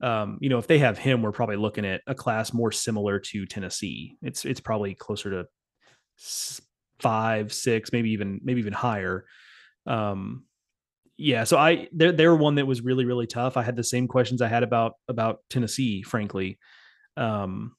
Um, 0.00 0.38
you 0.40 0.48
know, 0.48 0.58
if 0.58 0.66
they 0.66 0.78
have 0.78 0.98
him, 0.98 1.22
we're 1.22 1.32
probably 1.32 1.56
looking 1.56 1.86
at 1.86 2.02
a 2.06 2.14
class 2.14 2.52
more 2.52 2.72
similar 2.72 3.20
to 3.20 3.46
Tennessee. 3.46 4.16
It's 4.22 4.44
it's 4.44 4.60
probably 4.60 4.94
closer 4.94 5.30
to 5.30 5.46
five, 6.98 7.52
six, 7.52 7.92
maybe 7.92 8.10
even 8.10 8.40
maybe 8.42 8.60
even 8.60 8.72
higher. 8.72 9.24
Um, 9.86 10.44
yeah, 11.16 11.44
so 11.44 11.56
I 11.56 11.88
they're 11.92 12.12
they're 12.12 12.34
one 12.34 12.56
that 12.56 12.66
was 12.66 12.80
really 12.80 13.04
really 13.04 13.28
tough. 13.28 13.56
I 13.56 13.62
had 13.62 13.76
the 13.76 13.84
same 13.84 14.08
questions 14.08 14.42
I 14.42 14.48
had 14.48 14.64
about 14.64 14.94
about 15.08 15.38
Tennessee, 15.48 16.02
frankly. 16.02 16.58
Um, 17.16 17.76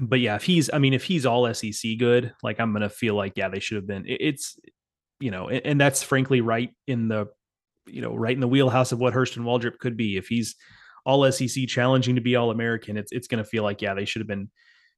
but 0.00 0.20
yeah, 0.20 0.36
if 0.36 0.44
he's, 0.44 0.70
I 0.72 0.78
mean, 0.78 0.94
if 0.94 1.04
he's 1.04 1.26
all 1.26 1.52
SEC 1.52 1.98
good, 1.98 2.32
like 2.42 2.60
I'm 2.60 2.72
gonna 2.72 2.88
feel 2.88 3.14
like 3.14 3.32
yeah, 3.36 3.48
they 3.48 3.60
should 3.60 3.76
have 3.76 3.86
been. 3.86 4.04
It's, 4.06 4.58
you 5.18 5.30
know, 5.30 5.48
and, 5.48 5.64
and 5.64 5.80
that's 5.80 6.02
frankly 6.02 6.40
right 6.40 6.70
in 6.86 7.08
the, 7.08 7.26
you 7.86 8.00
know, 8.00 8.14
right 8.14 8.34
in 8.34 8.40
the 8.40 8.48
wheelhouse 8.48 8.92
of 8.92 9.00
what 9.00 9.14
Hurston 9.14 9.42
Waldrep 9.42 9.78
could 9.78 9.96
be. 9.96 10.16
If 10.16 10.28
he's 10.28 10.54
all 11.04 11.30
SEC 11.30 11.66
challenging 11.66 12.14
to 12.14 12.20
be 12.20 12.36
all 12.36 12.50
American, 12.50 12.96
it's 12.96 13.10
it's 13.10 13.26
gonna 13.26 13.44
feel 13.44 13.64
like 13.64 13.82
yeah, 13.82 13.94
they 13.94 14.04
should 14.04 14.20
have 14.20 14.28
been 14.28 14.50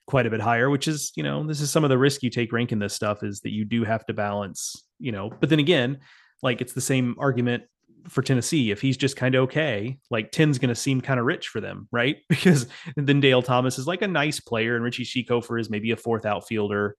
quite 0.07 0.27
a 0.27 0.31
bit 0.31 0.41
higher. 0.41 0.69
Which 0.69 0.89
is, 0.89 1.13
you 1.17 1.23
know, 1.23 1.47
this 1.47 1.61
is 1.61 1.71
some 1.71 1.85
of 1.85 1.91
the 1.91 1.99
risk 1.99 2.23
you 2.23 2.31
take 2.31 2.53
ranking 2.53 2.79
this 2.79 2.95
stuff 2.95 3.23
is 3.23 3.41
that 3.41 3.53
you 3.53 3.65
do 3.65 3.85
have 3.85 4.05
to 4.07 4.13
balance, 4.13 4.77
you 4.99 5.13
know. 5.13 5.31
But 5.31 5.49
then 5.49 5.59
again, 5.59 6.01
like 6.43 6.61
it's 6.61 6.75
the 6.75 6.81
same 6.81 7.17
argument 7.19 7.65
for 8.09 8.23
Tennessee, 8.23 8.71
if 8.71 8.81
he's 8.81 8.97
just 8.97 9.17
kind 9.17 9.35
of 9.35 9.45
okay, 9.45 9.99
like 10.11 10.33
10's 10.33 10.59
going 10.59 10.69
to 10.69 10.75
seem 10.75 11.01
kind 11.01 11.21
of 11.21 11.27
rich 11.27 11.49
for 11.49 11.61
them, 11.61 11.89
right? 11.93 12.17
Because 12.29 12.67
then 12.97 13.21
Dale 13.21 13.43
Thomas 13.43 13.79
is 13.79 13.87
like 13.87 14.03
a 14.03 14.09
nice 14.09 14.41
player, 14.41 14.75
and 14.75 14.85
Richie 14.85 15.05
Schiekofer 15.05 15.61
is 15.61 15.71
maybe 15.71 15.91
a 15.91 15.97
fourth 15.97 16.27
outfielder 16.27 16.97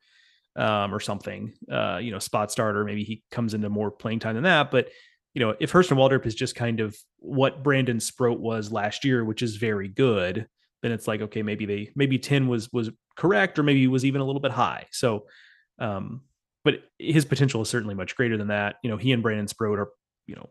um, 0.56 0.93
or 0.93 0.99
something, 0.99 1.54
uh, 1.72 1.99
you 2.01 2.12
know, 2.12 2.20
spot 2.20 2.51
starter. 2.51 2.84
Maybe 2.84 3.04
he 3.04 3.24
comes 3.32 3.54
into 3.54 3.70
more 3.70 3.91
playing 3.91 4.20
time 4.20 4.36
than 4.36 4.43
that. 4.43 4.72
But, 4.72 4.89
you 5.34 5.39
know, 5.39 5.56
if 5.60 5.72
Hurston 5.72 5.97
Waldrep 5.97 6.26
is 6.26 6.36
just 6.36 6.56
kind 6.56 6.80
of 6.80 6.95
what 7.18 7.64
Brandon 7.64 7.99
Sproat 7.99 8.39
was 8.39 8.72
last 8.72 9.04
year, 9.04 9.26
which 9.26 9.41
is 9.41 9.56
very 9.56 9.88
good, 9.88 10.47
then 10.82 10.91
it's 10.91 11.08
like, 11.08 11.22
okay, 11.22 11.41
maybe 11.41 11.66
they, 11.66 11.89
maybe 11.95 12.20
10 12.20 12.47
was, 12.47 12.72
was 12.72 12.89
correct, 13.16 13.58
or 13.58 13.64
maybe 13.64 13.80
he 13.80 13.88
was 13.88 14.06
even 14.06 14.22
a 14.22 14.26
little 14.26 14.41
bit 14.41 14.51
high. 14.51 14.86
So, 14.91 15.26
um, 15.80 16.22
but 16.64 16.84
his 16.99 17.26
potential 17.26 17.62
is 17.62 17.70
certainly 17.70 17.95
much 17.95 18.16
greater 18.16 18.38
than 18.38 18.47
that. 18.47 18.76
You 18.84 18.89
know, 18.89 18.97
he 18.97 19.12
and 19.12 19.24
Brandon 19.24 19.47
Sproat 19.47 19.80
are, 19.80 19.89
you 20.28 20.36
know, 20.36 20.49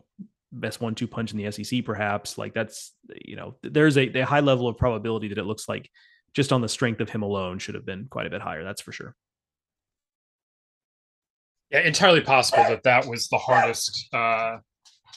best 0.53 0.80
one 0.80 0.94
two 0.94 1.07
punch 1.07 1.32
in 1.32 1.38
the 1.38 1.50
SEC, 1.50 1.84
perhaps. 1.84 2.38
Like 2.38 2.55
that's 2.55 2.92
you 3.24 3.36
know, 3.36 3.57
there's 3.62 3.96
a, 3.96 4.20
a 4.20 4.26
high 4.26 4.40
level 4.40 4.68
of 4.68 4.76
probability 4.76 5.28
that 5.28 5.38
it 5.38 5.44
looks 5.44 5.68
like 5.68 5.90
just 6.34 6.53
on 6.53 6.61
the 6.61 6.68
strength 6.68 7.00
of 7.00 7.11
him 7.11 7.22
alone 7.22 7.59
should 7.59 7.74
have 7.74 7.86
been 7.86 8.07
quite 8.09 8.26
a 8.26 8.30
bit 8.30 8.40
higher. 8.40 8.64
That's 8.64 8.80
for 8.80 8.92
sure. 8.92 9.14
Yeah, 11.70 11.80
entirely 11.80 12.20
possible 12.20 12.64
that 12.64 12.82
that 12.82 13.07
was 13.07 13.28
the 13.28 13.38
hardest 13.38 14.09
uh, 14.12 14.59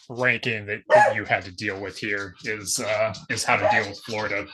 ranking 0.09 0.65
that, 0.67 0.81
that, 0.89 1.15
you 1.15 1.25
had 1.25 1.43
to 1.43 1.51
deal 1.51 1.79
with 1.81 1.97
here 1.97 2.33
is 2.45 2.79
uh, 2.79 3.13
is 3.29 3.43
how 3.43 3.57
to 3.57 3.67
deal 3.71 3.89
with 3.89 3.99
Florida. 3.99 4.47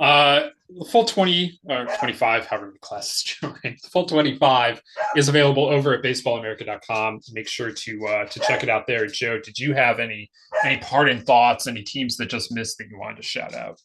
Uh, 0.00 0.48
the 0.78 0.84
full 0.86 1.04
20 1.04 1.60
or 1.64 1.86
25, 1.98 2.46
however 2.46 2.66
many 2.66 2.78
classes 2.78 3.22
join, 3.22 3.52
the 3.62 3.88
full 3.92 4.06
25 4.06 4.80
is 5.16 5.28
available 5.28 5.66
over 5.66 5.94
at 5.94 6.02
baseballamerica.com. 6.02 7.20
Make 7.32 7.48
sure 7.48 7.70
to 7.70 8.06
uh, 8.06 8.24
to 8.26 8.40
check 8.40 8.62
it 8.62 8.68
out 8.68 8.86
there. 8.86 9.06
Joe, 9.06 9.38
did 9.38 9.58
you 9.58 9.74
have 9.74 10.00
any 10.00 10.30
any 10.64 10.80
parting 10.80 11.20
thoughts, 11.20 11.66
any 11.66 11.82
teams 11.82 12.16
that 12.16 12.26
just 12.26 12.52
missed 12.52 12.78
that 12.78 12.88
you 12.90 12.98
wanted 12.98 13.18
to 13.18 13.22
shout 13.22 13.54
out? 13.54 13.80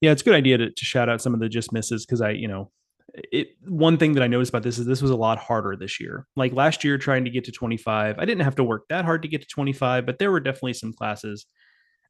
Yeah, 0.00 0.10
it's 0.10 0.22
a 0.22 0.24
good 0.24 0.34
idea 0.34 0.58
to, 0.58 0.70
to 0.70 0.84
shout 0.84 1.08
out 1.08 1.22
some 1.22 1.32
of 1.32 1.40
the 1.40 1.48
just 1.48 1.72
misses 1.72 2.04
because 2.04 2.20
I, 2.20 2.30
you 2.30 2.48
know, 2.48 2.70
it 3.14 3.50
one 3.66 3.96
thing 3.96 4.12
that 4.14 4.22
I 4.22 4.26
noticed 4.26 4.50
about 4.50 4.62
this 4.62 4.78
is 4.78 4.86
this 4.86 5.00
was 5.00 5.10
a 5.10 5.16
lot 5.16 5.38
harder 5.38 5.76
this 5.76 6.00
year. 6.00 6.26
Like 6.36 6.52
last 6.52 6.84
year, 6.84 6.98
trying 6.98 7.24
to 7.24 7.30
get 7.30 7.44
to 7.44 7.52
25, 7.52 8.18
I 8.18 8.24
didn't 8.24 8.44
have 8.44 8.56
to 8.56 8.64
work 8.64 8.88
that 8.88 9.04
hard 9.04 9.22
to 9.22 9.28
get 9.28 9.42
to 9.42 9.46
25, 9.46 10.04
but 10.04 10.18
there 10.18 10.30
were 10.30 10.40
definitely 10.40 10.74
some 10.74 10.92
classes 10.92 11.46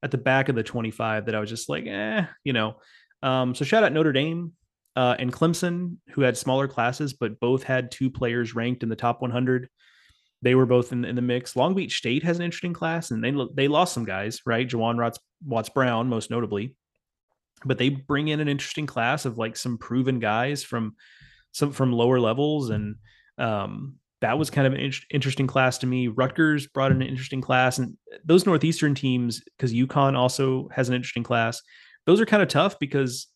at 0.07 0.12
the 0.12 0.18
back 0.18 0.48
of 0.48 0.54
the 0.54 0.62
25 0.62 1.26
that 1.26 1.34
I 1.34 1.40
was 1.40 1.50
just 1.50 1.68
like, 1.68 1.84
eh, 1.84 2.24
you 2.44 2.52
know. 2.52 2.76
Um, 3.24 3.57
so 3.57 3.64
shout 3.64 3.82
out 3.82 3.92
Notre 3.92 4.12
Dame 4.12 4.52
uh, 4.94 5.16
and 5.18 5.32
Clemson, 5.32 5.96
who 6.11 6.22
had 6.22 6.38
smaller 6.38 6.68
classes, 6.68 7.12
but 7.12 7.40
both 7.40 7.64
had 7.64 7.90
two 7.90 8.09
players 8.09 8.54
ranked 8.54 8.84
in 8.84 8.88
the 8.88 8.94
top 8.94 9.20
100. 9.20 9.68
They 10.42 10.54
were 10.54 10.64
both 10.64 10.92
in, 10.92 11.04
in 11.04 11.16
the 11.16 11.22
mix. 11.22 11.57
Long 11.57 11.74
Beach 11.74 11.96
State 11.98 12.22
has 12.22 12.38
an 12.38 12.44
interesting 12.44 12.72
class, 12.72 13.11
and 13.11 13.24
they 13.24 13.34
they 13.54 13.66
lost 13.66 13.94
some 13.94 14.04
guys, 14.04 14.40
right? 14.46 14.68
Juaron 14.68 14.96
Watts, 14.96 15.18
Watts 15.44 15.70
Brown, 15.70 16.09
most 16.09 16.30
notably, 16.30 16.76
but 17.64 17.78
they 17.78 17.88
bring 17.88 18.28
in 18.28 18.38
an 18.38 18.48
interesting 18.48 18.86
class 18.86 19.24
of 19.24 19.38
like 19.38 19.57
some 19.57 19.76
proven 19.76 20.20
guys 20.20 20.62
from 20.62 20.94
some 21.50 21.72
from 21.72 21.92
lower 21.92 22.20
levels, 22.20 22.70
and 22.70 22.96
um, 23.38 23.96
that 24.26 24.38
was 24.38 24.50
kind 24.50 24.66
of 24.66 24.72
an 24.72 24.80
in- 24.80 24.92
interesting 25.10 25.46
class 25.46 25.78
to 25.78 25.86
me. 25.86 26.08
Rutgers 26.08 26.66
brought 26.66 26.90
in 26.90 27.00
an 27.00 27.06
interesting 27.06 27.40
class, 27.40 27.78
and 27.78 27.96
those 28.24 28.44
Northeastern 28.44 28.92
teams, 28.92 29.40
because 29.56 29.72
UConn 29.72 30.16
also 30.16 30.68
has 30.72 30.88
an 30.88 30.96
interesting 30.96 31.22
class, 31.22 31.62
those 32.06 32.20
are 32.20 32.26
kind 32.26 32.42
of 32.42 32.48
tough 32.48 32.76
because 32.80 33.28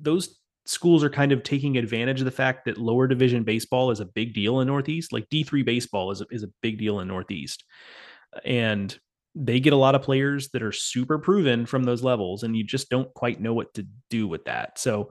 those 0.00 0.40
schools 0.64 1.04
are 1.04 1.10
kind 1.10 1.32
of 1.32 1.42
taking 1.42 1.76
advantage 1.76 2.20
of 2.20 2.24
the 2.24 2.30
fact 2.30 2.64
that 2.64 2.78
lower 2.78 3.06
division 3.06 3.42
baseball 3.42 3.90
is 3.90 4.00
a 4.00 4.06
big 4.06 4.32
deal 4.32 4.60
in 4.60 4.68
Northeast. 4.68 5.12
Like 5.12 5.28
D3 5.28 5.66
baseball 5.66 6.10
is 6.10 6.22
a, 6.22 6.26
is 6.30 6.44
a 6.44 6.50
big 6.62 6.78
deal 6.78 7.00
in 7.00 7.08
Northeast. 7.08 7.64
And 8.46 8.98
they 9.34 9.60
get 9.60 9.74
a 9.74 9.76
lot 9.76 9.94
of 9.94 10.02
players 10.02 10.48
that 10.50 10.62
are 10.62 10.72
super 10.72 11.18
proven 11.18 11.66
from 11.66 11.84
those 11.84 12.02
levels, 12.02 12.42
and 12.42 12.56
you 12.56 12.64
just 12.64 12.88
don't 12.88 13.12
quite 13.12 13.38
know 13.38 13.52
what 13.52 13.74
to 13.74 13.86
do 14.08 14.26
with 14.26 14.46
that. 14.46 14.78
So 14.78 15.10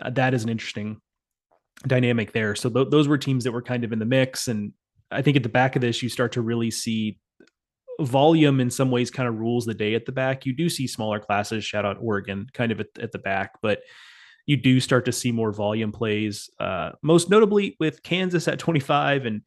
uh, 0.00 0.10
that 0.10 0.34
is 0.34 0.44
an 0.44 0.50
interesting 0.50 1.00
dynamic 1.86 2.32
there. 2.32 2.54
So 2.54 2.70
th- 2.70 2.88
those 2.90 3.08
were 3.08 3.18
teams 3.18 3.44
that 3.44 3.52
were 3.52 3.62
kind 3.62 3.84
of 3.84 3.92
in 3.92 3.98
the 3.98 4.04
mix. 4.04 4.48
And 4.48 4.72
I 5.10 5.22
think 5.22 5.36
at 5.36 5.42
the 5.42 5.48
back 5.48 5.76
of 5.76 5.82
this, 5.82 6.02
you 6.02 6.08
start 6.08 6.32
to 6.32 6.42
really 6.42 6.70
see 6.70 7.18
volume 8.00 8.60
in 8.60 8.70
some 8.70 8.90
ways 8.90 9.10
kind 9.10 9.28
of 9.28 9.38
rules 9.38 9.64
the 9.64 9.74
day 9.74 9.94
at 9.94 10.06
the 10.06 10.12
back. 10.12 10.46
You 10.46 10.54
do 10.54 10.68
see 10.68 10.86
smaller 10.86 11.20
classes, 11.20 11.64
shout 11.64 11.84
out 11.84 11.98
Oregon, 12.00 12.46
kind 12.52 12.72
of 12.72 12.80
at, 12.80 12.88
at 13.00 13.12
the 13.12 13.18
back, 13.18 13.52
but 13.62 13.80
you 14.46 14.56
do 14.56 14.80
start 14.80 15.04
to 15.04 15.12
see 15.12 15.30
more 15.30 15.52
volume 15.52 15.92
plays, 15.92 16.50
uh, 16.58 16.90
most 17.02 17.30
notably 17.30 17.76
with 17.78 18.02
Kansas 18.02 18.48
at 18.48 18.58
25. 18.58 19.26
And 19.26 19.42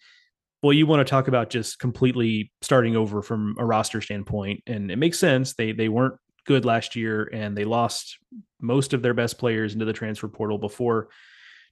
boy, 0.62 0.72
you 0.72 0.88
want 0.88 1.06
to 1.06 1.10
talk 1.10 1.28
about 1.28 1.50
just 1.50 1.80
completely 1.80 2.52
starting 2.62 2.96
over 2.96 3.22
from 3.22 3.56
a 3.60 3.66
roster 3.66 4.00
standpoint. 4.00 4.64
And 4.68 4.90
it 4.90 4.96
makes 4.96 5.20
sense. 5.20 5.54
They, 5.54 5.74
they 5.74 5.90
weren't 5.90 6.16
good 6.46 6.64
last 6.64 6.96
year 6.96 7.30
and 7.34 7.58
they 7.58 7.66
lost 7.66 8.18
most 8.62 8.94
of 8.94 9.02
their 9.02 9.14
best 9.14 9.38
players 9.38 9.74
into 9.74 9.86
the 9.86 9.94
transfer 9.94 10.28
portal 10.28 10.58
before 10.58 11.10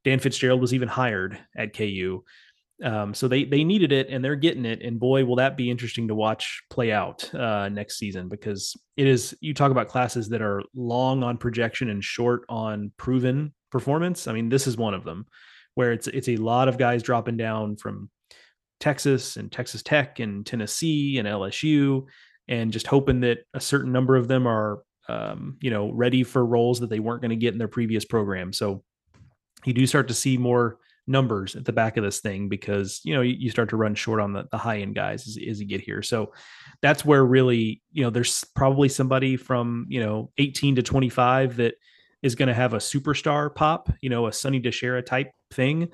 Dan 0.04 0.20
Fitzgerald 0.20 0.62
was 0.62 0.74
even 0.74 0.88
hired 0.88 1.39
at 1.56 1.76
KU. 1.76 2.24
Um, 2.84 3.14
so 3.14 3.28
they 3.28 3.45
they 3.45 3.64
needed 3.64 3.91
it 3.91 4.10
and 4.10 4.24
they're 4.24 4.36
getting 4.36 4.66
it. 4.66 4.82
And 4.82 4.99
boy, 4.99 5.24
will 5.26 5.38
that 5.38 5.56
be 5.56 5.70
interesting 5.70 6.08
to 6.08 6.16
watch 6.16 6.64
play 6.70 6.91
out 6.91 7.34
uh, 7.34 7.70
next 7.70 7.97
season 7.97 8.28
because 8.30 8.76
it 8.97 9.08
is. 9.08 9.36
You 9.41 9.54
talk 9.54 9.72
about 9.72 9.88
classes 9.88 10.30
that 10.30 10.41
are 10.41 10.64
long 10.76 11.24
on 11.24 11.38
projection 11.38 11.89
and 11.89 12.04
short 12.04 12.43
on 12.49 12.91
proven 12.97 13.54
performance. 13.72 14.28
I 14.28 14.34
mean, 14.34 14.49
this 14.49 14.68
is 14.68 14.76
one 14.76 14.93
of 14.93 15.04
them 15.04 15.26
where 15.76 15.91
it's 15.91 16.08
it's 16.08 16.30
a 16.30 16.38
lot 16.38 16.68
of 16.68 16.78
guys 16.78 17.04
dropping 17.04 17.38
down 17.38 17.78
from 17.78 18.10
Texas 18.80 19.38
and 19.38 19.51
Texas 19.51 19.84
Tech 19.84 20.20
and 20.20 20.45
Tennessee 20.45 21.18
and 21.20 21.28
LSU, 21.28 22.06
and 22.47 22.72
just 22.72 22.88
hoping 22.88 23.22
that 23.22 23.39
a 23.54 23.62
certain 23.62 23.91
number 23.91 24.16
of 24.16 24.28
them 24.28 24.47
are 24.47 24.84
um, 25.08 25.58
you 25.62 25.72
know 25.72 25.91
ready 25.91 26.24
for 26.24 26.45
roles 26.45 26.80
that 26.80 26.89
they 26.89 26.99
weren't 26.99 27.22
going 27.22 27.30
to 27.30 27.36
get 27.36 27.54
in 27.54 27.60
their 27.60 27.68
previous 27.68 28.04
program. 28.04 28.51
So 28.51 28.84
you 29.66 29.74
do 29.74 29.86
start 29.86 30.07
to 30.09 30.14
see 30.14 30.38
more 30.38 30.78
numbers 31.05 31.55
at 31.55 31.66
the 31.66 31.74
back 31.74 31.97
of 31.97 32.03
this 32.03 32.20
thing 32.20 32.47
because 32.47 33.01
you 33.03 33.14
know 33.14 33.22
you, 33.22 33.49
start 33.49 33.70
to 33.70 33.76
run 33.76 33.93
short 33.93 34.22
on 34.22 34.32
the, 34.34 34.45
the 34.51 34.57
high 34.57 34.80
end 34.80 34.95
guys 34.95 35.28
as, 35.28 35.38
as 35.49 35.59
you 35.59 35.68
get 35.68 35.82
here. 35.82 36.01
So 36.01 36.34
that's 36.82 37.03
where 37.03 37.26
really 37.26 37.82
you 37.91 38.03
know 38.03 38.09
there's 38.09 38.43
probably 38.55 38.89
somebody 38.89 39.36
from 39.36 39.86
you 39.89 39.99
know 39.99 40.32
18 40.38 40.76
to 40.76 40.84
25 40.84 41.57
that 41.57 41.76
is 42.22 42.36
going 42.36 42.47
to 42.47 42.53
have 42.53 42.74
a 42.74 42.78
superstar 42.78 43.53
pop 43.53 43.91
you 44.01 44.09
know 44.09 44.28
a 44.28 44.34
Sonny 44.34 44.61
DiChiara 44.61 45.05
type 45.05 45.32
thing 45.51 45.89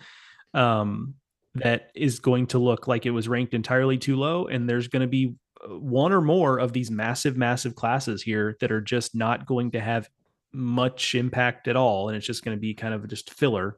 um, 0.53 1.15
that 1.55 1.91
is 1.95 2.19
going 2.19 2.47
to 2.47 2.59
look 2.59 2.87
like 2.87 3.05
it 3.05 3.11
was 3.11 3.27
ranked 3.27 3.53
entirely 3.53 3.97
too 3.97 4.15
low. 4.15 4.47
And 4.47 4.69
there's 4.69 4.87
going 4.87 5.01
to 5.01 5.07
be 5.07 5.35
uh, 5.63 5.77
one 5.77 6.11
or 6.11 6.21
more 6.21 6.59
of 6.59 6.73
these 6.73 6.91
massive 6.91 7.37
massive 7.37 7.75
classes 7.75 8.21
here 8.21 8.55
that 8.59 8.71
are 8.71 8.81
just 8.81 9.15
not 9.15 9.45
going 9.45 9.71
to 9.71 9.79
have 9.79 10.09
much 10.53 11.15
impact 11.15 11.67
at 11.67 11.75
all 11.75 12.09
and 12.09 12.17
it's 12.17 12.25
just 12.25 12.43
going 12.43 12.55
to 12.55 12.61
be 12.61 12.73
kind 12.73 12.93
of 12.93 13.07
just 13.07 13.33
filler. 13.33 13.77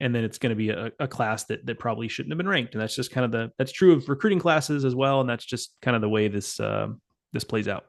And 0.00 0.14
then 0.14 0.22
it's 0.22 0.38
going 0.38 0.50
to 0.50 0.56
be 0.56 0.70
a, 0.70 0.92
a, 1.00 1.08
class 1.08 1.44
that 1.46 1.66
that 1.66 1.80
probably 1.80 2.06
shouldn't 2.06 2.30
have 2.30 2.38
been 2.38 2.48
ranked. 2.48 2.74
And 2.74 2.80
that's 2.80 2.94
just 2.94 3.10
kind 3.10 3.24
of 3.24 3.32
the 3.32 3.50
that's 3.58 3.72
true 3.72 3.92
of 3.92 4.08
recruiting 4.08 4.38
classes 4.38 4.84
as 4.84 4.94
well 4.94 5.20
and 5.20 5.28
that's 5.28 5.44
just 5.44 5.74
kind 5.82 5.96
of 5.96 6.02
the 6.02 6.08
way 6.08 6.28
this 6.28 6.60
uh, 6.60 6.88
this 7.32 7.42
plays 7.44 7.66
out. 7.66 7.84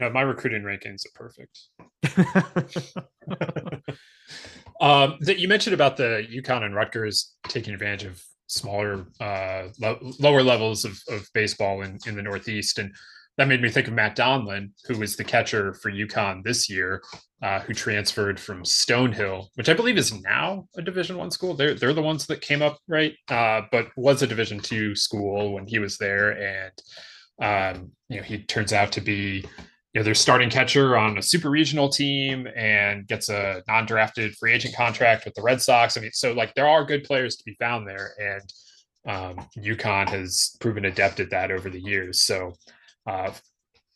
No 0.00 0.10
my 0.10 0.22
recruiting 0.22 0.62
rankings 0.62 1.02
are 1.06 1.14
perfect. 1.14 1.60
Um, 4.80 5.16
that 5.20 5.38
you 5.38 5.48
mentioned 5.48 5.74
about 5.74 5.96
the 5.96 6.26
UConn 6.30 6.62
and 6.62 6.74
Rutgers 6.74 7.34
taking 7.48 7.72
advantage 7.72 8.04
of 8.04 8.22
smaller 8.46 9.06
uh, 9.20 9.68
lo- 9.80 10.12
lower 10.20 10.42
levels 10.42 10.84
of, 10.84 11.00
of 11.08 11.26
baseball 11.32 11.82
in, 11.82 11.98
in 12.06 12.14
the 12.14 12.22
Northeast 12.22 12.78
and 12.78 12.94
that 13.36 13.48
made 13.48 13.60
me 13.60 13.68
think 13.68 13.86
of 13.86 13.92
Matt 13.92 14.16
Donlin, 14.16 14.70
who 14.86 14.98
was 14.98 15.16
the 15.16 15.24
catcher 15.24 15.74
for 15.74 15.90
UConn 15.90 16.42
this 16.42 16.70
year, 16.70 17.02
uh, 17.42 17.60
who 17.60 17.74
transferred 17.74 18.40
from 18.40 18.62
Stonehill, 18.62 19.48
which 19.54 19.68
I 19.68 19.74
believe 19.74 19.98
is 19.98 20.12
now 20.22 20.66
a 20.76 20.82
Division 20.82 21.18
One 21.18 21.30
school. 21.30 21.54
They're 21.54 21.74
they're 21.74 21.92
the 21.92 22.02
ones 22.02 22.26
that 22.26 22.40
came 22.40 22.62
up 22.62 22.78
right, 22.88 23.14
uh, 23.28 23.62
but 23.70 23.88
was 23.96 24.22
a 24.22 24.26
Division 24.26 24.60
Two 24.60 24.94
school 24.94 25.52
when 25.52 25.66
he 25.66 25.78
was 25.78 25.98
there, 25.98 26.30
and 26.30 27.76
um, 27.76 27.92
you 28.08 28.16
know 28.16 28.22
he 28.22 28.38
turns 28.38 28.72
out 28.72 28.92
to 28.92 29.02
be 29.02 29.44
you 29.92 30.00
know 30.00 30.02
their 30.02 30.14
starting 30.14 30.48
catcher 30.48 30.96
on 30.96 31.18
a 31.18 31.22
super 31.22 31.50
regional 31.50 31.90
team 31.90 32.48
and 32.56 33.06
gets 33.06 33.28
a 33.28 33.62
non-drafted 33.68 34.34
free 34.36 34.52
agent 34.52 34.74
contract 34.74 35.26
with 35.26 35.34
the 35.34 35.42
Red 35.42 35.60
Sox. 35.60 35.98
I 35.98 36.00
mean, 36.00 36.12
so 36.12 36.32
like 36.32 36.54
there 36.54 36.68
are 36.68 36.84
good 36.86 37.04
players 37.04 37.36
to 37.36 37.44
be 37.44 37.54
found 37.60 37.86
there, 37.86 38.14
and 38.18 38.52
um, 39.06 39.46
UConn 39.58 40.08
has 40.08 40.56
proven 40.58 40.86
adept 40.86 41.20
at 41.20 41.30
that 41.30 41.50
over 41.50 41.68
the 41.68 41.80
years. 41.80 42.22
So 42.22 42.54
uh, 43.06 43.32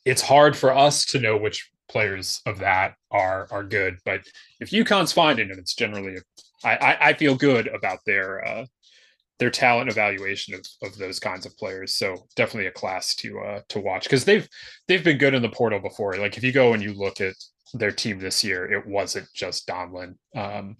it's 0.04 0.22
hard 0.22 0.56
for 0.56 0.74
us 0.74 1.04
to 1.06 1.20
know 1.20 1.36
which 1.36 1.70
players 1.88 2.40
of 2.46 2.58
that 2.60 2.94
are 3.10 3.48
are 3.50 3.64
good, 3.64 3.98
but 4.04 4.22
if 4.60 4.70
UConn's 4.70 5.12
finding 5.12 5.50
it, 5.50 5.58
it's 5.58 5.74
generally 5.74 6.18
I, 6.64 6.76
I, 6.76 7.08
I 7.08 7.12
feel 7.14 7.34
good 7.34 7.68
about 7.68 7.98
their 8.06 8.46
uh, 8.46 8.66
their 9.38 9.50
talent 9.50 9.90
evaluation 9.90 10.54
of, 10.54 10.64
of 10.82 10.96
those 10.98 11.18
kinds 11.18 11.46
of 11.46 11.56
players. 11.56 11.94
So 11.94 12.26
definitely 12.36 12.66
a 12.66 12.72
class 12.72 13.14
to 13.16 13.40
uh, 13.40 13.60
to 13.70 13.80
watch 13.80 14.04
because 14.04 14.24
they've 14.24 14.48
they've 14.86 15.02
been 15.02 15.18
good 15.18 15.34
in 15.34 15.42
the 15.42 15.48
portal 15.48 15.80
before. 15.80 16.16
Like 16.16 16.36
if 16.36 16.44
you 16.44 16.52
go 16.52 16.74
and 16.74 16.82
you 16.82 16.92
look 16.92 17.20
at 17.20 17.34
their 17.74 17.92
team 17.92 18.18
this 18.18 18.44
year, 18.44 18.70
it 18.70 18.86
wasn't 18.86 19.28
just 19.34 19.66
Donlin. 19.66 20.16
Um, 20.36 20.76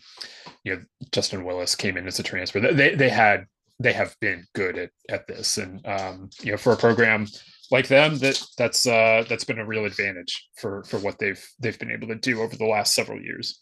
you 0.64 0.76
know, 0.76 0.82
Justin 1.12 1.44
Willis 1.44 1.74
came 1.74 1.96
in 1.96 2.06
as 2.06 2.18
a 2.18 2.22
transfer. 2.22 2.60
They 2.60 2.94
they 2.94 3.08
had 3.08 3.46
they 3.80 3.94
have 3.94 4.14
been 4.20 4.44
good 4.54 4.78
at 4.78 4.90
at 5.08 5.26
this, 5.26 5.58
and 5.58 5.84
um, 5.86 6.30
you 6.42 6.52
know, 6.52 6.58
for 6.58 6.72
a 6.72 6.76
program 6.76 7.26
like 7.70 7.88
them, 7.88 8.18
that 8.18 8.42
that's 8.58 8.86
uh, 8.86 9.24
that's 9.28 9.44
been 9.44 9.58
a 9.58 9.66
real 9.66 9.84
advantage 9.84 10.48
for 10.56 10.82
for 10.84 10.98
what 10.98 11.18
they've 11.18 11.44
they've 11.60 11.78
been 11.78 11.92
able 11.92 12.08
to 12.08 12.16
do 12.16 12.42
over 12.42 12.56
the 12.56 12.66
last 12.66 12.94
several 12.94 13.20
years. 13.20 13.60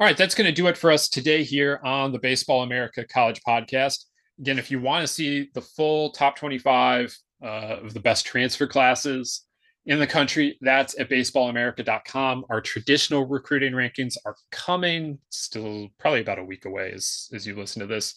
All 0.00 0.06
right, 0.06 0.16
that's 0.16 0.34
going 0.34 0.46
to 0.46 0.52
do 0.52 0.68
it 0.68 0.76
for 0.76 0.92
us 0.92 1.08
today 1.08 1.42
here 1.42 1.80
on 1.82 2.12
the 2.12 2.20
Baseball 2.20 2.62
America 2.62 3.04
College 3.04 3.40
Podcast. 3.46 4.04
Again, 4.38 4.56
if 4.56 4.70
you 4.70 4.80
want 4.80 5.02
to 5.02 5.12
see 5.12 5.50
the 5.54 5.60
full 5.60 6.10
top 6.12 6.36
25 6.36 7.16
uh, 7.42 7.46
of 7.46 7.94
the 7.94 8.00
best 8.00 8.24
transfer 8.24 8.68
classes 8.68 9.44
in 9.86 9.98
the 9.98 10.06
country, 10.06 10.56
that's 10.60 10.96
at 11.00 11.10
baseballamerica.com. 11.10 12.44
Our 12.48 12.60
traditional 12.60 13.26
recruiting 13.26 13.72
rankings 13.72 14.14
are 14.24 14.36
coming, 14.52 15.18
still 15.30 15.88
probably 15.98 16.20
about 16.20 16.38
a 16.38 16.44
week 16.44 16.64
away 16.64 16.92
as, 16.94 17.28
as 17.32 17.44
you 17.44 17.56
listen 17.56 17.80
to 17.80 17.86
this. 17.86 18.14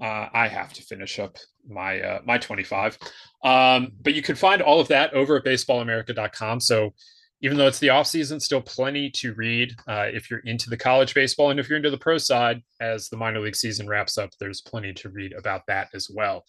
Uh, 0.00 0.28
I 0.32 0.48
have 0.48 0.72
to 0.72 0.82
finish 0.82 1.18
up 1.18 1.36
my 1.68 2.00
uh, 2.00 2.20
my 2.24 2.38
25. 2.38 2.98
Um, 3.44 3.92
but 4.02 4.14
you 4.14 4.22
can 4.22 4.36
find 4.36 4.60
all 4.60 4.80
of 4.80 4.88
that 4.88 5.12
over 5.14 5.36
at 5.36 5.44
baseballamerica.com. 5.44 6.60
So 6.60 6.92
even 7.40 7.58
though 7.58 7.66
it's 7.66 7.78
the 7.78 7.90
off 7.90 8.06
season, 8.06 8.40
still 8.40 8.62
plenty 8.62 9.10
to 9.10 9.34
read 9.34 9.74
uh, 9.86 10.06
if 10.10 10.30
you're 10.30 10.40
into 10.40 10.70
the 10.70 10.76
college 10.76 11.14
baseball 11.14 11.50
and 11.50 11.60
if 11.60 11.68
you're 11.68 11.76
into 11.76 11.90
the 11.90 11.98
pro 11.98 12.16
side. 12.16 12.62
As 12.80 13.08
the 13.08 13.16
minor 13.16 13.40
league 13.40 13.56
season 13.56 13.86
wraps 13.86 14.16
up, 14.18 14.30
there's 14.40 14.62
plenty 14.62 14.94
to 14.94 15.10
read 15.10 15.34
about 15.34 15.62
that 15.68 15.88
as 15.94 16.08
well. 16.12 16.44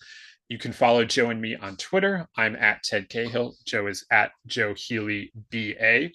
You 0.48 0.58
can 0.58 0.72
follow 0.72 1.04
Joe 1.04 1.32
and 1.32 1.42
me 1.42 1.56
on 1.56 1.76
Twitter. 1.76 2.28
I'm 2.38 2.56
at 2.56 2.84
Ted 2.84 3.10
Cahill. 3.10 3.56
Joe 3.66 3.88
is 3.88 4.06
at 4.12 4.32
Joe 4.46 4.74
Healy 4.76 5.32
BA. 5.52 6.12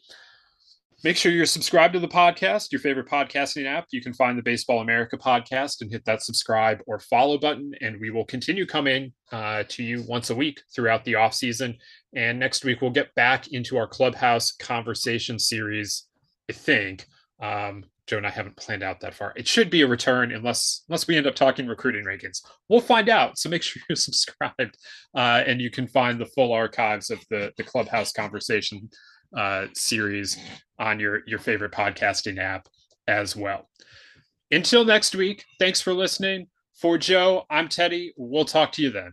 Make 1.03 1.17
sure 1.17 1.33
you're 1.33 1.47
subscribed 1.47 1.95
to 1.95 2.01
the 2.01 2.09
podcast, 2.09 2.73
your 2.73 2.81
favorite 2.81 3.09
podcasting 3.09 3.65
app. 3.65 3.87
You 3.91 4.03
can 4.03 4.13
find 4.13 4.37
the 4.37 4.43
Baseball 4.43 4.81
America 4.81 5.17
podcast 5.17 5.81
and 5.81 5.91
hit 5.91 6.05
that 6.05 6.23
subscribe 6.23 6.83
or 6.87 6.99
follow 6.99 7.39
button. 7.39 7.73
And 7.81 7.99
we 7.99 8.11
will 8.11 8.27
continue 8.27 8.67
coming 8.67 9.15
uh, 9.33 9.65
to 9.69 9.83
you 9.83 10.05
once 10.07 10.29
a 10.29 10.35
week 10.35 10.61
throughout 10.75 11.07
the 11.07 11.15
off 11.15 11.33
season. 11.33 11.79
And 12.15 12.39
next 12.39 12.67
week, 12.67 12.83
we'll 12.83 12.91
get 12.91 13.15
back 13.15 13.49
into 13.49 13.79
our 13.79 13.87
clubhouse 13.87 14.53
conversation 14.53 15.39
series, 15.39 16.07
I 16.51 16.53
think. 16.53 17.07
Um, 17.41 17.85
Joe 18.07 18.19
and 18.19 18.27
I 18.27 18.31
haven't 18.31 18.59
planned 18.59 18.83
out 18.83 19.01
that 19.01 19.15
far. 19.15 19.33
It 19.37 19.49
should 19.49 19.71
be 19.71 19.81
a 19.83 19.87
return 19.87 20.33
unless 20.33 20.83
unless 20.89 21.07
we 21.07 21.17
end 21.17 21.29
up 21.29 21.35
talking 21.37 21.67
recruiting 21.67 22.05
rankings. 22.05 22.43
We'll 22.69 22.81
find 22.81 23.09
out. 23.09 23.39
So 23.39 23.49
make 23.49 23.63
sure 23.63 23.81
you're 23.89 23.97
subscribed, 23.97 24.77
uh, 25.15 25.45
and 25.47 25.63
you 25.63 25.71
can 25.71 25.87
find 25.87 26.21
the 26.21 26.27
full 26.27 26.53
archives 26.53 27.09
of 27.09 27.21
the 27.31 27.53
the 27.57 27.63
Clubhouse 27.63 28.13
Conversation 28.13 28.91
uh, 29.37 29.67
series 29.75 30.39
on 30.79 30.99
your 31.01 31.21
your 31.27 31.39
favorite 31.39 31.73
podcasting 31.73 32.39
app 32.39 32.69
as 33.07 33.37
well. 33.37 33.69
Until 34.51 34.85
next 34.85 35.15
week, 35.15 35.45
thanks 35.59 35.81
for 35.81 35.95
listening. 35.95 36.49
For 36.81 36.97
Joe, 36.97 37.45
I'm 37.51 37.69
Teddy. 37.69 38.13
We'll 38.17 38.45
talk 38.45 38.73
to 38.73 38.83
you 38.83 38.91
then. 38.91 39.13